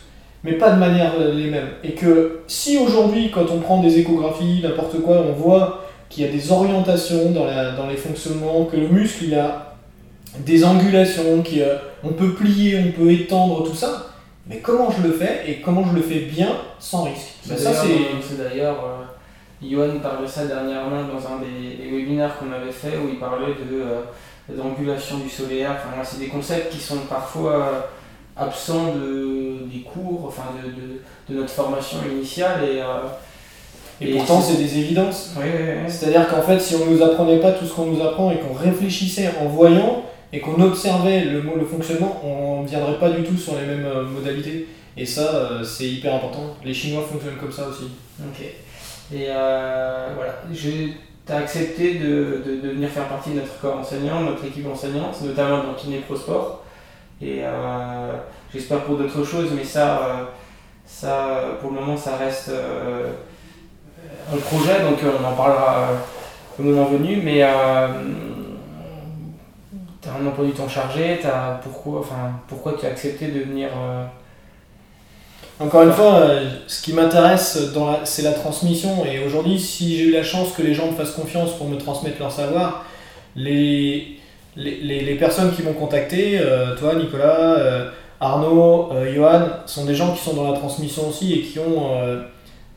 mais 0.43 0.53
pas 0.53 0.71
de 0.71 0.79
manière 0.79 1.13
euh, 1.19 1.33
les 1.33 1.49
mêmes. 1.49 1.69
Et 1.83 1.91
que 1.91 2.39
si 2.47 2.77
aujourd'hui, 2.77 3.31
quand 3.31 3.45
on 3.51 3.59
prend 3.59 3.81
des 3.81 3.99
échographies, 3.99 4.61
n'importe 4.63 5.01
quoi, 5.01 5.25
on 5.27 5.33
voit 5.33 5.83
qu'il 6.09 6.25
y 6.25 6.27
a 6.27 6.31
des 6.31 6.51
orientations 6.51 7.31
dans, 7.31 7.45
la, 7.45 7.71
dans 7.71 7.87
les 7.87 7.97
fonctionnements, 7.97 8.65
que 8.65 8.77
le 8.77 8.87
muscle 8.87 9.25
il 9.25 9.35
a 9.35 9.75
des 10.39 10.63
angulations, 10.63 11.43
qu'on 11.43 12.13
peut 12.13 12.33
plier, 12.33 12.79
on 12.79 12.91
peut 12.91 13.11
étendre, 13.11 13.63
tout 13.63 13.75
ça, 13.75 14.07
mais 14.47 14.57
comment 14.57 14.89
je 14.91 15.05
le 15.05 15.13
fais 15.13 15.41
et 15.47 15.55
comment 15.55 15.85
je 15.89 15.95
le 15.95 16.01
fais 16.01 16.19
bien 16.19 16.49
sans 16.79 17.03
risque? 17.03 17.33
C'est 17.43 18.37
d'ailleurs, 18.37 19.06
euh, 19.63 19.67
Johan 19.69 19.99
parlait 19.99 20.27
ça 20.27 20.45
dernièrement 20.45 21.03
dans 21.03 21.33
un 21.33 21.39
des, 21.39 21.89
webinaires 21.89 22.37
qu'on 22.37 22.51
avait 22.51 22.71
fait 22.71 22.97
où 22.97 23.09
il 23.09 23.19
parlait 23.19 23.53
de 23.53 23.81
euh, 23.81 24.01
d'angulation 24.49 25.17
du 25.17 25.29
solaire. 25.29 25.75
Enfin, 25.75 26.01
c'est 26.03 26.19
des 26.19 26.27
concepts 26.27 26.71
qui 26.71 26.79
sont 26.79 26.99
parfois 27.09 27.89
absent 28.37 28.93
de, 28.95 29.65
des 29.65 29.81
cours, 29.81 30.25
enfin 30.27 30.43
de, 30.63 30.69
de, 30.69 31.01
de 31.29 31.41
notre 31.41 31.53
formation 31.53 31.97
initiale. 32.11 32.63
Et, 32.63 32.81
euh, 32.81 33.07
et, 33.99 34.13
pourtant, 34.13 34.41
c'est 34.41 34.57
des 34.57 34.77
évidences. 34.77 35.33
C'est-à-dire 35.87 36.27
qu'en 36.27 36.41
fait, 36.41 36.59
si 36.59 36.75
on 36.75 36.85
ne 36.85 36.95
nous 36.95 37.03
apprenait 37.03 37.39
pas 37.39 37.51
tout 37.51 37.65
ce 37.65 37.73
qu'on 37.73 37.87
nous 37.87 38.01
apprend 38.01 38.31
et 38.31 38.37
qu'on 38.37 38.53
réfléchissait 38.53 39.31
en 39.41 39.47
voyant 39.47 40.03
et 40.31 40.39
qu'on 40.39 40.61
observait 40.61 41.21
le, 41.25 41.41
le 41.41 41.65
fonctionnement, 41.65 42.21
on 42.23 42.63
ne 42.63 42.67
viendrait 42.67 42.99
pas 42.99 43.09
du 43.09 43.23
tout 43.23 43.37
sur 43.37 43.55
les 43.55 43.65
mêmes 43.65 43.85
euh, 43.85 44.03
modalités. 44.03 44.67
Et 44.95 45.05
ça, 45.05 45.35
euh, 45.35 45.63
c'est 45.63 45.87
hyper 45.87 46.15
important. 46.15 46.55
Les 46.63 46.73
Chinois 46.73 47.03
fonctionnent 47.09 47.37
comme 47.39 47.51
ça 47.51 47.67
aussi. 47.67 47.85
Ok. 48.19 48.45
Et 49.13 49.27
voilà, 49.27 50.33
tu 50.53 51.33
as 51.33 51.37
accepté 51.37 51.95
de, 51.95 52.41
de, 52.63 52.69
venir 52.69 52.89
faire 52.89 53.07
partie 53.07 53.31
de 53.31 53.41
notre 53.41 53.59
corps 53.59 53.77
enseignant, 53.77 54.21
notre 54.21 54.45
équipe 54.45 54.67
enseignante, 54.67 55.21
notamment 55.21 55.63
dans 55.63 55.73
Kiné 55.73 55.99
Pro 55.99 56.15
Sport. 56.15 56.63
Et 57.21 57.39
euh, 57.41 58.13
j'espère 58.53 58.81
pour 58.83 58.97
d'autres 58.97 59.23
choses, 59.23 59.51
mais 59.55 59.63
ça, 59.63 59.99
euh, 59.99 60.23
ça, 60.85 61.57
pour 61.59 61.71
le 61.71 61.79
moment, 61.79 61.97
ça 61.97 62.17
reste 62.17 62.49
euh, 62.49 63.11
un 64.31 64.37
projet, 64.37 64.81
donc 64.81 64.99
on 65.03 65.25
en 65.25 65.33
parlera 65.33 65.89
au 66.59 66.63
moment 66.63 66.85
venu. 66.85 67.17
Mais 67.23 67.43
tu 70.01 70.09
as 70.09 70.13
un 70.13 70.27
emploi 70.27 70.45
du 70.45 70.51
temps 70.51 70.69
chargé, 70.69 71.19
pourquoi, 71.63 72.01
enfin, 72.01 72.31
pourquoi 72.47 72.73
tu 72.79 72.85
as 72.85 72.89
accepté 72.89 73.29
de 73.29 73.39
venir 73.39 73.69
encore 75.59 75.83
une 75.83 75.91
fois, 75.91 76.27
ce 76.67 76.81
qui 76.83 76.93
m'intéresse, 76.93 77.71
c'est 78.03 78.21
la 78.21 78.33
transmission. 78.33 79.05
Et 79.05 79.25
aujourd'hui, 79.25 79.59
si 79.59 79.97
j'ai 79.97 80.03
eu 80.05 80.11
la 80.11 80.23
chance 80.23 80.51
que 80.53 80.61
les 80.61 80.73
gens 80.73 80.87
me 80.87 80.95
fassent 80.95 81.11
confiance 81.11 81.53
pour 81.53 81.67
me 81.67 81.77
transmettre 81.77 82.19
leur 82.19 82.31
savoir, 82.31 82.85
les, 83.35 84.17
les, 84.55 85.01
les, 85.01 85.15
personnes 85.15 85.51
qui 85.55 85.63
m'ont 85.63 85.73
contacté, 85.73 86.39
euh, 86.39 86.75
toi 86.75 86.95
Nicolas, 86.95 87.57
euh, 87.57 87.89
Arnaud, 88.19 88.89
euh, 88.91 89.13
Johan, 89.13 89.47
sont 89.65 89.85
des 89.85 89.95
gens 89.95 90.13
qui 90.13 90.23
sont 90.23 90.33
dans 90.33 90.51
la 90.51 90.57
transmission 90.57 91.09
aussi 91.09 91.33
et 91.33 91.41
qui 91.41 91.59
ont, 91.59 91.91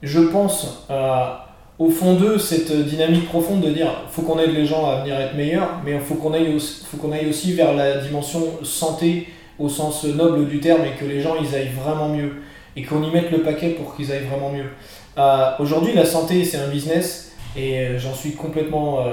je 0.03 0.21
pense, 0.21 0.87
au 1.79 1.91
fond 1.91 2.15
d'eux 2.15 2.39
cette 2.39 2.73
dynamique 2.87 3.29
profonde 3.29 3.63
de 3.63 3.71
dire 3.71 3.89
faut 4.11 4.23
qu'on 4.23 4.39
aide 4.39 4.55
les 4.55 4.67
gens 4.67 4.89
à 4.91 5.01
venir 5.01 5.19
être 5.19 5.35
meilleurs, 5.35 5.81
mais 5.85 5.93
il 5.93 6.01
faut 6.01 6.15
qu'on 6.15 6.35
aille, 6.35 6.55
aussi, 6.55 6.85
aille 7.13 7.29
aussi 7.29 7.55
vers 7.55 7.75
la 7.75 7.99
dimension 7.99 8.43
santé 8.63 9.29
au 9.59 9.69
sens 9.69 10.05
noble 10.05 10.47
du 10.47 10.61
terme 10.61 10.83
et 10.85 10.99
que 10.99 11.05
les 11.05 11.21
gens 11.21 11.35
ils 11.41 11.55
aillent 11.55 11.73
vraiment 11.83 12.09
mieux 12.09 12.33
et 12.77 12.83
qu'on 12.83 13.03
y 13.03 13.11
mette 13.11 13.31
le 13.31 13.43
paquet 13.43 13.71
pour 13.71 13.97
qu'ils 13.97 14.13
aillent 14.13 14.27
vraiment 14.31 14.51
mieux. 14.51 14.71
Aujourd'hui, 15.59 15.93
la 15.93 16.07
santé 16.07 16.45
c'est 16.45 16.59
un 16.59 16.69
business 16.69 17.33
et 17.57 17.99
j'en 17.99 18.15
suis 18.15 18.33
complètement 18.33 19.05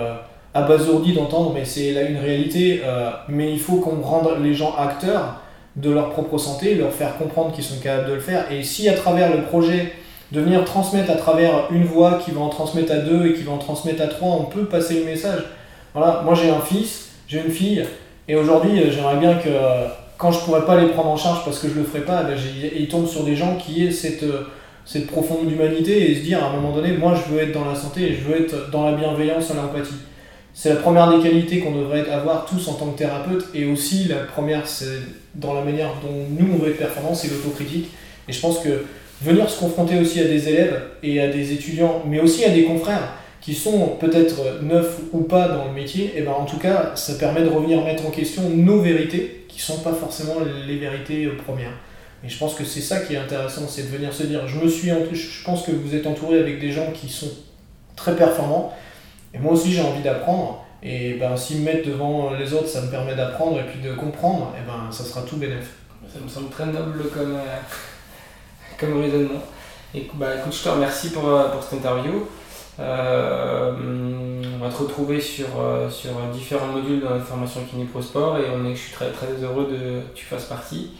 abasourdi 0.57 1.13
d'entendre, 1.13 1.51
mais 1.53 1.65
c'est 1.65 1.91
là 1.91 2.01
une 2.03 2.17
réalité. 2.17 2.81
Euh, 2.83 3.11
mais 3.29 3.51
il 3.51 3.59
faut 3.59 3.77
qu'on 3.77 4.01
rende 4.01 4.29
les 4.41 4.53
gens 4.53 4.75
acteurs 4.77 5.41
de 5.75 5.91
leur 5.91 6.09
propre 6.09 6.37
santé, 6.37 6.75
leur 6.75 6.91
faire 6.91 7.17
comprendre 7.17 7.51
qu'ils 7.51 7.63
sont 7.63 7.79
capables 7.79 8.09
de 8.09 8.13
le 8.15 8.19
faire. 8.19 8.51
Et 8.51 8.63
si 8.63 8.89
à 8.89 8.93
travers 8.93 9.35
le 9.35 9.43
projet, 9.43 9.93
de 10.31 10.41
venir 10.41 10.65
transmettre 10.65 11.09
à 11.09 11.15
travers 11.15 11.71
une 11.71 11.85
voix 11.85 12.19
qui 12.23 12.31
va 12.31 12.41
en 12.41 12.49
transmettre 12.49 12.91
à 12.91 12.97
deux 12.97 13.27
et 13.27 13.33
qui 13.33 13.43
va 13.43 13.53
en 13.53 13.59
transmettre 13.59 14.01
à 14.01 14.07
trois, 14.07 14.31
on 14.31 14.45
peut 14.45 14.65
passer 14.65 14.99
le 14.99 15.05
message. 15.05 15.41
Voilà, 15.93 16.21
moi 16.25 16.33
j'ai 16.33 16.49
un 16.49 16.59
fils, 16.59 17.11
j'ai 17.27 17.39
une 17.39 17.51
fille, 17.51 17.85
et 18.27 18.35
aujourd'hui 18.35 18.81
euh, 18.81 18.91
j'aimerais 18.91 19.15
bien 19.17 19.35
que 19.35 19.47
euh, 19.47 19.87
quand 20.17 20.31
je 20.31 20.39
pourrais 20.39 20.65
pas 20.65 20.79
les 20.79 20.87
prendre 20.87 21.09
en 21.09 21.17
charge 21.17 21.45
parce 21.45 21.59
que 21.59 21.69
je 21.69 21.75
le 21.75 21.83
ferai 21.83 22.01
pas, 22.01 22.23
ben, 22.23 22.37
ils 22.75 22.87
tombent 22.87 23.07
sur 23.07 23.23
des 23.23 23.35
gens 23.35 23.55
qui 23.55 23.85
aient 23.85 23.91
cette, 23.91 24.25
cette 24.85 25.07
profonde 25.07 25.51
humanité 25.51 26.11
et 26.11 26.15
se 26.15 26.21
dire 26.21 26.43
à 26.43 26.49
un 26.49 26.53
moment 26.53 26.73
donné, 26.73 26.93
moi 26.93 27.13
je 27.15 27.33
veux 27.33 27.41
être 27.41 27.53
dans 27.53 27.65
la 27.65 27.75
santé 27.75 28.03
et 28.03 28.13
je 28.15 28.21
veux 28.21 28.41
être 28.41 28.71
dans 28.71 28.89
la 28.89 28.97
bienveillance 28.97 29.51
et 29.51 29.53
l'empathie. 29.53 29.95
C'est 30.59 30.69
la 30.69 30.77
première 30.77 31.15
des 31.15 31.21
qualités 31.21 31.59
qu'on 31.59 31.75
devrait 31.75 32.09
avoir 32.09 32.47
tous 32.47 32.67
en 32.67 32.73
tant 32.73 32.87
que 32.87 32.97
thérapeute. 32.97 33.45
Et 33.53 33.65
aussi, 33.65 34.05
la 34.05 34.15
première, 34.15 34.65
c'est 34.65 35.01
dans 35.35 35.53
la 35.53 35.61
manière 35.61 35.91
dont 36.01 36.25
nous, 36.31 36.51
on 36.51 36.57
veut 36.57 36.71
être 36.71 36.79
performants, 36.79 37.13
c'est 37.13 37.27
l'autocritique. 37.27 37.91
Et 38.27 38.33
je 38.33 38.39
pense 38.39 38.57
que 38.57 38.83
venir 39.21 39.47
se 39.47 39.59
confronter 39.59 39.99
aussi 39.99 40.19
à 40.19 40.23
des 40.23 40.49
élèves 40.49 40.81
et 41.03 41.21
à 41.21 41.27
des 41.27 41.53
étudiants, 41.53 42.01
mais 42.07 42.19
aussi 42.19 42.43
à 42.43 42.49
des 42.49 42.63
confrères 42.63 43.13
qui 43.47 43.55
sont 43.55 43.95
peut-être 43.97 44.61
neufs 44.61 44.99
ou 45.13 45.21
pas 45.21 45.47
dans 45.47 45.67
le 45.67 45.71
métier, 45.71 46.07
et 46.07 46.13
eh 46.17 46.21
ben 46.23 46.33
en 46.33 46.43
tout 46.43 46.57
cas, 46.57 46.91
ça 46.95 47.13
permet 47.13 47.43
de 47.43 47.47
revenir 47.47 47.81
mettre 47.81 48.05
en 48.05 48.09
question 48.09 48.49
nos 48.49 48.81
vérités, 48.81 49.45
qui 49.47 49.61
sont 49.61 49.77
pas 49.77 49.93
forcément 49.93 50.33
les 50.67 50.75
vérités 50.75 51.25
premières. 51.27 51.71
Et 52.25 52.27
je 52.27 52.37
pense 52.37 52.55
que 52.55 52.65
c'est 52.65 52.81
ça 52.81 52.99
qui 52.99 53.13
est 53.13 53.17
intéressant, 53.17 53.61
c'est 53.69 53.83
de 53.83 53.87
venir 53.87 54.13
se 54.13 54.23
dire, 54.23 54.45
je 54.49 54.59
me 54.59 54.67
suis, 54.67 54.89
je 54.89 55.43
pense 55.45 55.65
que 55.65 55.71
vous 55.71 55.95
êtes 55.95 56.05
entouré 56.05 56.39
avec 56.39 56.59
des 56.59 56.73
gens 56.73 56.91
qui 56.91 57.07
sont 57.07 57.29
très 57.95 58.17
performants, 58.17 58.73
et 59.33 59.37
moi 59.37 59.53
aussi, 59.53 59.71
j'ai 59.71 59.81
envie 59.81 60.03
d'apprendre. 60.03 60.65
Et 60.83 61.13
ben, 61.13 61.37
s'ils 61.37 61.59
me 61.59 61.71
mettent 61.71 61.87
devant 61.87 62.33
les 62.33 62.51
autres, 62.51 62.67
ça 62.67 62.81
me 62.81 62.91
permet 62.91 63.15
d'apprendre 63.15 63.61
et 63.61 63.63
puis 63.63 63.79
de 63.79 63.93
comprendre, 63.93 64.53
et 64.61 64.67
ben, 64.67 64.91
ça 64.91 65.05
sera 65.05 65.21
tout 65.21 65.37
bénéf. 65.37 65.69
Ça 66.13 66.19
me 66.21 66.27
semble 66.27 66.49
très 66.49 66.65
noble 66.65 67.09
comme, 67.13 67.35
euh, 67.35 67.59
comme 68.77 69.01
raisonnement. 69.01 69.41
Et 69.95 70.05
bah, 70.15 70.35
écoute, 70.37 70.53
je 70.53 70.63
te 70.63 70.67
remercie 70.67 71.11
pour, 71.11 71.29
euh, 71.29 71.47
pour 71.47 71.63
cette 71.63 71.79
interview. 71.79 72.27
Euh, 72.79 73.73
on 74.59 74.63
va 74.63 74.69
te 74.69 74.77
retrouver 74.77 75.19
sur, 75.19 75.47
sur 75.89 76.11
différents 76.31 76.67
modules 76.67 77.01
dans 77.01 77.11
la 77.11 77.19
formation 77.19 77.61
Kiné 77.69 77.85
Pro 77.85 78.01
Sport 78.01 78.37
et 78.37 78.45
on 78.55 78.65
est, 78.65 78.75
je 78.75 78.81
suis 78.81 78.93
très, 78.93 79.09
très 79.11 79.27
heureux 79.41 79.67
de, 79.71 80.01
que 80.01 80.15
tu 80.15 80.25
fasses 80.25 80.45
partie. 80.45 80.91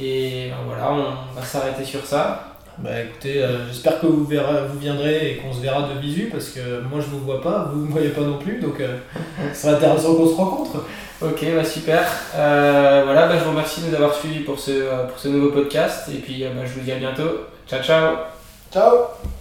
Et 0.00 0.50
ben, 0.50 0.56
voilà, 0.66 0.92
on 0.92 1.38
va 1.38 1.44
s'arrêter 1.44 1.84
sur 1.84 2.04
ça. 2.04 2.58
Bah 2.78 2.90
écoutez, 3.00 3.42
euh, 3.42 3.66
j'espère 3.66 4.00
que 4.00 4.06
vous, 4.06 4.24
viendrez 4.24 5.32
et 5.32 5.36
qu'on 5.38 5.52
se 5.52 5.60
verra 5.60 5.88
de 5.88 5.98
visu 5.98 6.28
parce 6.30 6.50
que 6.50 6.80
moi 6.88 7.00
je 7.00 7.06
vous 7.06 7.18
vois 7.18 7.42
pas, 7.42 7.68
vous 7.72 7.80
ne 7.80 7.86
me 7.86 7.90
voyez 7.90 8.10
pas 8.10 8.20
non 8.20 8.38
plus, 8.38 8.60
donc 8.60 8.78
euh, 8.78 8.98
ce 9.52 9.62
sera 9.62 9.72
intéressant 9.72 10.14
qu'on 10.14 10.28
se 10.28 10.34
rencontre. 10.34 10.84
Ok, 11.20 11.44
bah 11.56 11.64
super. 11.64 12.08
Euh, 12.36 13.02
voilà, 13.04 13.26
bah, 13.26 13.34
je 13.36 13.42
vous 13.42 13.50
remercie 13.50 13.80
de 13.80 13.88
nous 13.88 13.94
avoir 13.96 14.14
suivis 14.14 14.40
pour 14.40 14.60
ce, 14.60 15.06
pour 15.08 15.18
ce 15.18 15.26
nouveau 15.26 15.50
podcast 15.50 16.08
et 16.08 16.18
puis 16.18 16.44
bah, 16.44 16.64
je 16.64 16.78
vous 16.78 16.84
dis 16.84 16.92
à 16.92 16.98
bientôt. 16.98 17.46
Ciao 17.68 17.82
ciao 17.82 18.16
Ciao 18.72 19.37